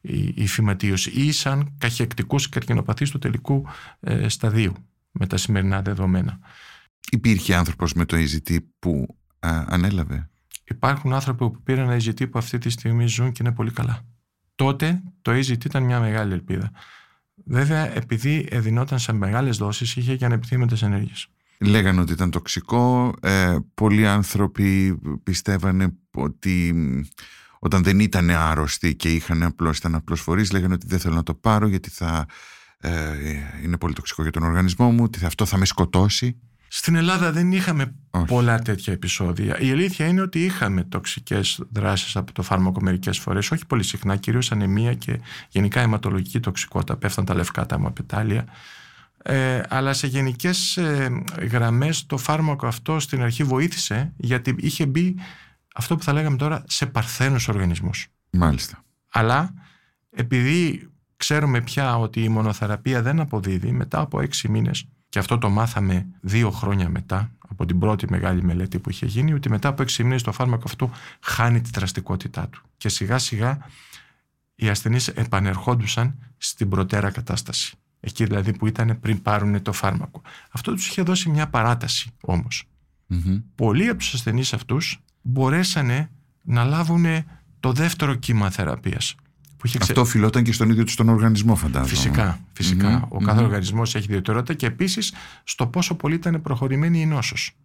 η, 0.00 0.32
η 0.36 0.46
φυματίωση 0.46 1.10
ή 1.10 1.32
σαν 1.32 1.74
καχεκτικούς 1.78 2.48
καρκινοπαθείς 2.48 3.10
του 3.10 3.18
τελικού 3.18 3.66
ε, 4.00 4.28
σταδίου 4.28 4.74
με 5.10 5.26
τα 5.26 5.36
σημερινά 5.36 5.82
δεδομένα. 5.82 6.38
Υπήρχε 7.10 7.54
άνθρωπος 7.54 7.92
με 7.92 8.04
το 8.04 8.16
EZT 8.16 8.56
που 8.78 9.16
ανέλαβε; 9.40 10.30
Υπάρχουν 10.64 11.12
άνθρωποι 11.12 11.50
που 11.50 11.62
πήραν 11.62 11.98
EZT 12.00 12.30
που 12.30 12.38
αυτή 12.38 12.58
τη 12.58 12.70
στιγμή 12.70 13.06
ζουν 13.06 13.32
και 13.32 13.42
είναι 13.42 13.52
πολύ 13.52 13.70
καλά. 13.70 14.02
Τότε 14.54 15.02
το 15.22 15.32
EZT 15.32 15.64
ήταν 15.64 15.82
μια 15.82 16.00
μεγάλη 16.00 16.32
ελπίδα. 16.32 16.70
Βέβαια, 17.44 17.96
επειδή 17.96 18.46
εδινόταν 18.50 18.98
σε 18.98 19.12
μεγάλες 19.12 19.56
δόσεις, 19.56 19.96
είχε 19.96 20.16
και 20.16 20.24
ανεπιθύμητες 20.24 20.82
ενέργειες. 20.82 21.28
Λέγανε 21.60 22.00
ότι 22.00 22.12
ήταν 22.12 22.30
τοξικό. 22.30 23.14
Ε, 23.22 23.56
πολλοί 23.74 24.06
άνθρωποι 24.06 24.98
πιστεύανε 25.22 25.92
ότι 26.14 26.74
όταν 27.58 27.82
δεν 27.82 28.00
ήταν 28.00 28.30
άρρωστοι 28.30 28.94
και 28.94 29.14
είχαν 29.14 29.42
απλώς, 29.42 29.78
ήταν 29.78 29.94
απλώς 29.94 30.20
φορείς, 30.20 30.52
λέγανε 30.52 30.74
ότι 30.74 30.86
δεν 30.86 30.98
θέλω 30.98 31.14
να 31.14 31.22
το 31.22 31.34
πάρω 31.34 31.68
γιατί 31.68 31.90
θα 31.90 32.26
ε, 32.78 32.90
είναι 33.64 33.76
πολύ 33.76 33.94
τοξικό 33.94 34.22
για 34.22 34.30
τον 34.30 34.42
οργανισμό 34.42 34.90
μου, 34.90 35.02
ότι 35.02 35.24
αυτό 35.24 35.44
θα 35.44 35.56
με 35.56 35.64
σκοτώσει. 35.64 36.36
Στην 36.72 36.94
Ελλάδα 36.94 37.32
δεν 37.32 37.52
είχαμε 37.52 37.94
πολλά 38.26 38.58
τέτοια 38.58 38.92
επεισόδια. 38.92 39.58
Η 39.60 39.70
αλήθεια 39.70 40.06
είναι 40.06 40.20
ότι 40.20 40.44
είχαμε 40.44 40.84
τοξικές 40.84 41.62
δράσεις 41.72 42.16
από 42.16 42.32
το 42.32 42.42
φάρμακο 42.42 42.80
μερικές 42.82 43.18
φορές, 43.18 43.50
όχι 43.50 43.66
πολύ 43.66 43.82
συχνά, 43.82 44.16
κυρίως 44.16 44.52
ανεμία 44.52 44.94
και 44.94 45.20
γενικά 45.48 45.80
αιματολογική 45.80 46.40
τοξικότητα, 46.40 46.96
πέφταν 46.96 47.24
τα 47.24 47.34
λευκά 47.34 47.66
τα 47.66 47.74
αιμαπετάλια. 47.74 48.44
Ε, 49.22 49.60
αλλά 49.68 49.92
σε 49.92 50.06
γενικές 50.06 50.76
ε, 50.76 51.22
γραμμές 51.50 52.06
το 52.06 52.16
φάρμακο 52.16 52.66
αυτό 52.66 53.00
στην 53.00 53.22
αρχή 53.22 53.44
βοήθησε 53.44 54.12
γιατί 54.16 54.54
είχε 54.58 54.86
μπει 54.86 55.16
αυτό 55.74 55.96
που 55.96 56.02
θα 56.02 56.12
λέγαμε 56.12 56.36
τώρα 56.36 56.64
σε 56.66 56.86
παρθένους 56.86 57.48
οργανισμούς. 57.48 58.06
Μάλιστα. 58.30 58.84
Αλλά 59.10 59.54
επειδή 60.10 60.90
ξέρουμε 61.16 61.60
πια 61.60 61.98
ότι 61.98 62.22
η 62.22 62.28
μονοθεραπεία 62.28 63.02
δεν 63.02 63.20
αποδίδει 63.20 63.72
μετά 63.72 64.00
από 64.00 64.20
έξι 64.20 64.48
μήνες 64.48 64.88
και 65.08 65.18
αυτό 65.18 65.38
το 65.38 65.48
μάθαμε 65.48 66.06
δύο 66.20 66.50
χρόνια 66.50 66.88
μετά 66.88 67.32
από 67.48 67.66
την 67.66 67.78
πρώτη 67.78 68.06
μεγάλη 68.10 68.42
μελέτη 68.42 68.78
που 68.78 68.90
είχε 68.90 69.06
γίνει 69.06 69.32
ότι 69.32 69.50
μετά 69.50 69.68
από 69.68 69.82
έξι 69.82 70.04
μήνες 70.04 70.22
το 70.22 70.32
φάρμακο 70.32 70.62
αυτό 70.66 70.90
χάνει 71.20 71.60
τη 71.60 71.70
δραστικότητά 71.74 72.48
του 72.48 72.62
και 72.76 72.88
σιγά 72.88 73.18
σιγά 73.18 73.58
οι 74.54 74.68
ασθενείς 74.68 75.08
επανερχόντουσαν 75.08 76.18
στην 76.36 76.68
προτέρα 76.68 77.10
κατάσταση 77.10 77.74
εκεί 78.00 78.24
δηλαδή 78.24 78.52
που 78.52 78.66
ήταν 78.66 79.00
πριν 79.00 79.22
πάρουν 79.22 79.62
το 79.62 79.72
φάρμακο. 79.72 80.22
Αυτό 80.50 80.72
τους 80.72 80.86
είχε 80.88 81.02
δώσει 81.02 81.28
μια 81.28 81.48
παράταση 81.48 82.10
όμως. 82.20 82.64
Mm-hmm. 83.10 83.42
Πολλοί 83.54 83.88
από 83.88 83.98
τους 83.98 84.14
ασθενείς 84.14 84.52
αυτούς 84.52 85.02
μπορέσανε 85.22 86.10
να 86.42 86.64
λάβουν 86.64 87.06
το 87.60 87.72
δεύτερο 87.72 88.14
κύμα 88.14 88.50
θεραπείας. 88.50 89.14
Που 89.56 89.66
είχε 89.66 89.78
Αυτό 89.80 90.00
οφειλόταν 90.00 90.42
και 90.42 90.52
στον 90.52 90.70
ίδιο 90.70 90.84
τους 90.84 90.94
τον 90.94 91.08
οργανισμό, 91.08 91.54
φαντάζομαι. 91.54 91.88
Φυσικά. 91.88 92.40
φυσικά. 92.52 93.06
Ο 93.08 93.18
κάθε 93.18 93.42
οργανισμός 93.42 93.94
έχει 93.94 94.04
ιδιαιτερότητα 94.04 94.54
και 94.54 94.66
επίσης 94.66 95.12
στο 95.44 95.66
πόσο 95.66 95.94
πολύ 95.94 96.14
ήταν 96.14 96.42
προχωρημένη 96.42 97.00
η 97.00 97.06
νόσος. 97.06 97.56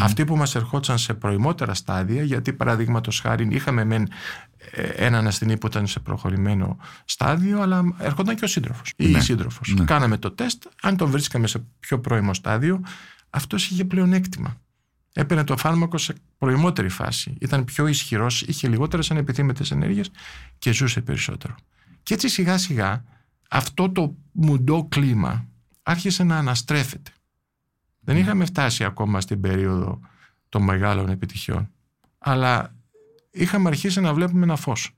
Αυτοί 0.00 0.24
που 0.24 0.36
μας 0.36 0.54
ερχόντουσαν 0.54 0.98
σε 0.98 1.14
προημότερα 1.14 1.74
στάδια, 1.74 2.22
γιατί 2.22 2.52
παραδείγματος 2.52 3.20
χάρη 3.20 3.48
είχαμε 3.50 3.84
μεν 3.84 4.08
ε, 4.70 4.82
έναν 4.82 5.26
ασθενή 5.26 5.58
που 5.58 5.66
ήταν 5.66 5.86
σε 5.86 6.00
προχωρημένο 6.00 6.76
στάδιο, 7.04 7.60
αλλά 7.60 7.94
ερχόταν 7.98 8.36
και 8.36 8.44
ο 8.44 8.48
σύντροφος 8.48 8.92
ή 8.96 9.06
ναι. 9.06 9.18
η 9.18 9.20
σύντροφος. 9.20 9.74
Ναι. 9.74 9.84
Κάναμε 9.84 10.18
το 10.18 10.30
τεστ, 10.30 10.64
αν 10.82 10.96
τον 10.96 11.10
βρίσκαμε 11.10 11.46
σε 11.46 11.64
πιο 11.80 12.00
πρώιμο 12.00 12.34
στάδιο, 12.34 12.80
αυτός 13.30 13.70
είχε 13.70 13.84
πλεονέκτημα 13.84 14.56
έπαιρνε 15.14 15.44
το 15.44 15.56
φάρμακο 15.56 15.98
σε 15.98 16.14
προημότερη 16.38 16.88
φάση. 16.88 17.34
Ήταν 17.40 17.64
πιο 17.64 17.86
ισχυρός, 17.86 18.42
είχε 18.42 18.68
λιγότερες 18.68 19.10
ανεπιθύμητες 19.10 19.70
ενέργειες 19.70 20.10
και 20.58 20.72
ζούσε 20.72 21.00
περισσότερο. 21.00 21.54
Και 22.02 22.14
έτσι 22.14 22.28
σιγά 22.28 22.58
σιγά 22.58 23.04
αυτό 23.50 23.90
το 23.90 24.16
μουντό 24.32 24.86
κλίμα 24.88 25.48
άρχισε 25.82 26.24
να 26.24 26.36
αναστρέφεται. 26.36 27.10
Δεν 28.04 28.16
είχαμε 28.16 28.44
φτάσει 28.44 28.84
ακόμα 28.84 29.20
στην 29.20 29.40
περίοδο 29.40 30.00
των 30.48 30.62
μεγάλων 30.62 31.08
επιτυχιών. 31.08 31.70
Αλλά 32.18 32.74
είχαμε 33.30 33.68
αρχίσει 33.68 34.00
να 34.00 34.14
βλέπουμε 34.14 34.44
ένα 34.44 34.56
φως. 34.56 34.94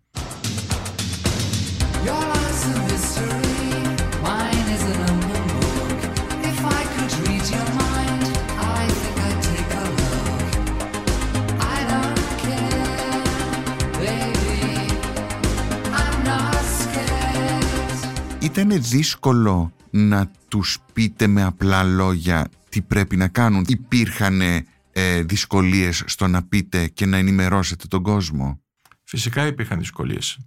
ήταν 18.59 18.83
δύσκολο 18.83 19.73
να 19.90 20.31
τους 20.49 20.79
πείτε 20.92 21.27
με 21.27 21.42
απλά 21.42 21.83
λόγια 21.83 22.49
τι 22.77 22.83
πρέπει 22.83 23.17
να 23.17 23.29
κάνουν. 23.29 23.65
Υπήρχαν 23.69 24.41
ε, 24.41 25.23
δυσκολίες 25.23 26.03
στο 26.07 26.27
να 26.27 26.43
πείτε 26.43 26.89
και 26.89 27.07
να 27.07 27.17
ενημερώσετε 27.17 27.87
τον 27.87 28.03
κόσμο; 28.03 28.61
Φυσικά 29.05 29.47
υπήρχαν 29.47 29.79
δυσκολίες. 29.79 30.39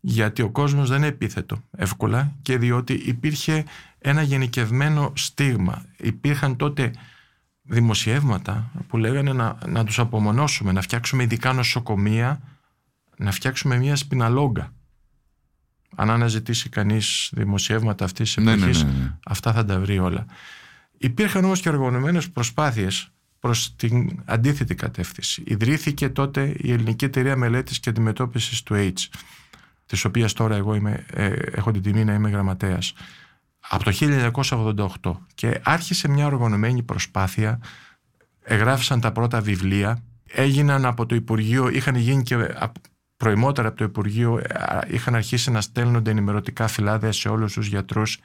Γιατί 0.00 0.42
ο 0.42 0.50
κόσμος 0.50 0.88
δεν 0.88 0.98
είναι 0.98 1.06
επίθετο 1.06 1.62
εύκολα 1.76 2.32
και 2.42 2.58
διότι 2.58 2.92
υπήρχε 2.92 3.64
ένα 3.98 4.22
γενικευμένο 4.22 5.12
στίγμα. 5.16 5.84
Υπήρχαν 5.96 6.56
τότε 6.56 6.90
δημοσιεύματα 7.62 8.70
που 8.88 8.96
λέγανε 8.96 9.32
να, 9.32 9.58
να 9.66 9.84
τους 9.84 9.98
απομονώσουμε, 9.98 10.72
να 10.72 10.80
φτιάξουμε 10.80 11.22
ειδικά 11.22 11.52
νοσοκομεία, 11.52 12.40
να 13.16 13.30
φτιάξουμε 13.30 13.76
μια 13.76 13.96
σπιναλόγκα 13.96 14.72
αν 15.96 16.10
αναζητήσει 16.10 16.68
κανείς 16.68 17.30
δημοσιεύματα 17.32 18.04
αυτής 18.04 18.34
της 18.34 18.46
εποχή, 18.46 18.58
ναι, 18.58 18.90
ναι, 18.92 18.98
ναι, 18.98 19.16
αυτά 19.26 19.52
θα 19.52 19.64
τα 19.64 19.80
βρει 19.80 19.98
όλα. 19.98 20.26
Υπήρχαν 21.04 21.44
όμως 21.44 21.60
και 21.60 21.68
οργανωμένες 21.68 22.30
προσπάθειες 22.30 23.08
προς 23.38 23.76
την 23.76 24.22
αντίθετη 24.24 24.74
κατεύθυνση. 24.74 25.42
Ιδρύθηκε 25.46 26.08
τότε 26.08 26.54
η 26.56 26.72
Ελληνική 26.72 27.04
Εταιρεία 27.04 27.36
Μελέτης 27.36 27.80
και 27.80 27.90
Αντιμετώπισης 27.90 28.62
του 28.62 28.74
AIDS, 28.76 29.18
της 29.86 30.04
οποίας 30.04 30.32
τώρα 30.32 30.56
εγώ 30.56 30.74
είμαι, 30.74 31.06
ε, 31.12 31.26
έχω 31.26 31.70
την 31.70 31.82
τιμή 31.82 32.04
να 32.04 32.14
είμαι 32.14 32.28
γραμματέας, 32.28 32.92
από 33.68 33.84
το 33.84 33.90
1988 33.90 35.20
και 35.34 35.60
άρχισε 35.62 36.08
μια 36.08 36.26
οργανωμένη 36.26 36.82
προσπάθεια, 36.82 37.60
εγγράφησαν 38.42 39.00
τα 39.00 39.12
πρώτα 39.12 39.40
βιβλία, 39.40 40.02
έγιναν 40.26 40.84
από 40.84 41.06
το 41.06 41.14
Υπουργείο, 41.14 41.68
είχαν 41.68 41.94
γίνει 41.94 42.22
και 42.22 42.36
προημότερα 43.16 43.68
από 43.68 43.76
το 43.76 43.84
Υπουργείο, 43.84 44.38
ε, 44.38 44.78
είχαν 44.88 45.14
αρχίσει 45.14 45.50
να 45.50 45.60
στέλνονται 45.60 46.10
ενημερωτικά 46.10 46.66
φυλάδια 46.66 47.12
σε 47.12 47.28
όλους 47.28 47.52
τους 47.52 47.66
γιατρούς 47.66 48.18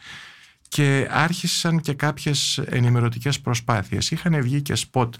και 0.69 1.07
άρχισαν 1.11 1.81
και 1.81 1.93
κάποιες 1.93 2.57
ενημερωτικές 2.57 3.41
προσπάθειες. 3.41 4.11
Είχαν 4.11 4.41
βγει 4.41 4.61
και 4.61 4.75
σποτ 4.75 5.15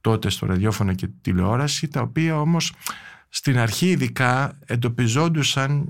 τότε 0.00 0.30
στο 0.30 0.46
ραδιόφωνο 0.46 0.94
και 0.94 1.08
τηλεόραση, 1.20 1.88
τα 1.88 2.00
οποία 2.00 2.40
όμως 2.40 2.72
στην 3.28 3.58
αρχή 3.58 3.88
ειδικά 3.90 4.58
εντοπιζόντουσαν 4.66 5.88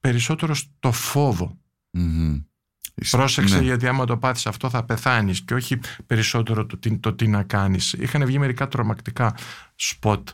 περισσότερο 0.00 0.54
στο 0.54 0.92
φόβο. 0.92 1.58
Πρόσεξε 3.10 3.56
ναι. 3.56 3.64
γιατί 3.64 3.86
άμα 3.86 4.04
το 4.04 4.16
πάθεις 4.16 4.46
αυτό 4.46 4.70
θα 4.70 4.84
πεθάνεις 4.84 5.42
και 5.42 5.54
όχι 5.54 5.78
περισσότερο 6.06 6.66
το 6.66 6.76
τι, 6.76 6.98
το 6.98 7.12
τι 7.14 7.28
να 7.28 7.42
κάνεις. 7.42 7.92
Είχαν 7.92 8.26
βγει 8.26 8.38
μερικά 8.38 8.68
τρομακτικά 8.68 9.36
σποτ. 9.74 10.28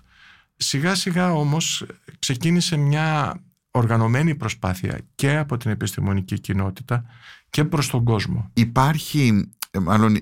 Σιγά 0.56 0.94
σιγά 0.94 1.32
όμως 1.32 1.86
ξεκίνησε 2.18 2.76
μια 2.76 3.40
οργανωμένη 3.72 4.34
προσπάθεια 4.34 5.00
και 5.14 5.36
από 5.36 5.56
την 5.56 5.70
επιστημονική 5.70 6.40
κοινότητα 6.40 7.04
και 7.50 7.64
προς 7.64 7.88
τον 7.88 8.04
κόσμο. 8.04 8.50
Υπάρχει 8.52 9.50
ε, 9.70 9.78
μάλλον 9.78 10.18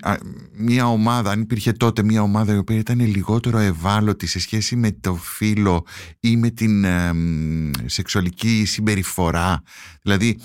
μια 0.52 0.86
ομάδα, 0.86 1.30
αν 1.30 1.40
υπήρχε 1.40 1.72
τότε 1.72 2.02
μια 2.02 2.22
ομάδα 2.22 2.54
η 2.54 2.56
οποία 2.56 2.76
ήταν 2.76 3.00
λιγότερο 3.00 3.58
ευάλωτη 3.58 4.26
σε 4.26 4.40
σχέση 4.40 4.76
με 4.76 4.92
το 4.92 5.14
φύλλο 5.14 5.86
ή 6.20 6.36
με 6.36 6.50
την 6.50 6.84
σεξουαλική 7.86 8.64
συμπεριφορά. 8.64 9.62
Δηλαδή 10.02 10.40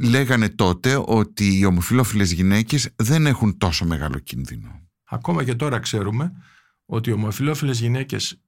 λέγανε 0.00 0.48
τότε 0.48 1.02
ότι 1.06 1.58
οι 1.58 1.64
ομοφιλόφιλες 1.64 2.32
γυναίκες 2.32 2.90
δεν 2.96 3.26
έχουν 3.26 3.58
τόσο 3.58 3.84
μεγάλο 3.84 4.18
κίνδυνο. 4.18 4.80
Ακόμα 5.04 5.44
και 5.44 5.54
τώρα 5.54 5.78
ξέρουμε 5.78 6.32
ότι 6.86 7.10
οι 7.10 7.12
ομοφιλόφιλες 7.12 7.80
γυναίκες 7.80 8.40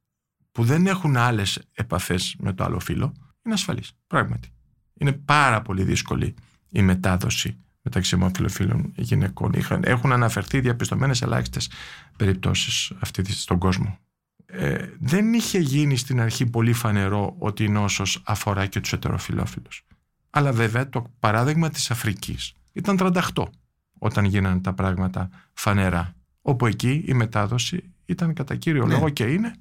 που 0.52 0.64
δεν 0.64 0.86
έχουν 0.86 1.16
άλλες 1.16 1.60
επαφές 1.72 2.36
με 2.38 2.52
το 2.52 2.64
άλλο 2.64 2.80
φύλλο 2.80 3.14
είναι 3.44 3.54
ασφαλείς, 3.54 3.92
πράγματι. 4.06 4.48
Είναι 4.94 5.12
πάρα 5.12 5.62
πολύ 5.62 5.82
δύσκολη 5.82 6.34
η 6.68 6.82
μετάδοση 6.82 7.58
μεταξύ 7.82 8.14
ομοφυλοφίλων 8.14 8.92
γυναικών. 8.96 9.52
Είχαν, 9.52 9.82
έχουν 9.84 10.12
αναφερθεί 10.12 10.60
διαπιστωμένες 10.60 11.22
ελάχιστες 11.22 11.70
περιπτώσεις 12.16 12.92
αυτή 13.00 13.32
στον 13.32 13.58
κόσμο. 13.58 13.98
Ε, 14.46 14.88
δεν 15.00 15.34
είχε 15.34 15.58
γίνει 15.58 15.96
στην 15.96 16.20
αρχή 16.20 16.46
πολύ 16.46 16.72
φανερό 16.72 17.34
ότι 17.38 17.64
η 17.64 17.68
νόσος 17.68 18.22
αφορά 18.24 18.66
και 18.66 18.80
τους 18.80 18.92
ετεροφιλόφιλους. 18.92 19.86
Αλλά 20.30 20.52
βέβαια 20.52 20.88
το 20.88 21.12
παράδειγμα 21.18 21.70
της 21.70 21.90
Αφρικής 21.90 22.52
ήταν 22.72 22.96
38 23.34 23.44
όταν 23.98 24.24
γίνανε 24.24 24.60
τα 24.60 24.72
πράγματα 24.72 25.28
φανερά. 25.52 26.14
Όπου 26.40 26.66
εκεί 26.66 27.04
η 27.06 27.14
μετάδοση 27.14 27.94
ήταν 28.04 28.34
κατά 28.34 28.56
κύριο 28.56 28.86
ναι. 28.86 28.94
λόγο 28.94 29.08
και 29.08 29.24
είναι 29.24 29.54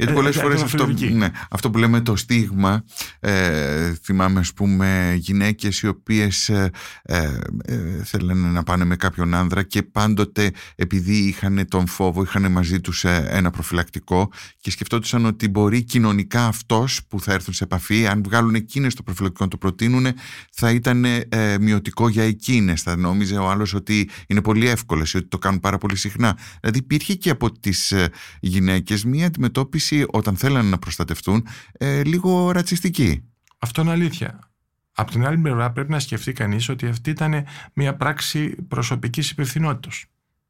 γιατί 0.00 0.14
πολλές 0.14 0.36
φορές 0.36 0.62
αυτό, 0.62 0.86
ναι, 1.12 1.30
αυτό 1.50 1.70
που 1.70 1.78
λέμε 1.78 2.00
το 2.00 2.16
στίγμα, 2.16 2.84
ε, 3.20 3.94
θυμάμαι 4.02 4.40
ας 4.40 4.52
πούμε 4.52 5.14
γυναίκες 5.18 5.80
οι 5.80 5.86
οποίες 5.86 6.48
ε, 6.48 6.70
ε, 7.02 7.38
ε, 7.64 8.02
θέλανε 8.04 8.48
να 8.48 8.62
πάνε 8.62 8.84
με 8.84 8.96
κάποιον 8.96 9.34
άνδρα 9.34 9.62
και 9.62 9.82
πάντοτε 9.82 10.50
επειδή 10.74 11.16
είχαν 11.16 11.66
τον 11.68 11.86
φόβο, 11.86 12.22
είχαν 12.22 12.52
μαζί 12.52 12.80
τους 12.80 13.04
ε, 13.04 13.26
ένα 13.30 13.50
προφυλακτικό 13.50 14.30
και 14.60 14.70
σκεφτόντουσαν 14.70 15.26
ότι 15.26 15.48
μπορεί 15.48 15.82
κοινωνικά 15.82 16.46
αυτός 16.46 17.00
που 17.08 17.20
θα 17.20 17.32
έρθουν 17.32 17.54
σε 17.54 17.64
επαφή, 17.64 18.06
αν 18.06 18.22
βγάλουν 18.24 18.54
εκείνες 18.54 18.94
το 18.94 19.02
προφυλακτικό 19.02 19.44
να 19.44 19.50
το 19.50 19.56
προτείνουν, 19.56 20.06
θα 20.52 20.70
ήταν 20.70 21.04
ε, 21.04 21.28
μειωτικό 21.60 22.08
για 22.08 22.22
εκείνες. 22.22 22.82
Θα 22.82 22.96
νόμιζε 22.96 23.36
ο 23.36 23.50
άλλος 23.50 23.74
ότι 23.74 24.08
είναι 24.26 24.42
πολύ 24.42 24.68
εύκολο 24.68 25.06
ή 25.14 25.16
ότι 25.16 25.26
το 25.28 25.38
κάνουν 25.38 25.60
πάρα 25.60 25.78
πολύ 25.78 25.96
συχνά. 25.96 26.38
Δηλαδή 26.60 26.78
υπήρχε 26.78 27.14
και 27.14 27.30
από 27.30 27.52
τις 27.60 27.94
γυναίκες 28.40 29.04
μία 29.04 29.26
αντιμετώπιση 29.26 29.89
όταν 30.10 30.36
θέλανε 30.36 30.68
να 30.68 30.78
προστατευτούν 30.78 31.46
ε, 31.72 32.04
λίγο 32.04 32.50
ρατσιστική. 32.50 33.24
Αυτό 33.58 33.82
είναι 33.82 33.90
αλήθεια. 33.90 34.50
Απ' 34.92 35.10
την 35.10 35.26
άλλη 35.26 35.38
μεριά 35.38 35.70
πρέπει 35.70 35.90
να 35.90 35.98
σκεφτεί 35.98 36.32
κανείς 36.32 36.68
ότι 36.68 36.86
αυτή 36.86 37.10
ήταν 37.10 37.44
μια 37.72 37.96
πράξη 37.96 38.54
προσωπικής 38.68 39.30
υπευθυνότητας 39.30 40.04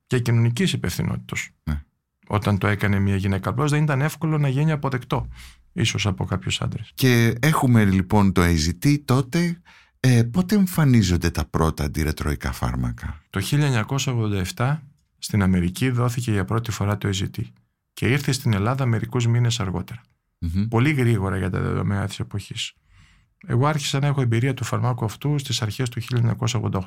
και 0.06 0.18
κοινωνικής 0.18 0.72
υπευθυνότητας. 0.72 1.48
Ναι. 1.62 1.82
Όταν 2.26 2.58
το 2.58 2.66
έκανε 2.66 2.98
μια 2.98 3.16
γυναίκα. 3.16 3.50
Απλώς 3.50 3.70
δεν 3.70 3.82
ήταν 3.82 4.00
εύκολο 4.00 4.38
να 4.38 4.48
γίνει 4.48 4.72
αποδεκτό, 4.72 5.28
ίσως 5.72 6.06
από 6.06 6.24
κάποιους 6.24 6.60
άντρες. 6.60 6.90
Και 6.94 7.34
έχουμε 7.40 7.84
λοιπόν 7.84 8.32
το 8.32 8.42
AZT 8.42 9.02
τότε. 9.04 9.60
Ε, 10.02 10.22
πότε 10.22 10.54
εμφανίζονται 10.54 11.30
τα 11.30 11.44
πρώτα 11.44 11.84
αντιρετροϊκά 11.84 12.52
φάρμακα; 12.52 13.20
Το 13.30 13.40
1987 14.56 14.76
στην 15.18 15.42
Αμερική 15.42 15.90
δόθηκε 15.90 16.30
για 16.30 16.44
πρώτη 16.44 16.70
φορά 16.70 16.98
το 16.98 17.08
AZT 17.08 17.42
και 18.00 18.08
ήρθε 18.08 18.32
στην 18.32 18.52
Ελλάδα 18.52 18.86
μερικούς 18.86 19.26
μήνες 19.26 19.60
Πολύ 20.68 20.92
γρήγορα 20.92 21.36
για 21.36 21.50
τα 21.50 21.60
δεδομένα 21.60 22.06
της 22.06 22.18
εποχής. 22.18 22.72
Εγώ 23.46 23.66
άρχισα 23.66 23.98
να 23.98 24.06
έχω 24.06 24.20
εμπειρία 24.20 24.54
του 24.54 24.64
φαρμάκου 24.64 25.04
αυτού 25.04 25.38
στις 25.38 25.62
αρχές 25.62 25.88
του 25.88 26.00
1988 26.60 26.80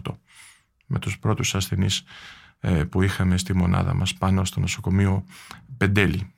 με 0.87 0.99
τους 0.99 1.19
πρώτους 1.19 1.55
ασθενείς 1.55 2.03
ε, 2.59 2.83
που 2.83 3.01
είχαμε 3.01 3.37
στη 3.37 3.55
μονάδα 3.55 3.93
μας 3.93 4.13
πάνω 4.13 4.45
στο 4.45 4.59
νοσοκομείο 4.59 5.25
Πεντέλη. 5.77 6.33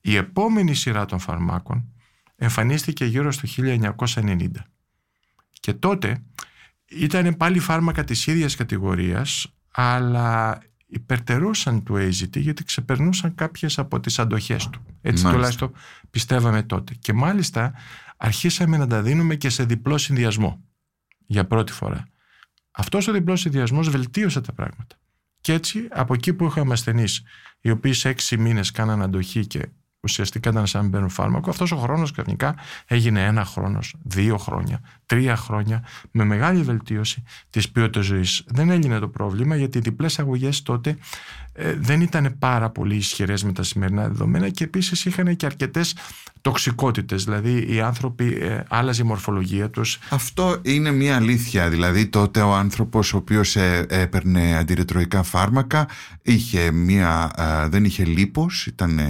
Η 0.00 0.16
επόμενη 0.16 0.74
σειρά 0.74 1.04
των 1.04 1.18
φαρμάκων 1.18 1.92
εμφανίστηκε 2.36 3.04
γύρω 3.04 3.32
στο 3.32 3.48
1990 3.56 4.48
και 5.52 5.72
τότε 5.72 6.24
ήταν 6.88 7.36
πάλι 7.36 7.58
φάρμακα 7.58 8.04
της 8.04 8.26
ίδιας 8.26 8.54
κατηγορίας 8.54 9.54
αλλά 9.70 10.58
υπερτερούσαν 10.86 11.82
του 11.82 11.94
AZT 11.94 12.36
γιατί 12.40 12.64
ξεπερνούσαν 12.64 13.34
κάποιες 13.34 13.78
από 13.78 14.00
τις 14.00 14.18
αντοχές 14.18 14.68
του. 14.68 14.80
Έτσι 14.86 15.02
μάλιστα. 15.02 15.30
τουλάχιστον 15.30 15.72
πιστεύαμε 16.10 16.62
τότε. 16.62 16.94
Και 16.94 17.12
μάλιστα 17.12 17.74
αρχίσαμε 18.16 18.76
να 18.76 18.86
τα 18.86 19.02
δίνουμε 19.02 19.34
και 19.34 19.48
σε 19.48 19.64
διπλό 19.64 19.98
συνδυασμό 19.98 20.64
για 21.26 21.46
πρώτη 21.46 21.72
φορά. 21.72 22.08
Αυτός 22.70 23.08
ο 23.08 23.12
διπλός 23.12 23.40
συνδυασμός 23.40 23.90
βελτίωσε 23.90 24.40
τα 24.40 24.52
πράγματα. 24.52 24.96
Και 25.40 25.52
έτσι 25.52 25.88
από 25.90 26.14
εκεί 26.14 26.34
που 26.34 26.46
είχαμε 26.46 26.72
ασθενείς 26.72 27.22
οι 27.60 27.70
οποίοι 27.70 27.92
σε 27.92 28.08
έξι 28.08 28.36
μήνες 28.36 28.70
κάναν 28.70 29.02
αντοχή 29.02 29.46
και 29.46 29.68
ουσιαστικά 30.06 30.50
ήταν 30.50 30.66
σαν 30.66 30.82
να 30.82 30.88
μπαίνουν 30.88 31.08
φάρμακο. 31.08 31.50
Αυτός 31.50 31.72
ο 31.72 31.76
χρόνος 31.76 32.12
ξαφνικά 32.12 32.54
έγινε 32.86 33.24
ένα 33.24 33.44
χρόνος, 33.44 33.94
δύο 34.02 34.36
χρόνια, 34.36 34.80
τρία 35.06 35.36
χρόνια, 35.36 35.84
με 36.10 36.24
μεγάλη 36.24 36.62
βελτίωση 36.62 37.22
της 37.50 37.70
ποιότητας 37.70 38.04
ζωής. 38.04 38.42
Δεν 38.46 38.70
έγινε 38.70 38.98
το 38.98 39.08
πρόβλημα 39.08 39.56
γιατί 39.56 39.78
οι 39.78 39.80
διπλές 39.80 40.18
αγωγές 40.18 40.62
τότε 40.62 40.96
ε, 41.52 41.74
δεν 41.78 42.00
ήταν 42.00 42.36
πάρα 42.38 42.70
πολύ 42.70 42.96
ισχυρές 42.96 43.44
με 43.44 43.52
τα 43.52 43.62
σημερινά 43.62 44.08
δεδομένα 44.08 44.48
και 44.48 44.64
επίσης 44.64 45.04
είχαν 45.04 45.36
και 45.36 45.46
αρκετές 45.46 45.94
τοξικότητες, 46.40 47.24
δηλαδή 47.24 47.74
οι 47.74 47.80
άνθρωποι 47.80 48.38
ε, 48.40 48.62
άλλαζε 48.68 49.02
η 49.02 49.04
μορφολογία 49.04 49.70
τους. 49.70 49.98
Αυτό 50.08 50.58
είναι 50.62 50.90
μια 50.90 51.16
αλήθεια, 51.16 51.68
δηλαδή 51.68 52.06
τότε 52.06 52.40
ο 52.40 52.54
άνθρωπος 52.54 53.12
ο 53.12 53.16
οποίος 53.16 53.56
ε, 53.56 53.86
έπαιρνε 53.88 54.56
αντιρετροϊκά 54.56 55.22
φάρμακα 55.22 55.88
είχε 56.22 56.70
μια, 56.70 57.30
ε, 57.36 57.68
δεν 57.68 57.84
είχε 57.84 58.04
λίπος, 58.04 58.66
ήταν 58.66 59.00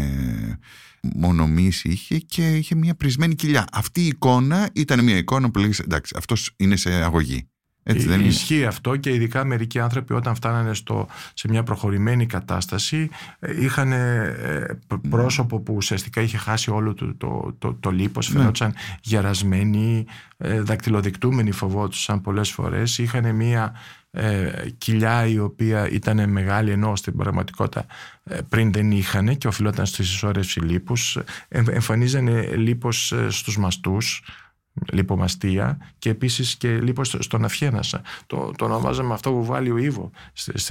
μόνο 1.15 1.49
είχε 1.83 2.19
και 2.19 2.57
είχε 2.57 2.75
μια 2.75 2.95
πρισμένη 2.95 3.35
κοιλιά. 3.35 3.65
Αυτή 3.73 4.01
η 4.01 4.07
εικόνα 4.07 4.69
ήταν 4.73 5.05
μια 5.05 5.17
εικόνα 5.17 5.51
που 5.51 5.59
λέγεις 5.59 5.79
εντάξει 5.79 6.15
αυτός 6.17 6.51
είναι 6.57 6.77
σε 6.77 6.91
αγωγή. 6.91 7.49
Έτσι 7.89 8.07
δεν 8.07 8.25
Ισχύει 8.25 8.65
αυτό 8.65 8.97
και 8.97 9.15
ειδικά 9.15 9.45
μερικοί 9.45 9.79
άνθρωποι 9.79 10.13
όταν 10.13 10.35
φτάνανε 10.35 10.75
στο, 10.75 11.07
σε 11.35 11.49
μια 11.49 11.63
προχωρημένη 11.63 12.27
κατάσταση 12.27 13.09
ε, 13.39 13.65
είχαν 13.65 13.93
ε, 13.93 14.81
πρόσωπο 15.11 15.61
που 15.61 15.75
ουσιαστικά 15.75 16.21
είχε 16.21 16.37
χάσει 16.37 16.71
όλο 16.71 16.95
το, 16.95 17.15
το, 17.15 17.55
το, 17.59 17.75
το 17.75 17.91
λίπος, 17.91 18.31
ναι. 18.31 18.39
φαινόταν 18.39 18.75
γερασμένοι, 19.03 20.07
ε, 20.37 20.61
δακτυλοδεικτούμενοι 20.61 21.51
φοβόντουσαν 21.51 22.21
πολλές 22.21 22.51
φορές, 22.51 22.99
είχαν 22.99 23.35
μια 23.35 23.75
ε, 24.19 24.69
κοιλιά 24.79 25.27
η 25.27 25.39
οποία 25.39 25.91
ήταν 25.91 26.31
μεγάλη 26.31 26.71
ενώ 26.71 26.97
στην 26.97 27.17
πραγματικότητα 27.17 27.87
ε, 28.25 28.39
πριν 28.49 28.73
δεν 28.73 28.91
είχαν 28.91 29.39
και 29.39 29.47
οφειλόταν 29.47 29.87
στη 29.87 30.05
συσσόρευση 30.05 30.61
λίπους, 30.61 31.17
ε, 31.49 31.63
εμφανίζανε 31.71 32.57
λίπος 32.57 33.15
στους 33.29 33.59
μαστούς, 33.59 34.23
λιπομαστία 34.93 35.79
και 35.99 36.11
επίσης 36.11 36.57
και 36.57 36.79
λίπος 36.81 37.17
στον 37.19 37.45
αυχένασα. 37.45 38.03
Το, 38.27 38.53
το 38.57 38.65
ονομάζαμε 38.65 39.15
αυτό 39.15 39.31
που 39.31 39.45
βάλει 39.45 39.71
ο 39.71 39.77
Ήβο 39.77 40.11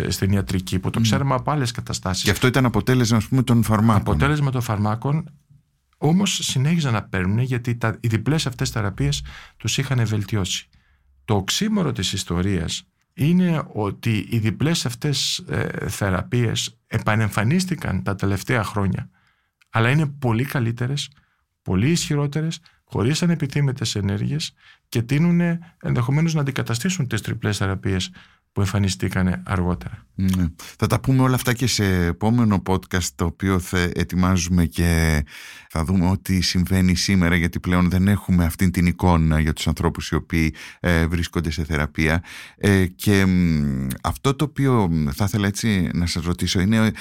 στην 0.08 0.32
ιατρική 0.32 0.80
που 0.80 0.90
το 0.90 1.02
ξέρουμε 1.02 1.34
από 1.34 1.52
άλλες 1.52 1.72
καταστάσεις. 1.72 2.24
Και 2.24 2.32
αυτό 2.32 2.48
ήταν 2.48 2.66
αποτέλεσμα 2.66 3.18
ας 3.18 3.28
πούμε 3.28 3.44
των 3.44 3.64
φαρμάκων. 3.64 4.02
Αποτέλεσμα 4.02 4.52
των 4.52 4.62
φαρμάκων 4.62 5.30
όμως 5.98 6.40
συνέχιζαν 6.44 6.94
να 6.94 7.04
παίρνουν 7.04 7.40
γιατί 7.40 7.76
τα, 7.76 7.98
οι 8.00 8.08
διπλές 8.08 8.48
αυτές 8.48 8.70
θεραπείες 8.70 9.24
τους 9.58 9.78
είχαν 9.78 10.06
βελτιώσει. 10.06 10.68
Το 11.26 11.36
οξύμορο 11.36 11.92
της 11.92 12.14
ιστορίας 12.14 12.88
είναι 13.16 13.64
ότι 13.74 14.28
οι 14.30 14.38
διπλές 14.38 14.86
αυτές 14.86 15.38
ε, 15.38 15.90
θεραπείες 15.90 16.78
επανεμφανίστηκαν 16.88 18.04
τα 18.04 18.16
τελευταία 18.16 18.64
χρόνια 18.64 19.10
αλλά 19.76 19.90
είναι 19.90 20.06
πολύ 20.06 20.44
καλύτερες, 20.44 21.10
πολύ 21.62 21.90
ισχυρότερες, 21.90 22.60
χωρίς 22.84 23.24
ανεπιθύμητες 23.24 23.96
ενέργειες 23.96 24.54
και 24.90 25.02
τείνουν 25.02 25.60
ενδεχομένως 25.82 26.34
να 26.34 26.42
αντικαταστήσουν 26.42 27.08
τις 27.08 27.22
τριπλές 27.22 27.58
θεραπείες 27.58 28.12
που 28.56 28.62
εμφανιστήκαν 28.62 29.42
αργότερα. 29.46 30.06
Ναι. 30.16 30.46
Θα 30.78 30.88
τα 30.88 31.00
πούμε 31.00 31.22
όλα 31.22 31.36
αυτά 31.36 31.54
και 31.54 31.68
σε 31.68 32.06
επόμενο 32.06 32.64
podcast 32.66 33.08
το 33.16 33.26
οποίο 33.26 33.60
θα 33.60 33.80
ετοιμάζουμε 33.80 34.66
και 34.66 35.24
θα 35.70 35.84
δούμε 35.84 36.10
ό,τι 36.10 36.42
συμβαίνει 36.42 36.96
σήμερα 36.96 37.36
γιατί 37.36 37.60
πλέον 37.60 37.90
δεν 37.90 38.08
έχουμε 38.08 38.46
αυτή 38.46 38.70
την 38.70 38.86
εικόνα 38.86 39.40
για 39.40 39.54
τους 39.54 39.68
ανθρώπους 39.68 40.10
οι 40.10 40.16
οποίοι 40.16 40.54
ε, 40.80 41.08
βρίσκονται 41.08 41.52
σε 41.52 41.64
θεραπεία 41.64 42.24
ε, 42.58 42.86
και 42.86 43.26
αυτό 44.04 44.36
το 44.36 44.44
οποίο 44.44 44.90
θα 45.14 45.26
ήθελα 45.26 45.48
έτσι 45.48 45.90
να 45.94 46.06
σας 46.06 46.24
ρωτήσω 46.24 46.60
είναι 46.60 46.92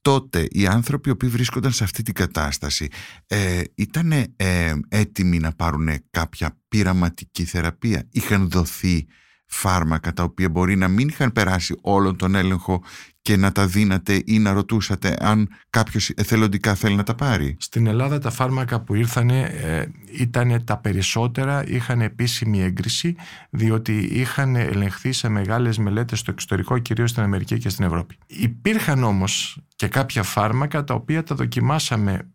τότε 0.00 0.48
οι 0.50 0.66
άνθρωποι 0.66 1.08
οι 1.08 1.12
οποίοι 1.12 1.28
βρίσκονταν 1.28 1.72
σε 1.72 1.84
αυτή 1.84 2.02
την 2.02 2.14
κατάσταση 2.14 2.88
ε, 3.26 3.62
ήταν 3.74 4.12
ε, 4.36 4.72
έτοιμοι 4.88 5.38
να 5.38 5.52
πάρουν 5.52 5.88
κάποια 6.10 6.58
πειραματική 6.68 7.44
θεραπεία, 7.44 8.06
είχαν 8.10 8.50
δοθεί 8.50 9.06
φάρμακα 9.52 10.12
τα 10.12 10.22
οποία 10.22 10.48
μπορεί 10.48 10.76
να 10.76 10.88
μην 10.88 11.08
είχαν 11.08 11.32
περάσει 11.32 11.78
όλον 11.80 12.16
τον 12.16 12.34
έλεγχο 12.34 12.82
και 13.22 13.36
να 13.36 13.52
τα 13.52 13.66
δίνατε 13.66 14.22
ή 14.24 14.38
να 14.38 14.52
ρωτούσατε 14.52 15.16
αν 15.20 15.48
κάποιος 15.70 16.10
εθελοντικά 16.10 16.74
θέλει 16.74 16.94
να 16.94 17.02
τα 17.02 17.14
πάρει. 17.14 17.56
Στην 17.60 17.86
Ελλάδα 17.86 18.18
τα 18.18 18.30
φάρμακα 18.30 18.80
που 18.80 18.94
ήρθαν 18.94 19.30
ε, 19.30 19.92
ήταν 20.12 20.64
τα 20.64 20.78
περισσότερα, 20.78 21.66
είχαν 21.66 22.00
επίσημη 22.00 22.62
έγκριση 22.62 23.16
διότι 23.50 23.98
είχαν 23.98 24.56
ελεγχθεί 24.56 25.12
σε 25.12 25.28
μεγάλες 25.28 25.78
μελέτες 25.78 26.18
στο 26.18 26.30
εξωτερικό 26.30 26.78
κυρίως 26.78 27.10
στην 27.10 27.22
Αμερική 27.22 27.58
και 27.58 27.68
στην 27.68 27.84
Ευρώπη. 27.84 28.16
Υπήρχαν 28.26 29.02
όμως 29.02 29.60
και 29.76 29.88
κάποια 29.88 30.22
φάρμακα 30.22 30.84
τα 30.84 30.94
οποία 30.94 31.22
τα 31.22 31.34
δοκιμάσαμε 31.34 32.30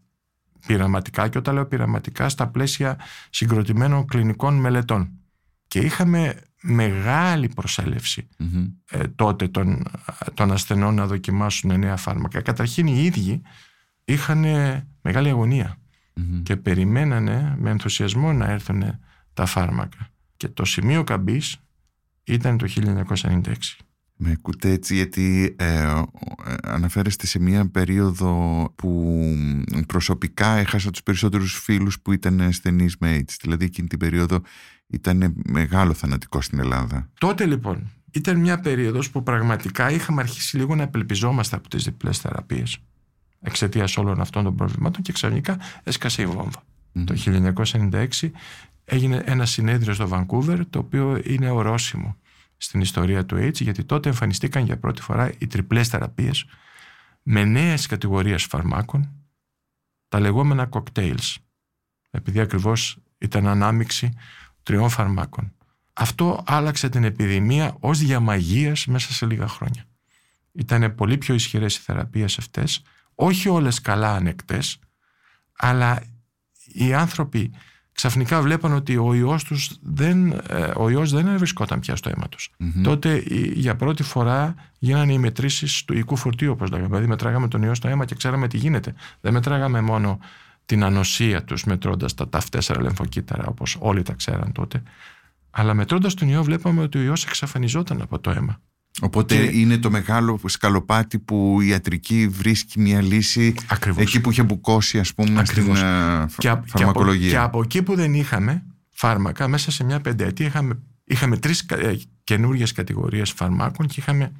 πειραματικά 0.67 1.27
και 1.27 1.37
όταν 1.37 1.53
λέω 1.53 1.65
πειραματικά 1.65 2.29
στα 2.29 2.47
πλαίσια 2.47 2.99
συγκροτημένων 3.29 4.05
κλινικών 4.05 4.55
μελετών. 4.55 5.11
Και 5.67 5.79
είχαμε 5.79 6.41
μεγάλη 6.67 7.49
ε, 8.89 9.07
τότε 9.07 9.47
των, 9.47 9.83
των 10.33 10.51
ασθενών 10.51 10.95
να 10.95 11.07
δοκιμάσουν 11.07 11.79
νέα 11.79 11.95
φάρμακα. 11.97 12.41
Καταρχήν 12.41 12.87
οι 12.87 13.03
ίδιοι 13.03 13.41
είχαν 14.05 14.45
μεγάλη 15.01 15.29
και 16.43 16.55
περιμένανε 16.55 17.55
με 17.57 17.69
ενθουσιασμό 17.69 18.33
να 18.33 18.45
έρθουν 18.45 18.83
τα 19.33 19.45
φάρμακα. 19.45 20.09
Και 20.37 20.47
το 20.47 20.65
σημείο 20.65 21.03
καμπής 21.03 21.57
ήταν 22.23 22.57
το 22.57 22.67
1996. 22.75 23.53
Με 24.19 24.31
ακούτε 24.31 24.71
έτσι 24.71 24.95
γιατί 24.95 25.55
ε, 25.57 25.77
ε, 25.83 26.01
αναφέρεστε 26.63 27.27
σε 27.27 27.39
μια 27.39 27.69
περίοδο 27.69 28.65
που 28.75 29.21
προσωπικά 29.87 30.47
έχασα 30.47 30.91
τους 30.91 31.03
περισσότερους 31.03 31.59
φίλους 31.63 32.01
που 32.01 32.11
ήταν 32.11 32.41
ασθενείς 32.41 32.97
με 32.99 33.17
AIDS. 33.17 33.35
Δηλαδή 33.41 33.65
εκείνη 33.65 33.87
την 33.87 33.99
περίοδο 33.99 34.41
ήταν 34.87 35.33
μεγάλο 35.45 35.93
θανατικό 35.93 36.41
στην 36.41 36.59
Ελλάδα. 36.59 37.09
Τότε 37.19 37.45
λοιπόν 37.45 37.91
ήταν 38.11 38.39
μια 38.39 38.59
περίοδος 38.59 39.09
που 39.09 39.23
πραγματικά 39.23 39.91
είχαμε 39.91 40.21
αρχίσει 40.21 40.57
λίγο 40.57 40.75
να 40.75 40.83
απελπιζόμαστε 40.83 41.55
από 41.55 41.69
τις 41.69 41.83
διπλές 41.83 42.19
θεραπείες 42.19 42.77
εξαιτίας 43.41 43.97
όλων 43.97 44.21
αυτών 44.21 44.43
των 44.43 44.55
προβλημάτων 44.55 45.01
και 45.01 45.11
ξαφνικά 45.11 45.59
έσκασε 45.83 46.21
η 46.21 46.25
βόμβα. 46.25 46.63
Το 47.05 47.15
1996 47.25 48.07
έγινε 48.85 49.21
ένα 49.25 49.45
συνέδριο 49.45 49.93
στο 49.93 50.07
Βανκούβερ 50.07 50.69
το 50.69 50.79
οποίο 50.79 51.21
είναι 51.23 51.49
ορόσημο 51.49 52.17
στην 52.57 52.81
ιστορία 52.81 53.25
του 53.25 53.35
AIDS 53.35 53.61
γιατί 53.61 53.83
τότε 53.83 54.09
εμφανιστήκαν 54.09 54.65
για 54.65 54.77
πρώτη 54.77 55.01
φορά 55.01 55.31
οι 55.37 55.47
τριπλές 55.47 55.87
θεραπείες 55.87 56.45
με 57.23 57.45
νέες 57.45 57.85
κατηγορίες 57.85 58.43
φαρμάκων 58.43 59.09
τα 60.07 60.19
λεγόμενα 60.19 60.69
cocktails 60.71 61.35
επειδή 62.09 62.39
ακριβώς 62.39 62.97
ήταν 63.17 63.47
ανάμιξη 63.47 64.13
τριών 64.67 64.89
φαρμάκων. 64.89 65.53
Αυτό 65.93 66.43
άλλαξε 66.45 66.89
την 66.89 67.03
επιδημία 67.03 67.75
ως 67.79 67.99
διαμαγείας 67.99 68.85
μέσα 68.85 69.13
σε 69.13 69.25
λίγα 69.25 69.47
χρόνια. 69.47 69.85
Ήταν 70.51 70.95
πολύ 70.95 71.17
πιο 71.17 71.33
ισχυρές 71.33 71.75
οι 71.75 71.79
θεραπείες 71.79 72.37
αυτές, 72.37 72.83
όχι 73.15 73.49
όλες 73.49 73.81
καλά 73.81 74.13
ανεκτές, 74.13 74.79
αλλά 75.57 76.03
οι 76.73 76.93
άνθρωποι 76.93 77.51
ξαφνικά 77.91 78.41
βλέπαν 78.41 78.73
ότι 78.73 78.97
ο 78.97 79.13
ιός, 79.13 79.43
τους 79.43 79.77
δεν, 79.81 80.31
ε, 80.31 80.71
ο 80.75 80.89
ιός 80.89 81.11
δεν 81.11 81.37
βρισκόταν 81.37 81.79
πια 81.79 81.95
στο 81.95 82.09
αίμα 82.09 82.29
τους. 82.29 82.49
Τότε 82.83 83.23
για 83.53 83.75
πρώτη 83.75 84.03
φορά 84.03 84.55
γίνανε 84.77 85.13
οι 85.13 85.17
μετρήσεις 85.17 85.83
του 85.85 85.93
οικού 85.97 86.15
φορτίου, 86.15 86.51
όπως 86.51 86.69
λέγαμε. 86.69 86.87
Δηλαδή 86.87 87.07
μετράγαμε 87.07 87.47
τον 87.47 87.61
ιό 87.63 87.75
στο 87.75 87.87
αίμα 87.87 88.05
και 88.05 88.15
ξέραμε 88.15 88.47
τι 88.47 88.57
γίνεται. 88.57 88.93
Δεν 89.21 89.33
μετράγαμε 89.33 89.81
μόνο 89.81 90.19
την 90.67 90.83
ανοσία 90.83 91.43
τους 91.43 91.63
μετρώντας 91.63 92.13
τα 92.13 92.29
ταυτέσσερα 92.29 92.81
λεμφοκύτταρα 92.81 93.45
όπως 93.45 93.77
όλοι 93.79 94.01
τα 94.01 94.13
ξέραν 94.13 94.51
τότε 94.51 94.83
αλλά 95.59 95.73
μετρώντας 95.73 96.13
τον 96.13 96.27
ιό 96.29 96.43
βλέπαμε 96.43 96.81
ότι 96.81 96.97
ο 96.97 97.01
ιός 97.01 97.25
εξαφανιζόταν 97.25 98.01
από 98.01 98.19
το 98.19 98.31
αίμα. 98.31 98.61
Οπότε 99.01 99.57
είναι 99.57 99.77
το 99.77 99.91
μεγάλο 99.91 100.39
σκαλοπάτι 100.45 101.19
που 101.19 101.61
η 101.61 101.67
ιατρική 101.67 102.27
βρίσκει 102.27 102.79
μια 102.79 103.01
λύση 103.01 103.55
Ακριβώς. 103.67 104.01
εκεί 104.01 104.21
που 104.21 104.31
είχε 104.31 104.43
μπουκώσει 104.43 104.99
ας 104.99 105.13
πούμε 105.13 105.39
Ακριβώς. 105.39 105.77
στην 105.77 105.89
ε, 105.89 106.25
και, 106.37 106.55
φαρμακολογία. 106.65 107.29
Και 107.29 107.37
από, 107.37 107.61
εκεί 107.61 107.83
που 107.83 107.95
δεν 107.95 108.13
είχαμε 108.13 108.63
φάρμακα 108.89 109.47
μέσα 109.47 109.71
σε 109.71 109.83
μια 109.83 110.01
πενταετία 110.01 110.45
είχαμε, 110.45 110.79
είχαμε 111.03 111.37
τρεις 111.37 111.61
ε, 111.61 111.99
καινούργιες 112.23 112.71
κατηγορίες 112.71 113.31
φαρμάκων 113.31 113.87
και 113.87 113.95
είχαμε 113.97 114.31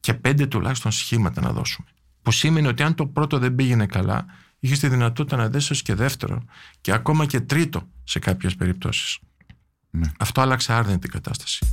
και 0.00 0.14
πέντε 0.14 0.46
τουλάχιστον 0.46 0.90
σχήματα 0.90 1.40
να 1.40 1.52
δώσουμε. 1.52 1.86
Που 2.22 2.30
σήμαινε 2.30 2.68
ότι 2.68 2.82
αν 2.82 2.94
το 2.94 3.06
πρώτο 3.06 3.38
δεν 3.38 3.54
πήγαινε 3.54 3.86
καλά 3.86 4.26
είχες 4.64 4.78
τη 4.78 4.88
δυνατότητα 4.88 5.36
να 5.36 5.48
δέσει 5.48 5.82
και 5.82 5.94
δεύτερο 5.94 6.42
και 6.80 6.92
ακόμα 6.92 7.26
και 7.26 7.40
τρίτο 7.40 7.88
σε 8.04 8.18
κάποιες 8.18 8.54
περιπτώσεις. 8.54 9.18
Ναι. 9.90 10.12
Αυτό 10.18 10.40
άλλαξε 10.40 10.72
άρδεν 10.72 10.98
την 10.98 11.10
κατάσταση. 11.10 11.66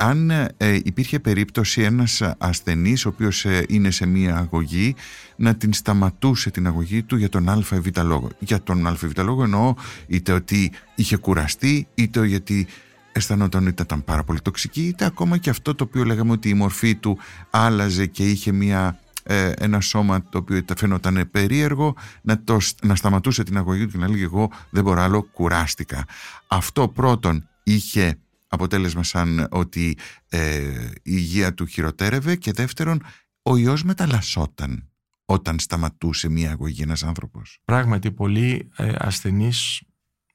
Αν 0.00 0.30
ε, 0.30 0.48
υπήρχε 0.84 1.18
περίπτωση 1.18 1.82
ένας 1.82 2.22
ασθενής 2.38 3.04
ο 3.04 3.08
οποίος 3.08 3.44
ε, 3.44 3.64
είναι 3.68 3.90
σε 3.90 4.06
μία 4.06 4.36
αγωγή 4.36 4.94
να 5.36 5.54
την 5.54 5.72
σταματούσε 5.72 6.50
την 6.50 6.66
αγωγή 6.66 7.02
του 7.02 7.16
για 7.16 7.28
τον 7.28 7.48
α 7.48 7.62
ή 7.84 8.00
λόγο. 8.02 8.28
Για 8.38 8.62
τον 8.62 8.86
α 8.86 8.96
ή 9.02 9.20
λόγο 9.20 9.42
εννοώ 9.42 9.74
είτε 10.06 10.32
ότι 10.32 10.72
είχε 10.94 11.16
κουραστεί 11.16 11.86
είτε 11.94 12.26
γιατί 12.26 12.66
αισθανόταν 13.12 13.66
ότι 13.66 13.82
ήταν 13.82 14.04
πάρα 14.04 14.24
πολύ 14.24 14.40
τοξική 14.40 14.86
είτε 14.86 15.04
ακόμα 15.04 15.36
και 15.36 15.50
αυτό 15.50 15.74
το 15.74 15.84
οποίο 15.84 16.04
λέγαμε 16.04 16.32
ότι 16.32 16.48
η 16.48 16.54
μορφή 16.54 16.94
του 16.94 17.18
άλλαζε 17.50 18.06
και 18.06 18.30
είχε 18.30 18.52
μία 18.52 18.98
ε, 19.22 19.52
ένα 19.56 19.80
σώμα 19.80 20.22
το 20.28 20.38
οποίο 20.38 20.64
φαίνονταν 20.76 21.28
περίεργο 21.30 21.94
να, 22.22 22.42
το, 22.42 22.58
να 22.82 22.94
σταματούσε 22.94 23.42
την 23.42 23.56
αγωγή 23.56 23.84
του 23.84 23.92
και 23.92 23.98
να 23.98 24.08
λέγει 24.08 24.22
εγώ 24.22 24.50
δεν 24.70 24.82
μπορώ 24.82 25.00
άλλο 25.00 25.22
κουράστηκα. 25.22 26.04
Αυτό 26.46 26.88
πρώτον 26.88 27.48
είχε 27.62 28.18
αποτέλεσμα 28.50 29.02
σαν 29.02 29.46
ότι 29.50 29.96
ε, 30.28 30.58
η 30.92 31.00
υγεία 31.02 31.54
του 31.54 31.66
χειροτέρευε 31.66 32.36
και 32.36 32.52
δεύτερον 32.52 33.02
ο 33.42 33.56
ιός 33.56 33.84
μεταλλασσόταν 33.84 34.88
όταν 35.24 35.58
σταματούσε 35.58 36.28
μία 36.28 36.50
αγωγή 36.50 36.82
ένας 36.82 37.02
άνθρωπος. 37.02 37.60
Πράγματι 37.64 38.12
πολλοί 38.12 38.70
ε, 38.76 38.92
ασθενείς 38.98 39.82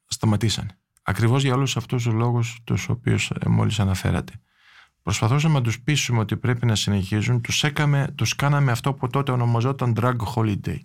σταματήσαν. 0.06 0.72
Ακριβώς 1.04 1.44
για 1.44 1.54
όλους 1.54 1.78
αυτούς 1.78 2.04
τους 2.04 2.14
λόγους 2.14 2.60
τους 2.64 2.90
οποίους 2.90 3.30
ε, 3.30 3.50
μόλις 3.50 3.80
αναφέρατε. 3.80 4.34
Προσπαθούσαμε 5.02 5.54
να 5.54 5.62
τους 5.62 5.82
πείσουμε 5.82 6.20
ότι 6.20 6.38
πρέπει 6.38 6.66
να 6.66 6.76
συνεχίζουν. 6.76 7.42
Τους, 7.42 7.64
έκαμε, 7.64 8.14
τους 8.16 8.36
κάναμε 8.36 8.72
αυτό 8.72 8.94
που 8.94 9.08
τότε 9.08 9.32
ονομαζόταν 9.32 9.94
drug 9.98 10.16
holiday. 10.36 10.80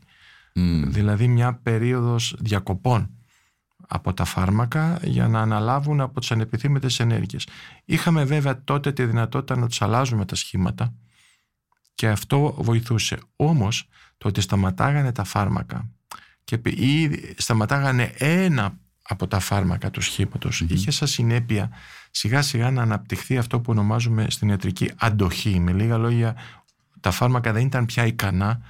Δηλαδή 0.86 1.28
μια 1.28 1.54
περίοδος 1.54 2.36
διακοπών 2.38 3.19
από 3.92 4.14
τα 4.14 4.24
φάρμακα 4.24 4.98
για 5.02 5.28
να 5.28 5.40
αναλάβουν 5.40 6.00
από 6.00 6.20
τις 6.20 6.30
ανεπιθύμητες 6.30 7.00
ενέργειες. 7.00 7.46
Είχαμε 7.84 8.24
βέβαια 8.24 8.64
τότε 8.64 8.92
τη 8.92 9.04
δυνατότητα 9.04 9.56
να 9.56 9.66
τους 9.66 9.82
αλλάζουμε 9.82 10.24
τα 10.24 10.34
σχήματα 10.34 10.94
και 11.94 12.08
αυτό 12.08 12.54
βοηθούσε. 12.58 13.18
Όμως 13.36 13.88
το 14.18 14.28
ότι 14.28 14.40
σταματάγανε 14.40 15.12
τα 15.12 15.24
φάρμακα 15.24 15.90
και 16.44 16.60
ή 16.64 17.10
σταματάγανε 17.36 18.12
ένα 18.18 18.78
από 19.02 19.26
τα 19.26 19.38
φάρμακα 19.38 19.90
του 19.90 20.00
σχήματος 20.00 20.60
είχε 20.60 20.90
σαν 20.90 21.08
συνέπεια 21.08 21.70
σιγά 22.10 22.42
σιγά 22.42 22.70
να 22.70 22.82
αναπτυχθεί 22.82 23.38
αυτό 23.38 23.60
που 23.60 23.70
ονομάζουμε 23.70 24.26
στην 24.28 24.48
ιατρική 24.48 24.90
αντοχή. 24.96 25.60
Με 25.60 25.72
λίγα 25.72 25.96
λόγια 25.96 26.36
τα 27.00 27.10
φάρμακα 27.10 27.52
δεν 27.52 27.66
ήταν 27.66 27.86
πια 27.86 28.06
ικανά 28.06 28.60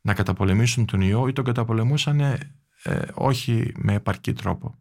να 0.00 0.14
καταπολεμήσουν 0.14 0.84
τον 0.84 1.00
ιό 1.00 1.28
ή 1.28 1.32
τον 1.32 1.44
καταπολεμούσαν 1.44 2.38
ε, 2.86 2.98
όχι 3.14 3.72
με 3.76 3.94
επαρκή 3.94 4.32
τρόπο. 4.32 4.78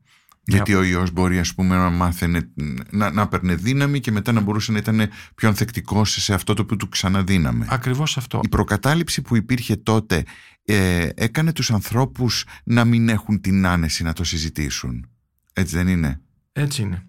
Γιατί 0.47 0.73
ο 0.73 0.83
ιός 0.83 1.11
μπορεί 1.11 1.39
ας 1.39 1.53
πούμε 1.53 1.75
να 1.75 1.89
μάθαινε, 1.89 2.51
να, 2.91 3.11
να 3.11 3.27
παίρνε 3.27 3.55
δύναμη 3.55 3.99
και 3.99 4.11
μετά 4.11 4.31
να 4.31 4.41
μπορούσε 4.41 4.71
να 4.71 4.77
ήταν 4.77 5.09
πιο 5.35 5.47
ανθεκτικός 5.47 6.11
σε 6.11 6.33
αυτό 6.33 6.53
το 6.53 6.65
που 6.65 6.75
του 6.75 6.89
ξαναδύναμε. 6.89 7.65
Ακριβώς 7.69 8.17
αυτό. 8.17 8.39
Η 8.43 8.47
προκατάληψη 8.47 9.21
που 9.21 9.35
υπήρχε 9.35 9.75
τότε 9.75 10.23
ε, 10.65 11.09
έκανε 11.15 11.51
τους 11.51 11.71
ανθρώπους 11.71 12.45
να 12.63 12.85
μην 12.85 13.09
έχουν 13.09 13.41
την 13.41 13.65
άνεση 13.65 14.03
να 14.03 14.13
το 14.13 14.23
συζητήσουν. 14.23 15.09
Έτσι 15.53 15.75
δεν 15.75 15.87
είναι; 15.87 16.21
Έτσι 16.53 16.81
είναι. 16.81 17.05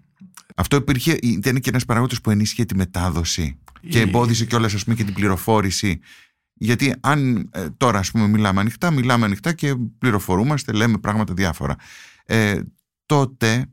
Αυτό 0.55 0.75
υπήρχε, 0.75 1.17
ήταν 1.21 1.59
και 1.59 1.69
ένας 1.69 1.85
παράγοντας 1.85 2.21
που 2.21 2.31
ενίσχυε 2.31 2.65
τη 2.65 2.75
μετάδοση 2.75 3.59
και 3.89 3.99
εμπόδισε 3.99 4.45
κιόλας 4.45 4.73
ας 4.73 4.83
πούμε 4.83 4.95
και 4.95 5.03
την 5.03 5.13
πληροφόρηση 5.13 5.99
γιατί 6.57 6.95
αν 6.99 7.49
ε, 7.53 7.69
τώρα 7.69 7.99
ας 7.99 8.11
πούμε 8.11 8.27
μιλάμε 8.27 8.59
ανοιχτά, 8.59 8.91
μιλάμε 8.91 9.25
ανοιχτά 9.25 9.53
και 9.53 9.75
πληροφορούμαστε, 9.97 10.71
λέμε 10.71 10.97
πράγματα 10.97 11.33
διάφορα. 11.33 11.75
Ε, 12.25 12.61
τότε 13.05 13.65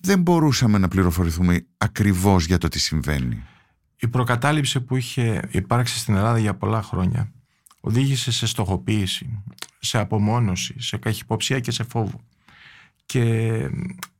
δεν 0.00 0.20
μπορούσαμε 0.20 0.78
να 0.78 0.88
πληροφορηθούμε 0.88 1.66
ακριβώς 1.76 2.44
για 2.44 2.58
το 2.58 2.68
τι 2.68 2.78
συμβαίνει. 2.78 3.42
Η 3.96 4.08
προκατάληψη 4.08 4.80
που 4.80 4.96
είχε 4.96 5.48
υπάρξει 5.50 5.98
στην 5.98 6.14
Ελλάδα 6.14 6.38
για 6.38 6.54
πολλά 6.54 6.82
χρόνια 6.82 7.32
οδήγησε 7.80 8.32
σε 8.32 8.46
στοχοποίηση, 8.46 9.42
σε 9.78 9.98
απομόνωση, 9.98 10.74
σε 10.80 10.96
καχυποψία 10.96 11.60
και 11.60 11.70
σε 11.70 11.84
φόβο. 11.84 12.20
Και 13.06 13.70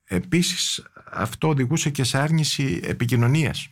επίσης 0.04 0.84
αυτό 1.10 1.48
οδηγούσε 1.48 1.90
και 1.90 2.04
σε 2.04 2.18
άρνηση 2.18 2.80
επικοινωνίας 2.82 3.68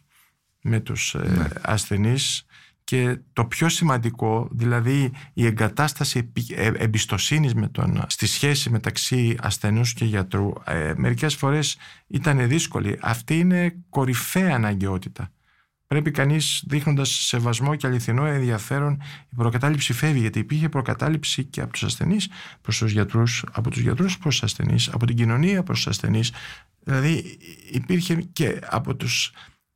με 0.61 0.81
τους 0.81 1.15
ε, 1.15 1.19
ναι. 1.19 1.49
ασθενείς 1.63 2.47
και 2.85 3.19
το 3.33 3.45
πιο 3.45 3.69
σημαντικό, 3.69 4.49
δηλαδή 4.53 5.13
η 5.33 5.47
εγκατάσταση 5.47 6.33
ε, 6.55 6.71
εμπιστοσύνης 6.77 7.55
με 7.55 7.69
τον, 7.69 8.05
στη 8.07 8.27
σχέση 8.27 8.71
μεταξύ 8.71 9.37
ασθενούς 9.41 9.93
και 9.93 10.05
γιατρού, 10.05 10.53
ε, 10.67 10.93
μερικές 10.97 11.35
φορές 11.35 11.77
ήταν 12.07 12.49
δύσκολη. 12.49 12.99
Αυτή 13.01 13.39
είναι 13.39 13.77
κορυφαία 13.89 14.55
αναγκαιότητα. 14.55 15.31
Πρέπει 15.87 16.11
κανείς, 16.11 16.65
δείχνοντας 16.67 17.09
σεβασμό 17.11 17.75
και 17.75 17.87
αληθινό 17.87 18.25
ενδιαφέρον, 18.25 19.03
η 19.31 19.35
προκατάληψη 19.37 19.93
φεύγει. 19.93 20.21
Γιατί 20.21 20.39
υπήρχε 20.39 20.69
προκατάληψη 20.69 21.45
και 21.45 21.61
από 21.61 21.73
τους 21.73 21.83
ασθενείς 21.83 22.29
προς 22.61 22.79
τους 22.79 22.93
γιατρούς, 22.93 23.45
από 23.53 23.71
τους 23.71 23.81
γιατρούς 23.81 24.19
προς 24.19 24.35
τους 24.35 24.43
ασθενείς, 24.43 24.89
από 24.89 25.07
την 25.07 25.17
κοινωνία 25.17 25.63
προς 25.63 25.77
τους 25.77 25.87
ασθενείς. 25.87 26.33
Δηλαδή 26.81 27.39
υπήρχε 27.71 28.15
και 28.15 28.59
από 28.67 28.97
τους 28.97 29.33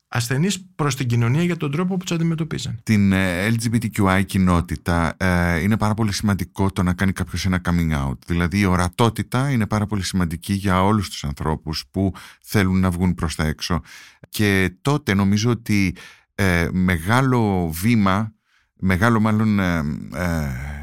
ασθενείς 0.09 0.67
προς 0.75 0.97
την 0.97 1.07
κοινωνία 1.07 1.43
για 1.43 1.57
τον 1.57 1.71
τρόπο 1.71 1.97
που 1.97 2.05
τους 2.05 2.13
αντιμετωπίζαν. 2.17 2.81
Την 2.83 3.13
ε, 3.13 3.49
LGBTQI 3.49 4.23
κοινότητα 4.27 5.15
ε, 5.17 5.61
είναι 5.61 5.77
πάρα 5.77 5.95
πολύ 5.95 6.13
σημαντικό 6.13 6.71
το 6.71 6.83
να 6.83 6.93
κάνει 6.93 7.13
κάποιος 7.13 7.47
ένα 7.47 7.61
coming 7.65 8.09
out. 8.09 8.19
Δηλαδή 8.27 8.59
η 8.59 8.65
ορατότητα 8.65 9.51
είναι 9.51 9.67
πάρα 9.67 9.87
πολύ 9.87 10.03
σημαντική 10.03 10.53
για 10.53 10.85
όλους 10.85 11.09
τους 11.09 11.25
ανθρώπους 11.25 11.85
που 11.91 12.13
θέλουν 12.43 12.81
να 12.81 12.91
βγουν 12.91 13.15
προς 13.15 13.35
τα 13.35 13.47
έξω. 13.47 13.81
Και 14.29 14.77
τότε 14.83 15.15
νομίζω 15.15 15.51
ότι 15.51 15.97
ε, 16.35 16.69
μεγάλο 16.73 17.71
βήμα, 17.71 18.33
μεγάλο 18.75 19.21
μάλλον 19.21 19.61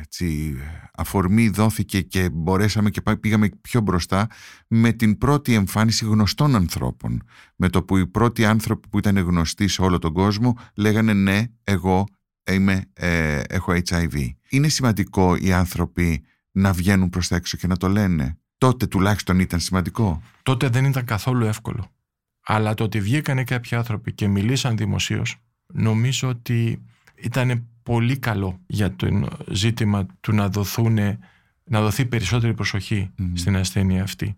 έτσι, 0.02 0.56
αφορμή 0.98 1.50
δόθηκε 1.50 2.02
και 2.02 2.30
μπορέσαμε 2.30 2.90
και 2.90 3.02
πήγαμε 3.20 3.50
πιο 3.62 3.82
μπροστά 3.82 4.28
με 4.68 4.92
την 4.92 5.18
πρώτη 5.18 5.54
εμφάνιση 5.54 6.06
γνωστών 6.06 6.56
ανθρώπων. 6.56 7.24
Με 7.56 7.70
το 7.70 7.84
που 7.84 7.98
οι 7.98 8.08
πρώτοι 8.08 8.46
άνθρωποι 8.46 8.88
που 8.88 8.98
ήταν 8.98 9.18
γνωστοί 9.18 9.68
σε 9.68 9.82
όλο 9.82 10.00
τον 10.00 10.14
κόσμο 10.14 10.58
λέγανε 10.76 11.14
ναι, 11.14 11.44
εγώ 11.64 12.06
είμαι, 12.52 12.84
ε, 12.94 13.40
έχω 13.50 13.74
HIV. 13.86 14.30
Είναι 14.50 14.68
σημαντικό 14.68 15.36
οι 15.36 15.54
άνθρωποι 15.54 16.24
να 16.52 16.74
βγαίνουν 16.74 17.10
προς 17.10 17.28
τα 17.28 17.36
έξω 17.36 17.58
και 17.58 17.68
να 17.68 17.78
το 17.78 17.88
λένε. 17.88 18.38
Τότε 18.58 18.88
τουλάχιστον 18.88 19.40
ήταν 19.40 19.60
σημαντικό. 19.60 20.22
Τότε 20.44 20.70
δεν 20.70 20.86
ήταν 20.86 21.06
καθόλου 21.06 21.46
εύκολο. 21.46 21.92
Αλλά 22.46 22.74
το 22.74 22.84
ότι 22.84 23.00
βγήκανε 23.00 23.44
κάποιοι 23.44 23.78
άνθρωποι 23.78 24.14
και 24.14 24.28
μιλήσαν 24.28 24.78
δημοσίως, 24.78 25.36
νομίζω 25.74 26.28
ότι 26.28 26.82
ήταν 27.15 27.67
πολύ 27.84 28.17
καλό 28.17 28.60
για 28.67 28.95
το 28.95 29.28
ζήτημα 29.47 30.06
του 30.21 30.34
να, 30.34 30.49
δοθούν, 30.49 30.97
να 31.63 31.82
δοθεί 31.82 32.06
περισσότερη 32.06 32.54
στην 33.34 33.56
ασθένεια 33.56 34.04
αυτή. 34.04 34.38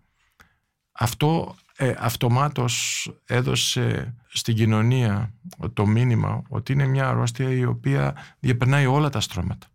Αυτό 0.92 1.56
ε, 1.76 1.94
αυτομάτως 1.98 3.08
έδωσε 3.24 4.14
στην 4.28 4.54
κοινωνία 4.54 5.34
το 5.72 5.86
μήνυμα 5.86 6.42
ότι 6.48 6.72
είναι 6.72 6.86
μια 6.86 7.08
αρρώστια 7.08 7.50
η 7.50 7.64
οποία 7.64 8.14
διαπερνάει 8.38 8.86
όλα 8.86 9.10
τα 9.10 9.20
στρώματα. 9.20 9.66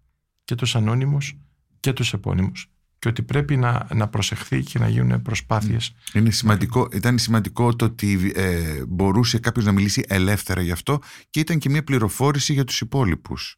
Και 0.44 0.56
τους 0.56 0.76
ανώνυμους 0.76 1.38
και 1.80 1.94
τους 1.94 2.14
επώνυμους 2.14 2.73
και 3.04 3.10
ότι 3.10 3.22
πρέπει 3.22 3.58
να, 3.58 3.88
να 3.94 4.08
προσεχθεί 4.08 4.62
και 4.62 4.80
να 4.80 4.88
γίνουν 4.88 5.22
προσπάθειες. 5.22 5.94
Είναι 6.14 6.32
σημαντικό, 6.32 6.88
ήταν 6.92 7.18
σημαντικό 7.18 7.76
το 7.76 7.86
ότι 7.86 8.32
ε, 8.36 8.84
μπορούσε 8.88 9.40
κάποιος 9.40 9.66
να 9.66 9.72
μιλήσει 9.72 10.04
ελεύθερα 10.08 10.62
γι' 10.62 10.72
αυτό 10.72 11.00
και 11.30 11.40
ήταν 11.40 11.58
και 11.58 11.70
μια 11.70 11.84
πληροφόρηση 11.84 12.54
για 12.54 12.64
τους 12.64 12.82
υπόλοιπους. 12.82 13.58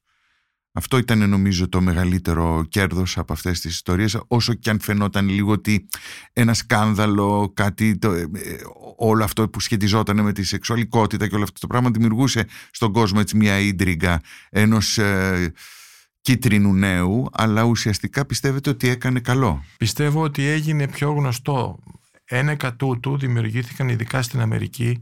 Αυτό 0.72 0.98
ήταν 0.98 1.30
νομίζω 1.30 1.70
το 1.70 1.82
μεγαλύτερο 1.82 2.66
κέρδος 2.70 3.18
από 3.18 3.34
αυτές 3.34 3.60
τις 3.60 3.74
ιστορίες 3.74 4.20
όσο 4.28 4.54
και 4.54 4.70
αν 4.70 4.80
φαινόταν 4.80 5.30
λίγο 5.30 5.52
ότι 5.52 5.88
ένα 6.34 6.54
σκάνδαλο, 6.54 7.52
κάτι, 7.54 7.98
το, 7.98 8.12
ε, 8.12 8.28
όλο 8.98 9.24
αυτό 9.24 9.50
που 9.50 9.60
σχετιζόταν 9.60 10.22
με 10.22 10.32
τη 10.32 10.44
σεξουαλικότητα 10.44 11.28
και 11.28 11.36
όλο 11.36 11.44
αυτό 11.44 11.60
το 11.60 11.68
πράγμα 11.68 11.90
δημιουργούσε 11.92 12.48
στον 12.72 12.92
κόσμο 12.92 13.18
έτσι 13.22 13.38
μια 13.38 13.60
ίντριγκα 13.60 14.22
ενός 14.50 14.98
ε, 14.98 15.54
κίτρινου 16.26 16.74
νέου 16.74 17.30
αλλά 17.32 17.64
ουσιαστικά 17.64 18.26
πιστεύετε 18.26 18.70
ότι 18.70 18.90
έκανε 18.90 19.20
καλό. 19.20 19.64
Πιστεύω 19.78 20.22
ότι 20.22 20.46
έγινε 20.46 20.88
πιο 20.88 21.12
γνωστό. 21.12 21.80
Ένεκα 22.26 22.76
τούτου 22.76 23.18
δημιουργήθηκαν 23.18 23.90
ειδικά 23.90 24.22
στην 24.22 24.40
Αμερική 24.42 25.02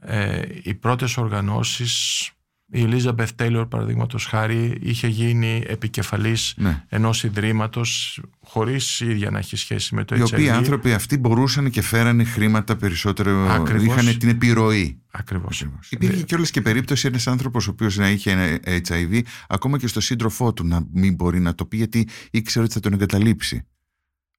ε, 0.00 0.42
οι 0.62 0.74
πρώτες 0.74 1.16
οργανώσεις 1.16 2.30
η 2.70 2.82
Ελίζα 2.82 3.12
Μπεθ 3.12 3.30
Τέιλορ, 3.30 3.66
παραδείγματος 3.66 4.26
χάρη, 4.26 4.78
είχε 4.80 5.06
γίνει 5.06 5.62
επικεφαλής 5.66 6.54
ναι. 6.56 6.84
ενός 6.88 7.24
ιδρύματος, 7.24 8.20
χωρίς 8.40 9.00
ίδια 9.00 9.30
να 9.30 9.38
έχει 9.38 9.56
σχέση 9.56 9.94
με 9.94 10.04
το 10.04 10.14
Οι 10.14 10.18
HIV. 10.18 10.30
Οι 10.30 10.34
οποίοι 10.34 10.50
άνθρωποι 10.50 10.92
αυτοί 10.92 11.18
μπορούσαν 11.18 11.70
και 11.70 11.82
φέρανε 11.82 12.24
χρήματα 12.24 12.76
περισσότερο. 12.76 13.48
Ακριβώς. 13.50 13.96
Είχαν 13.96 14.18
την 14.18 14.28
επιρροή. 14.28 15.00
Ακριβώς. 15.10 15.64
Υπήρχε 15.88 16.22
κιόλας 16.22 16.50
και 16.50 16.60
περίπτωση 16.60 17.06
ένας 17.06 17.26
άνθρωπος 17.26 17.68
ο 17.68 17.70
οποίος 17.70 17.96
να 17.96 18.10
είχε 18.10 18.30
ένα 18.30 18.58
HIV, 18.88 19.20
ακόμα 19.48 19.78
και 19.78 19.86
στο 19.86 20.00
σύντροφό 20.00 20.52
του 20.52 20.66
να 20.66 20.86
μην 20.92 21.14
μπορεί 21.14 21.40
να 21.40 21.54
το 21.54 21.64
πει, 21.64 21.76
γιατί 21.76 22.08
ήξερε 22.30 22.64
ότι 22.64 22.74
θα 22.74 22.80
τον 22.80 22.92
εγκαταλείψει. 22.92 23.66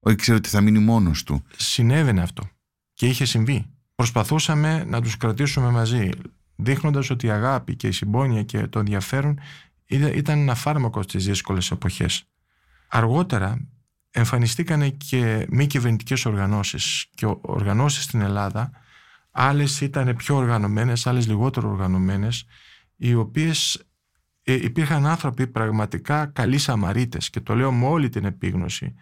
Ήξερε 0.10 0.38
ότι 0.38 0.50
θα 0.50 0.62
μείνει 0.62 0.80
μόνος 0.80 1.24
του. 1.24 1.44
Συνέβαινε 1.58 2.22
αυτό. 2.22 2.50
Και 2.94 3.06
είχε 3.06 3.26
συμβεί. 3.26 3.66
Προσπαθούσαμε 3.96 4.84
να 4.88 5.02
τους 5.02 5.18
κρατήσουμε 5.18 5.70
μαζί 5.70 6.10
δείχνοντας 6.60 7.10
ότι 7.10 7.26
η 7.26 7.30
αγάπη 7.30 7.76
και 7.76 7.88
η 7.88 7.92
συμπόνια 7.92 8.44
και 8.44 8.68
το 8.68 8.80
ενδιαφέρον 8.80 9.40
ήταν 9.86 10.40
ένα 10.40 10.56
φάρμακο 10.56 11.02
στις 11.02 11.26
δύσκολες 11.26 11.72
εποχές. 11.72 12.24
Αργότερα 12.88 13.68
εμφανιστήκαν 14.12 14.98
και 14.98 15.46
μη 15.50 15.68
κυβερνητικές 15.68 16.26
οργανώσεις 16.26 17.06
και 17.16 17.26
οργανώσεις 17.42 18.04
στην 18.04 18.22
Ελλάδα 18.22 18.72
άλλες 19.32 19.82
ήταν 19.82 20.16
πιο 20.16 20.36
οργανωμένες, 20.36 21.08
άλλες 21.08 21.28
λιγότερο 21.28 21.70
οργανωμένες 21.70 22.46
οι 22.96 23.14
οποίες 23.14 23.84
ε, 24.44 24.54
υπήρχαν 24.54 25.06
άνθρωποι 25.06 25.48
πραγματικά 25.48 26.26
καλοί 26.26 26.58
σαμαρίτες 26.58 27.30
και 27.30 27.40
το 27.40 27.56
λέω 27.56 27.72
με 27.72 27.86
όλη 27.86 28.10
την 28.10 28.26
επίγνωση 28.26 28.96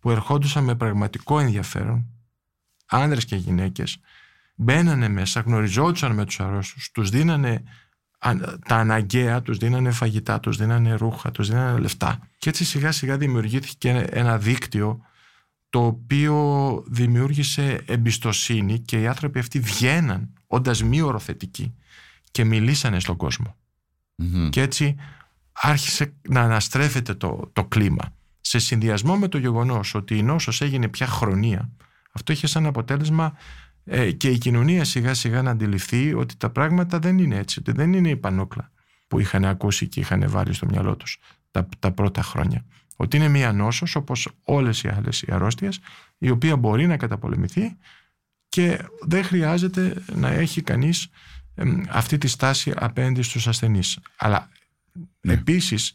που 0.00 0.10
ερχόντουσαν 0.10 0.64
με 0.64 0.74
πραγματικό 0.74 1.38
ενδιαφέρον 1.38 2.06
άνδρες 2.86 3.24
και 3.24 3.36
γυναίκες 3.36 3.98
μπαίνανε 4.54 5.08
μέσα, 5.08 5.40
γνωριζόντουσαν 5.40 6.14
με 6.14 6.24
τους 6.24 6.40
αρρώστους, 6.40 6.90
τους 6.90 7.10
δίνανε 7.10 7.62
τα 8.66 8.76
αναγκαία, 8.76 9.42
τους 9.42 9.58
δίνανε 9.58 9.90
φαγητά, 9.90 10.40
τους 10.40 10.56
δίνανε 10.56 10.94
ρούχα, 10.94 11.30
τους 11.30 11.48
δίνανε 11.48 11.78
λεφτά. 11.78 12.28
Και 12.38 12.48
έτσι 12.48 12.64
σιγά 12.64 12.92
σιγά 12.92 13.16
δημιουργήθηκε 13.16 14.06
ένα 14.10 14.38
δίκτυο 14.38 15.00
το 15.70 15.86
οποίο 15.86 16.84
δημιούργησε 16.86 17.84
εμπιστοσύνη 17.86 18.78
και 18.78 19.00
οι 19.00 19.06
άνθρωποι 19.06 19.38
αυτοί 19.38 19.60
βγαίναν 19.60 20.32
όντας 20.46 20.82
μη 20.82 21.00
οροθετικοί 21.00 21.74
και 22.30 22.44
μιλήσανε 22.44 23.00
στον 23.00 23.16
κοσμο 23.16 23.56
Και 24.50 24.60
έτσι 24.60 24.96
άρχισε 25.52 26.14
να 26.28 26.40
αναστρέφεται 26.40 27.14
το, 27.14 27.50
το 27.52 27.64
κλίμα. 27.64 28.12
Σε 28.40 28.58
συνδυασμό 28.58 29.16
με 29.16 29.28
το 29.28 29.38
γεγονός 29.38 29.94
ότι 29.94 30.18
η 30.18 30.22
νόσος 30.22 30.60
έγινε 30.60 30.88
πια 30.88 31.06
χρονία, 31.06 31.70
αυτό 32.12 32.32
είχε 32.32 32.46
σαν 32.46 32.66
αποτέλεσμα 32.66 33.36
ε, 33.84 34.12
και 34.12 34.28
η 34.30 34.38
κοινωνία 34.38 34.84
σιγά 34.84 35.14
σιγά 35.14 35.42
να 35.42 35.50
αντιληφθεί 35.50 36.14
ότι 36.14 36.36
τα 36.36 36.50
πράγματα 36.50 36.98
δεν 36.98 37.18
είναι 37.18 37.36
έτσι, 37.36 37.58
ότι 37.58 37.72
δεν 37.72 37.92
είναι 37.92 38.08
η 38.08 38.16
πανόκλα 38.16 38.70
που 39.08 39.20
είχαν 39.20 39.44
ακούσει 39.44 39.88
και 39.88 40.00
είχαν 40.00 40.24
βάλει 40.30 40.52
στο 40.52 40.66
μυαλό 40.66 40.96
τους 40.96 41.18
τα, 41.50 41.68
τα 41.78 41.92
πρώτα 41.92 42.22
χρόνια. 42.22 42.64
Ότι 42.96 43.16
είναι 43.16 43.28
μία 43.28 43.52
νόσος 43.52 43.94
όπως 43.94 44.28
όλες 44.42 44.82
οι 44.82 44.88
άλλες 44.88 45.22
οι 45.22 45.26
αρρώστιες 45.30 45.80
η 46.18 46.30
οποία 46.30 46.56
μπορεί 46.56 46.86
να 46.86 46.96
καταπολεμηθεί 46.96 47.76
και 48.48 48.78
δεν 49.00 49.24
χρειάζεται 49.24 50.02
να 50.14 50.28
έχει 50.28 50.62
κανείς 50.62 51.08
αυτή 51.88 52.18
τη 52.18 52.26
στάση 52.26 52.72
απέναντι 52.76 53.22
στους 53.22 53.48
ασθενείς. 53.48 53.98
Αλλά 54.16 54.48
ναι. 55.20 55.32
επίσης 55.32 55.94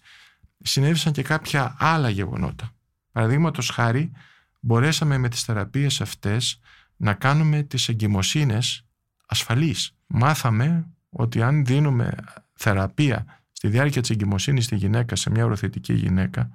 συνέβησαν 0.64 1.12
και 1.12 1.22
κάποια 1.22 1.76
άλλα 1.80 2.10
γεγονότα. 2.10 2.72
Παραδείγματος 3.12 3.70
χάρη 3.70 4.12
μπορέσαμε 4.60 5.18
με 5.18 5.30
τις 5.30 5.44
θεραπείες 5.44 6.02
αυτές 6.02 6.60
να 7.02 7.14
κάνουμε 7.14 7.64
τις 7.64 7.90
εγκυμοσύνες 7.90 8.86
ασφαλείς. 9.26 9.96
Μάθαμε 10.08 10.88
ότι 11.10 11.42
αν 11.42 11.66
δίνουμε 11.66 12.16
θεραπεία 12.54 13.26
στη 13.52 13.68
διάρκεια 13.68 14.02
της 14.02 14.10
εγκυμοσύνης 14.10 14.66
στη 14.66 14.76
γυναίκα, 14.76 15.16
σε 15.16 15.30
μια 15.30 15.46
οροθετική 15.46 15.94
γυναίκα 15.94 16.50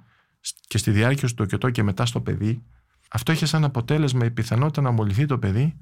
και 0.67 0.77
στη 0.77 0.91
διάρκεια 0.91 1.27
του 1.27 1.33
τοκετό 1.33 1.69
και 1.69 1.83
μετά 1.83 2.05
στο 2.05 2.21
παιδί, 2.21 2.63
αυτό 3.09 3.31
έχει 3.31 3.45
σαν 3.45 3.63
αποτέλεσμα 3.63 4.25
η 4.25 4.31
πιθανότητα 4.31 4.81
να 4.81 4.91
μολυθεί 4.91 5.25
το 5.25 5.39
παιδί 5.39 5.77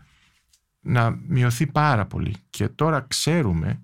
να 0.79 1.09
μειωθεί 1.27 1.67
πάρα 1.67 2.05
πολύ. 2.05 2.35
Και 2.49 2.67
τώρα 2.67 3.05
ξέρουμε 3.07 3.81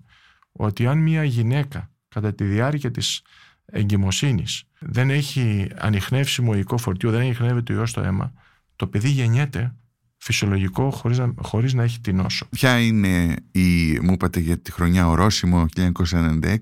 ότι 0.52 0.86
αν 0.86 0.98
μια 0.98 1.24
γυναίκα 1.24 1.90
κατά 2.08 2.34
τη 2.34 2.44
διάρκεια 2.44 2.90
της 2.90 3.22
εγκυμοσύνης 3.64 4.64
δεν 4.78 5.10
έχει 5.10 5.70
ανοιχνεύσιμο 5.76 6.54
οικό 6.54 6.78
φορτίο, 6.78 7.10
δεν 7.10 7.20
ανοιχνεύει 7.20 7.62
το 7.62 7.72
ιός 7.72 7.90
στο 7.90 8.00
αίμα, 8.00 8.32
το 8.76 8.86
παιδί 8.86 9.08
γεννιέται 9.08 9.74
φυσιολογικό 10.20 10.90
χωρίς 10.90 11.18
να, 11.18 11.32
χωρίς 11.42 11.74
να 11.74 11.82
έχει 11.82 12.00
την 12.00 12.16
νόσο. 12.16 12.46
Ποια 12.50 12.80
είναι 12.80 13.36
η, 13.50 13.98
μου 14.00 14.12
είπατε 14.12 14.40
για 14.40 14.58
τη 14.58 14.72
χρονιά 14.72 15.08
ορόσημο 15.08 15.66
1996, 15.76 16.56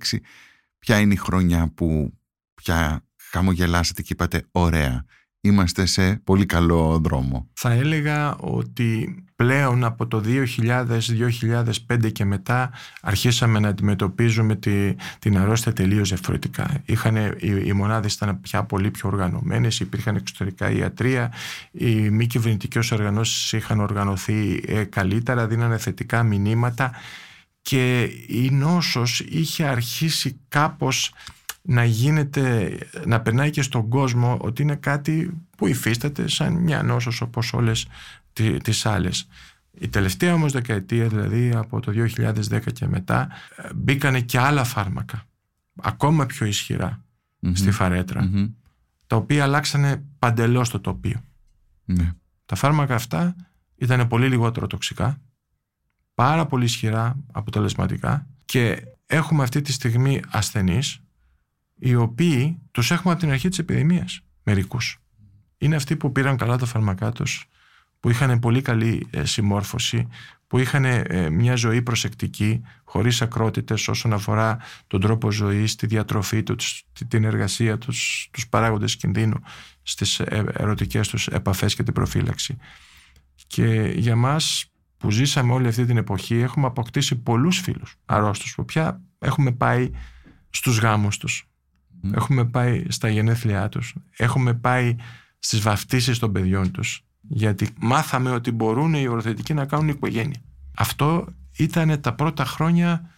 ποια 0.78 0.98
είναι 0.98 1.12
η 1.12 1.16
χρονιά 1.16 1.72
που 1.74 2.12
πια 2.54 3.04
χαμογελάσατε 3.30 4.02
και 4.02 4.12
είπατε 4.12 4.44
ωραία, 4.50 5.04
είμαστε 5.40 5.86
σε 5.86 6.20
πολύ 6.24 6.46
καλό 6.46 7.00
δρόμο. 7.04 7.48
Θα 7.52 7.70
έλεγα 7.70 8.36
ότι 8.36 9.16
πλέον 9.36 9.84
από 9.84 10.06
το 10.06 10.22
2000-2005 10.26 12.12
και 12.12 12.24
μετά 12.24 12.70
αρχίσαμε 13.00 13.58
να 13.58 13.68
αντιμετωπίζουμε 13.68 14.56
τη, 14.56 14.94
την 15.18 15.38
αρρώστια 15.38 15.72
τελείως 15.72 16.08
διαφορετικά. 16.08 16.82
Είχαν, 16.84 17.16
οι, 17.16 17.62
οι 17.64 17.72
μονάδες 17.72 18.14
ήταν 18.14 18.40
πια 18.40 18.64
πολύ 18.64 18.90
πιο 18.90 19.08
οργανωμένες, 19.08 19.80
υπήρχαν 19.80 20.16
εξωτερικά 20.16 20.70
ιατρία, 20.70 21.32
οι 21.70 22.10
μη 22.10 22.26
κυβερνητικές 22.26 22.90
οργανώσεις 22.90 23.52
είχαν 23.52 23.80
οργανωθεί 23.80 24.62
ε, 24.66 24.84
καλύτερα, 24.84 25.46
δίνανε 25.46 25.78
θετικά 25.78 26.22
μηνύματα 26.22 26.92
και 27.62 28.02
η 28.26 28.50
νόσος 28.50 29.20
είχε 29.20 29.64
αρχίσει 29.64 30.40
κάπως 30.48 31.12
να 31.70 31.84
γίνεται, 31.84 32.78
να 33.06 33.20
περνάει 33.20 33.50
και 33.50 33.62
στον 33.62 33.88
κόσμο 33.88 34.38
ότι 34.40 34.62
είναι 34.62 34.74
κάτι 34.74 35.30
που 35.56 35.66
υφίσταται 35.66 36.28
σαν 36.28 36.52
μια 36.52 36.82
νόσος 36.82 37.20
όπως 37.20 37.52
όλες 37.52 37.86
τις 38.62 38.86
άλλες. 38.86 39.28
Η 39.78 39.88
τελευταία 39.88 40.34
όμως 40.34 40.52
δεκαετία, 40.52 41.08
δηλαδή 41.08 41.52
από 41.54 41.80
το 41.80 41.92
2010 41.92 42.72
και 42.72 42.86
μετά, 42.86 43.28
μπήκανε 43.74 44.20
και 44.20 44.38
άλλα 44.38 44.64
φάρμακα, 44.64 45.26
ακόμα 45.82 46.26
πιο 46.26 46.46
ισχυρα 46.46 47.04
στη 47.52 47.70
φαρετρα 47.70 48.30
τα 49.06 49.16
οποία 49.16 49.42
αλλάξανε 49.42 50.02
παντελώς 50.18 50.68
το 50.68 50.80
τοπίο. 50.80 51.20
Ναι. 51.84 52.12
Τα 52.46 52.56
φάρμακα 52.56 52.94
αυτά 52.94 53.36
ήταν 53.76 54.08
πολύ 54.08 54.28
λιγότερο 54.28 54.66
τοξικά, 54.66 55.20
πάρα 56.14 56.46
πολύ 56.46 56.64
ισχυρά, 56.64 57.16
αποτελεσματικά 57.32 58.26
και 58.44 58.82
έχουμε 59.06 59.42
αυτή 59.42 59.60
τη 59.60 59.72
στιγμή 59.72 60.20
ασθενείς 60.28 61.02
οι 61.78 61.94
οποίοι 61.94 62.58
τους 62.70 62.90
έχουμε 62.90 63.12
από 63.12 63.22
την 63.22 63.30
αρχή 63.30 63.48
της 63.48 63.58
επιδημίας, 63.58 64.20
μερικούς. 64.42 64.98
Είναι 65.58 65.76
αυτοί 65.76 65.96
που 65.96 66.12
πήραν 66.12 66.36
καλά 66.36 66.56
τα 66.56 66.66
φαρμακά 66.66 67.12
τους, 67.12 67.48
που 68.00 68.10
είχαν 68.10 68.38
πολύ 68.38 68.62
καλή 68.62 69.06
ε, 69.10 69.24
συμμόρφωση, 69.24 70.08
που 70.46 70.58
είχαν 70.58 70.84
ε, 70.84 71.30
μια 71.30 71.54
ζωή 71.54 71.82
προσεκτική, 71.82 72.62
χωρίς 72.84 73.22
ακρότητες 73.22 73.88
όσον 73.88 74.12
αφορά 74.12 74.58
τον 74.86 75.00
τρόπο 75.00 75.30
ζωής, 75.30 75.76
τη 75.76 75.86
διατροφή 75.86 76.42
τους, 76.42 76.84
την 77.08 77.24
εργασία 77.24 77.78
τους, 77.78 78.28
τους 78.32 78.48
παράγοντες 78.48 78.96
κινδύνου 78.96 79.36
στις 79.82 80.20
ε, 80.20 80.44
ερωτικές 80.52 81.08
τους 81.08 81.26
επαφές 81.26 81.74
και 81.74 81.82
την 81.82 81.94
προφύλαξη. 81.94 82.56
Και 83.46 83.92
για 83.96 84.16
μας 84.16 84.72
που 84.96 85.10
ζήσαμε 85.10 85.52
όλη 85.52 85.68
αυτή 85.68 85.84
την 85.84 85.96
εποχή 85.96 86.34
έχουμε 86.34 86.66
αποκτήσει 86.66 87.16
πολλούς 87.16 87.58
φίλους 87.58 87.96
αρρώστους 88.04 88.54
που 88.54 88.64
πια 88.64 89.00
έχουμε 89.18 89.52
πάει 89.52 89.90
στους 90.50 90.78
γάμους 90.78 91.16
τους, 91.16 91.48
Έχουμε 92.12 92.44
πάει 92.44 92.84
στα 92.88 93.08
γενέθλιά 93.08 93.68
τους. 93.68 93.94
Έχουμε 94.16 94.54
πάει 94.54 94.96
στις 95.38 95.60
βαφτίσεις 95.60 96.18
των 96.18 96.32
παιδιών 96.32 96.70
τους. 96.70 97.02
Γιατί 97.20 97.68
μάθαμε 97.80 98.30
ότι 98.30 98.50
μπορούν 98.50 98.94
οι 98.94 99.06
οροθετικοί 99.06 99.54
να 99.54 99.64
κάνουν 99.64 99.88
οικογένεια. 99.88 100.40
Αυτό 100.76 101.26
ήταν 101.56 102.00
τα 102.00 102.14
πρώτα 102.14 102.44
χρόνια 102.44 103.10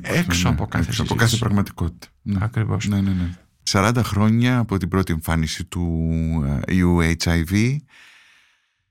έξω 0.00 0.42
ναι, 0.42 0.48
ναι, 0.48 0.54
από 0.54 0.66
κάθε, 0.66 0.88
έξω 0.88 1.02
από 1.02 1.14
κάθε 1.14 1.36
πραγματικότητα. 1.36 2.06
Ναι. 2.22 2.38
Ακριβώς. 2.40 2.88
Ναι, 2.88 3.00
ναι, 3.00 3.10
ναι. 3.10 3.30
40 3.70 4.00
χρόνια 4.02 4.58
από 4.58 4.78
την 4.78 4.88
πρώτη 4.88 5.12
εμφάνιση 5.12 5.64
του 5.64 6.10
ε, 6.66 6.74
ιού 6.74 6.98
HIV 7.24 7.76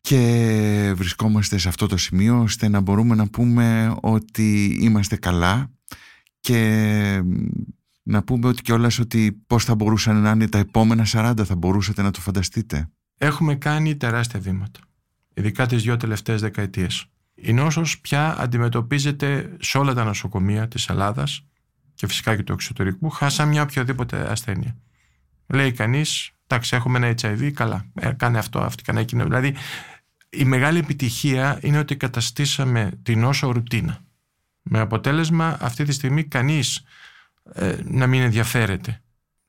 και 0.01 0.93
βρισκόμαστε 0.95 1.57
σε 1.57 1.67
αυτό 1.67 1.87
το 1.87 1.97
σημείο 1.97 2.41
ώστε 2.41 2.67
να 2.67 2.79
μπορούμε 2.79 3.15
να 3.15 3.27
πούμε 3.27 3.95
ότι 4.01 4.77
είμαστε 4.81 5.15
καλά 5.15 5.71
και 6.39 7.21
να 8.07 8.23
πούμε 8.23 8.47
ότι 8.47 8.61
κιόλας 8.61 8.99
ότι 8.99 9.43
πώς 9.47 9.63
θα 9.63 9.75
μπορούσαν 9.75 10.21
να 10.21 10.31
είναι 10.31 10.47
τα 10.47 10.57
επόμενα 10.57 11.05
40, 11.11 11.33
θα 11.45 11.55
μπορούσατε 11.55 12.01
να 12.01 12.11
το 12.11 12.21
φανταστείτε. 12.21 12.89
Έχουμε 13.17 13.55
κάνει 13.55 13.95
τεράστια 13.95 14.39
βήματα, 14.39 14.79
ειδικά 15.33 15.65
τις 15.65 15.83
δύο 15.83 15.97
τελευταίες 15.97 16.41
δεκαετίες. 16.41 17.05
Η 17.35 17.53
νόσος 17.53 17.99
πια 17.99 18.39
αντιμετωπίζεται 18.39 19.55
σε 19.59 19.77
όλα 19.77 19.93
τα 19.93 20.03
νοσοκομεία 20.03 20.67
της 20.67 20.89
Ελλάδας 20.89 21.45
και 21.93 22.07
φυσικά 22.07 22.35
και 22.35 22.43
του 22.43 22.53
εξωτερικού, 22.53 23.09
χάσα 23.09 23.45
μια 23.45 23.61
οποιοδήποτε 23.61 24.31
ασθένεια. 24.31 24.75
Λέει 25.47 25.71
κανείς, 25.71 26.31
εντάξει 26.47 26.75
έχουμε 26.75 26.97
ένα 26.97 27.15
HIV, 27.21 27.51
καλά, 27.51 27.85
ε, 27.93 28.11
κάνε 28.11 28.37
αυτό, 28.37 28.59
αυτή, 28.59 28.83
κάνε 28.83 28.99
εκείνο. 28.99 29.23
Δηλαδή 29.23 29.55
η 30.29 30.45
μεγάλη 30.45 30.79
επιτυχία 30.79 31.59
είναι 31.61 31.77
ότι 31.77 31.95
καταστήσαμε 31.95 32.91
την 33.03 33.19
νόσο 33.19 33.51
ρουτίνα. 33.51 33.99
Με 34.61 34.79
αποτέλεσμα 34.79 35.57
αυτή 35.61 35.83
τη 35.83 35.91
στιγμή 35.91 36.23
κανείς 36.23 36.83
ε, 37.53 37.77
να 37.83 38.07
μην 38.07 38.21
ενδιαφέρεται. 38.21 39.01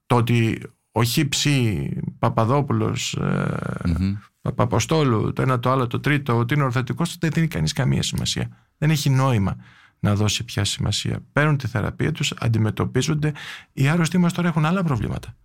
Το 0.07 0.17
ότι 0.17 0.63
ο 0.93 1.03
Χίψη 1.03 1.89
Παπαδόπουλος, 2.19 3.15
ε, 3.15 4.19
Παπαποστόλου, 4.41 5.33
το 5.33 5.43
ένα 5.43 5.59
το 5.59 5.71
άλλο 5.71 5.87
το 5.87 6.01
τρίτο, 6.01 6.37
ότι 6.37 6.55
είναι 6.55 6.63
ορθωτικός, 6.63 7.17
δεν 7.19 7.31
δίνει 7.31 7.49
κανείς 7.49 7.73
καμία 7.73 8.03
σημασία. 8.03 8.49
Δεν 8.79 8.91
έχει 8.91 9.11
νόημα 9.11 9.57
να 10.01 10.15
δώσει 10.15 10.45
πια 10.45 10.65
σημασία. 10.65 11.19
Παίρνουν 11.33 11.57
τη 11.57 11.67
θεραπεία 11.67 12.13
τους, 12.13 12.33
αντιμετωπίζονται. 12.39 13.33
Οι 13.73 13.89
άρρωστοι 13.89 14.19
μας 14.19 14.33
τώρα 14.33 14.49
έχουν 14.49 14.65
άλλα 14.65 14.83
προβλήματα. 14.83 15.37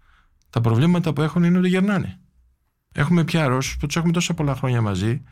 Τα 0.49 0.61
προβλήματα 0.61 1.13
που 1.13 1.21
έχουν 1.21 1.43
είναι 1.43 1.57
ότι 1.57 1.67
γερνάνε. 1.67 2.19
Έχουμε 2.91 3.23
πια 3.23 3.43
άρρωστους 3.43 3.77
που 3.77 3.85
τους 3.85 3.95
έχουμε 3.95 4.11
τόσα 4.11 4.33
πολλά 4.33 4.55
χρόνια 4.55 4.81
μαζί. 4.81 5.23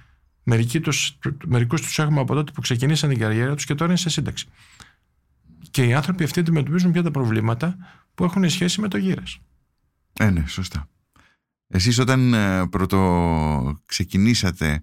Μερικοί 0.44 0.80
τους, 0.80 1.18
μερικούς 1.46 1.82
τους 1.82 2.00
έχουμε 2.00 2.20
από 2.20 2.34
τότε 2.34 2.52
που 2.52 2.62
ξεκινήσαν 2.62 3.10
την 3.10 3.20
καριέρα 3.20 3.56
τους 3.56 3.66
και 3.66 3.76
τώρα 3.76 3.90
είναι 3.90 4.00
σε 4.00 4.10
σύνταξη. 4.10 4.48
Και 5.72 5.86
οι 5.86 5.94
άνθρωποι 5.94 6.24
αυτοί 6.24 6.40
αντιμετωπίζουν 6.40 6.92
πια 6.92 7.04
τα 7.04 7.12
προβλήματα 7.12 7.78
που 8.16 8.24
έχουν 8.24 8.50
σχέση 8.50 8.82
με 8.82 8.88
το 8.88 8.98
γύρας. 8.98 9.40
Ε, 10.20 10.30
ναι, 10.30 10.46
σωστά. 10.48 10.90
Εσείς 11.68 12.00
όταν 12.00 12.34
ε, 12.34 12.68
πρώτο 12.68 13.80
ξεκινήσατε 13.86 14.82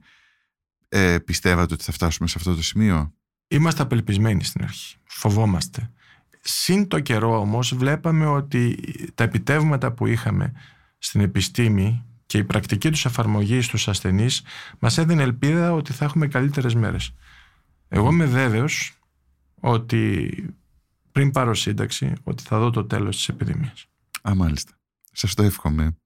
ε, 0.89 1.19
πιστεύατε 1.19 1.75
ότι 1.75 1.85
θα 1.85 1.93
φτάσουμε 1.93 2.29
σε 2.29 2.35
αυτό 2.39 2.55
το 2.55 2.63
σημείο; 2.63 3.13
Είμαστε 3.49 3.83
απελπισμένοι 3.83 4.45
στην 4.45 4.63
αρχή. 4.63 4.97
Φοβόμαστε. 5.05 5.91
Συν 6.41 6.89
το 6.89 7.01
καιρό 7.01 7.41
όμως 7.41 7.75
βλέπαμε 7.75 8.27
ότι 8.27 8.79
τα 9.15 9.25
επιτεύγματα 9.25 9.93
που 9.93 10.07
είχαμε 10.07 10.53
στην 10.99 11.21
επιστήμη 11.21 12.05
και 12.27 12.39
η 12.39 12.45
πρακτική 12.45 12.91
τους 12.91 13.05
εφαρμογή 13.05 13.61
στους 13.61 13.89
ασθενείς 13.89 14.43
μας 14.79 14.99
έδινε 14.99 15.23
ελπίδα 15.23 15.73
ότι 15.73 15.93
θα 15.93 16.05
έχουμε 16.05 16.27
καλύτερες 16.27 16.75
μέρες. 16.75 17.15
Εγώ 17.89 18.11
είμαι 18.11 18.25
βέβαιος 18.25 18.99
ότι 19.61 20.31
πριν 21.17 21.31
πάρω 21.31 21.55
σύνταξη 21.55 22.13
ότι 22.23 22.43
θα 22.43 22.59
δω 22.59 22.71
το 22.71 22.85
τέλος 22.85 23.17
της 23.17 23.29
επιδημίας. 23.29 23.87
Α, 24.29 24.35
μάλιστα. 24.35 24.73
Σας 25.13 25.35
το 25.35 25.43
εύχομαι. 25.43 25.97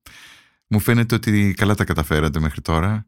Μου 0.67 0.81
φαίνεται 0.81 1.15
ότι 1.15 1.55
καλά 1.57 1.75
τα 1.75 1.85
καταφέρατε 1.85 2.41
μέχρι 2.41 2.61
τώρα. 2.61 3.07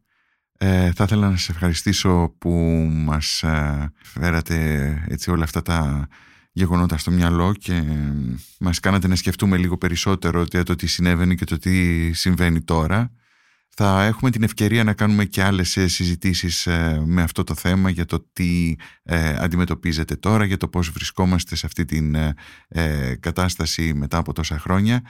Ε, 0.58 0.92
θα 0.92 1.04
ήθελα 1.04 1.28
να 1.28 1.36
σας 1.36 1.48
ευχαριστήσω 1.48 2.34
που 2.38 2.50
μας 2.90 3.42
ε, 3.42 3.92
φέρατε 4.02 5.04
έτσι 5.08 5.30
όλα 5.30 5.44
αυτά 5.44 5.62
τα 5.62 6.08
γεγονότα 6.52 6.98
στο 6.98 7.10
μυαλό 7.10 7.54
και 7.54 7.82
μας 8.58 8.80
κάνατε 8.80 9.08
να 9.08 9.16
σκεφτούμε 9.16 9.56
λίγο 9.56 9.78
περισσότερο 9.78 10.46
το 10.46 10.74
τι 10.74 10.86
συνέβαινε 10.86 11.34
και 11.34 11.44
το 11.44 11.58
τι 11.58 12.12
συμβαίνει 12.12 12.60
τώρα 12.62 13.12
θα 13.76 14.04
έχουμε 14.04 14.30
την 14.30 14.42
ευκαιρία 14.42 14.84
να 14.84 14.92
κάνουμε 14.92 15.24
και 15.24 15.42
άλλες 15.42 15.76
ε, 15.76 15.88
συζητήσεις 15.88 16.66
ε, 16.66 17.02
με 17.06 17.22
αυτό 17.22 17.44
το 17.44 17.54
θέμα 17.54 17.90
για 17.90 18.04
το 18.04 18.26
τι 18.32 18.76
ε, 19.02 19.36
αντιμετωπίζετε 19.38 20.16
τώρα, 20.16 20.44
για 20.44 20.56
το 20.56 20.68
πώς 20.68 20.90
βρισκόμαστε 20.90 21.56
σε 21.56 21.66
αυτή 21.66 21.84
την 21.84 22.16
κατάσταση 23.20 23.94
μετά 23.94 24.18
από 24.18 24.32
τόσα 24.32 24.58
χρόνια. 24.58 25.02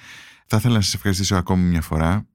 Θα 0.46 0.56
ήθελα 0.56 0.74
να 0.74 0.80
σας 0.80 0.94
ευχαριστήσω 0.94 1.36
ακόμη 1.36 1.62
μια 1.62 1.80
φορά 1.80 2.26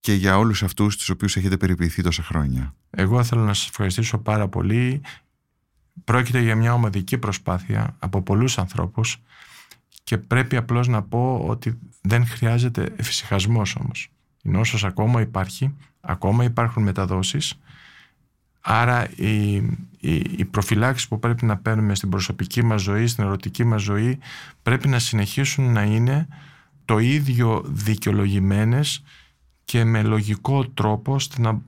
και 0.00 0.12
για 0.12 0.38
όλους 0.38 0.62
αυτούς 0.62 0.96
τους 0.96 1.08
οποίους 1.08 1.36
έχετε 1.36 1.56
περιποιηθεί 1.56 2.02
τόσα 2.02 2.22
χρόνια. 2.22 2.74
Εγώ 2.90 3.24
θέλω 3.24 3.42
να 3.42 3.54
σας 3.54 3.68
ευχαριστήσω 3.68 4.18
πάρα 4.18 4.48
πολύ. 4.48 5.00
Πρόκειται 6.04 6.40
για 6.40 6.56
μια 6.56 6.74
ομαδική 6.74 7.18
προσπάθεια 7.18 7.96
από 7.98 8.22
πολλούς 8.22 8.58
ανθρώπους 8.58 9.22
και 10.04 10.18
πρέπει 10.18 10.56
απλώς 10.56 10.88
να 10.88 11.02
πω 11.02 11.44
ότι 11.46 11.78
δεν 12.00 12.26
χρειάζεται 12.26 12.94
εφησυχασμός 12.96 13.76
όμως. 13.76 14.11
Η 14.42 14.50
νόσος 14.50 14.84
ακόμα 14.84 15.20
υπάρχει, 15.20 15.74
ακόμα 16.00 16.44
υπάρχουν 16.44 16.82
μεταδόσεις, 16.82 17.58
άρα 18.60 19.08
οι, 19.16 19.54
οι, 19.54 20.14
οι 20.36 20.44
προφυλάξεις 20.44 21.08
που 21.08 21.18
πρέπει 21.18 21.44
να 21.44 21.56
παίρνουμε 21.56 21.94
στην 21.94 22.08
προσωπική 22.08 22.62
μας 22.62 22.82
ζωή, 22.82 23.06
στην 23.06 23.24
ερωτική 23.24 23.64
μας 23.64 23.82
ζωή, 23.82 24.18
πρέπει 24.62 24.88
να 24.88 24.98
συνεχίσουν 24.98 25.72
να 25.72 25.82
είναι 25.82 26.28
το 26.84 26.98
ίδιο 26.98 27.62
δικαιολογημένες 27.66 29.02
και 29.64 29.84
με 29.84 30.02
λογικό 30.02 30.66
τρόπο 30.68 31.14
ώστε 31.14 31.42
να 31.42 31.60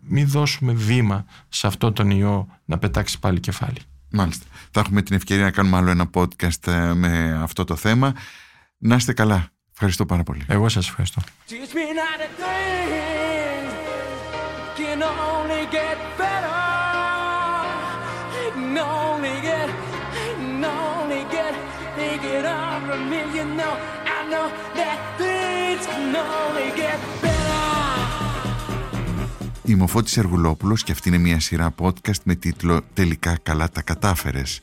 μην 0.00 0.28
δώσουμε 0.28 0.72
βήμα 0.72 1.24
σε 1.48 1.66
αυτό 1.66 1.92
τον 1.92 2.10
ιό 2.10 2.48
να 2.64 2.78
πετάξει 2.78 3.18
πάλι 3.18 3.40
κεφάλι. 3.40 3.78
Μάλιστα. 4.10 4.46
Θα 4.70 4.80
έχουμε 4.80 5.02
την 5.02 5.16
ευκαιρία 5.16 5.44
να 5.44 5.50
κάνουμε 5.50 5.76
άλλο 5.76 5.90
ένα 5.90 6.10
podcast 6.14 6.66
ε, 6.66 6.94
με 6.94 7.38
αυτό 7.42 7.64
το 7.64 7.76
θέμα. 7.76 8.12
Να 8.78 8.94
είστε 8.94 9.12
καλά. 9.12 9.53
Ευχαριστώ 9.76 10.06
πάρα 10.06 10.22
πολύ. 10.22 10.44
Εγώ 10.48 10.68
σας 10.68 10.88
ευχαριστώ. 10.88 11.20
Είμαι 29.64 29.82
ο 29.82 29.86
Φώτης 29.86 30.16
Εργουλόπουλος 30.16 30.82
και 30.82 30.92
αυτή 30.92 31.08
είναι 31.08 31.18
μια 31.18 31.40
σειρά 31.40 31.74
podcast 31.80 32.22
με 32.24 32.34
τίτλο 32.34 32.82
«Τελικά 32.94 33.38
καλά 33.42 33.70
τα 33.70 33.82
κατάφερες». 33.82 34.62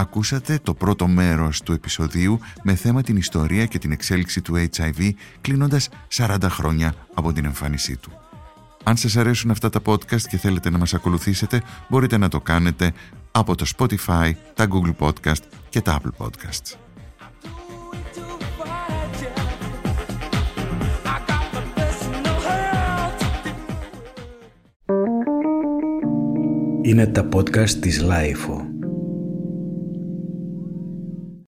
Ακούσατε 0.00 0.58
το 0.62 0.74
πρώτο 0.74 1.06
μέρος 1.06 1.62
του 1.62 1.72
επεισοδίου 1.72 2.38
με 2.62 2.74
θέμα 2.74 3.02
την 3.02 3.16
ιστορία 3.16 3.66
και 3.66 3.78
την 3.78 3.92
εξέλιξη 3.92 4.40
του 4.40 4.54
HIV 4.76 5.10
κλείνοντας 5.40 5.88
40 6.14 6.36
χρόνια 6.42 6.94
από 7.14 7.32
την 7.32 7.44
εμφάνισή 7.44 7.96
του. 7.96 8.10
Αν 8.84 8.96
σας 8.96 9.16
αρέσουν 9.16 9.50
αυτά 9.50 9.70
τα 9.70 9.80
podcast 9.84 10.22
και 10.22 10.36
θέλετε 10.36 10.70
να 10.70 10.78
μας 10.78 10.94
ακολουθήσετε 10.94 11.62
μπορείτε 11.88 12.16
να 12.16 12.28
το 12.28 12.40
κάνετε 12.40 12.92
από 13.30 13.54
το 13.54 13.66
Spotify, 13.76 14.32
τα 14.54 14.66
Google 14.70 15.06
Podcast 15.06 15.42
και 15.68 15.80
τα 15.80 16.00
Apple 16.00 16.26
Podcasts. 16.26 16.74
Είναι 26.82 27.06
τα 27.06 27.28
podcast 27.32 27.70
της 27.70 28.00
Λάιφο. 28.00 28.69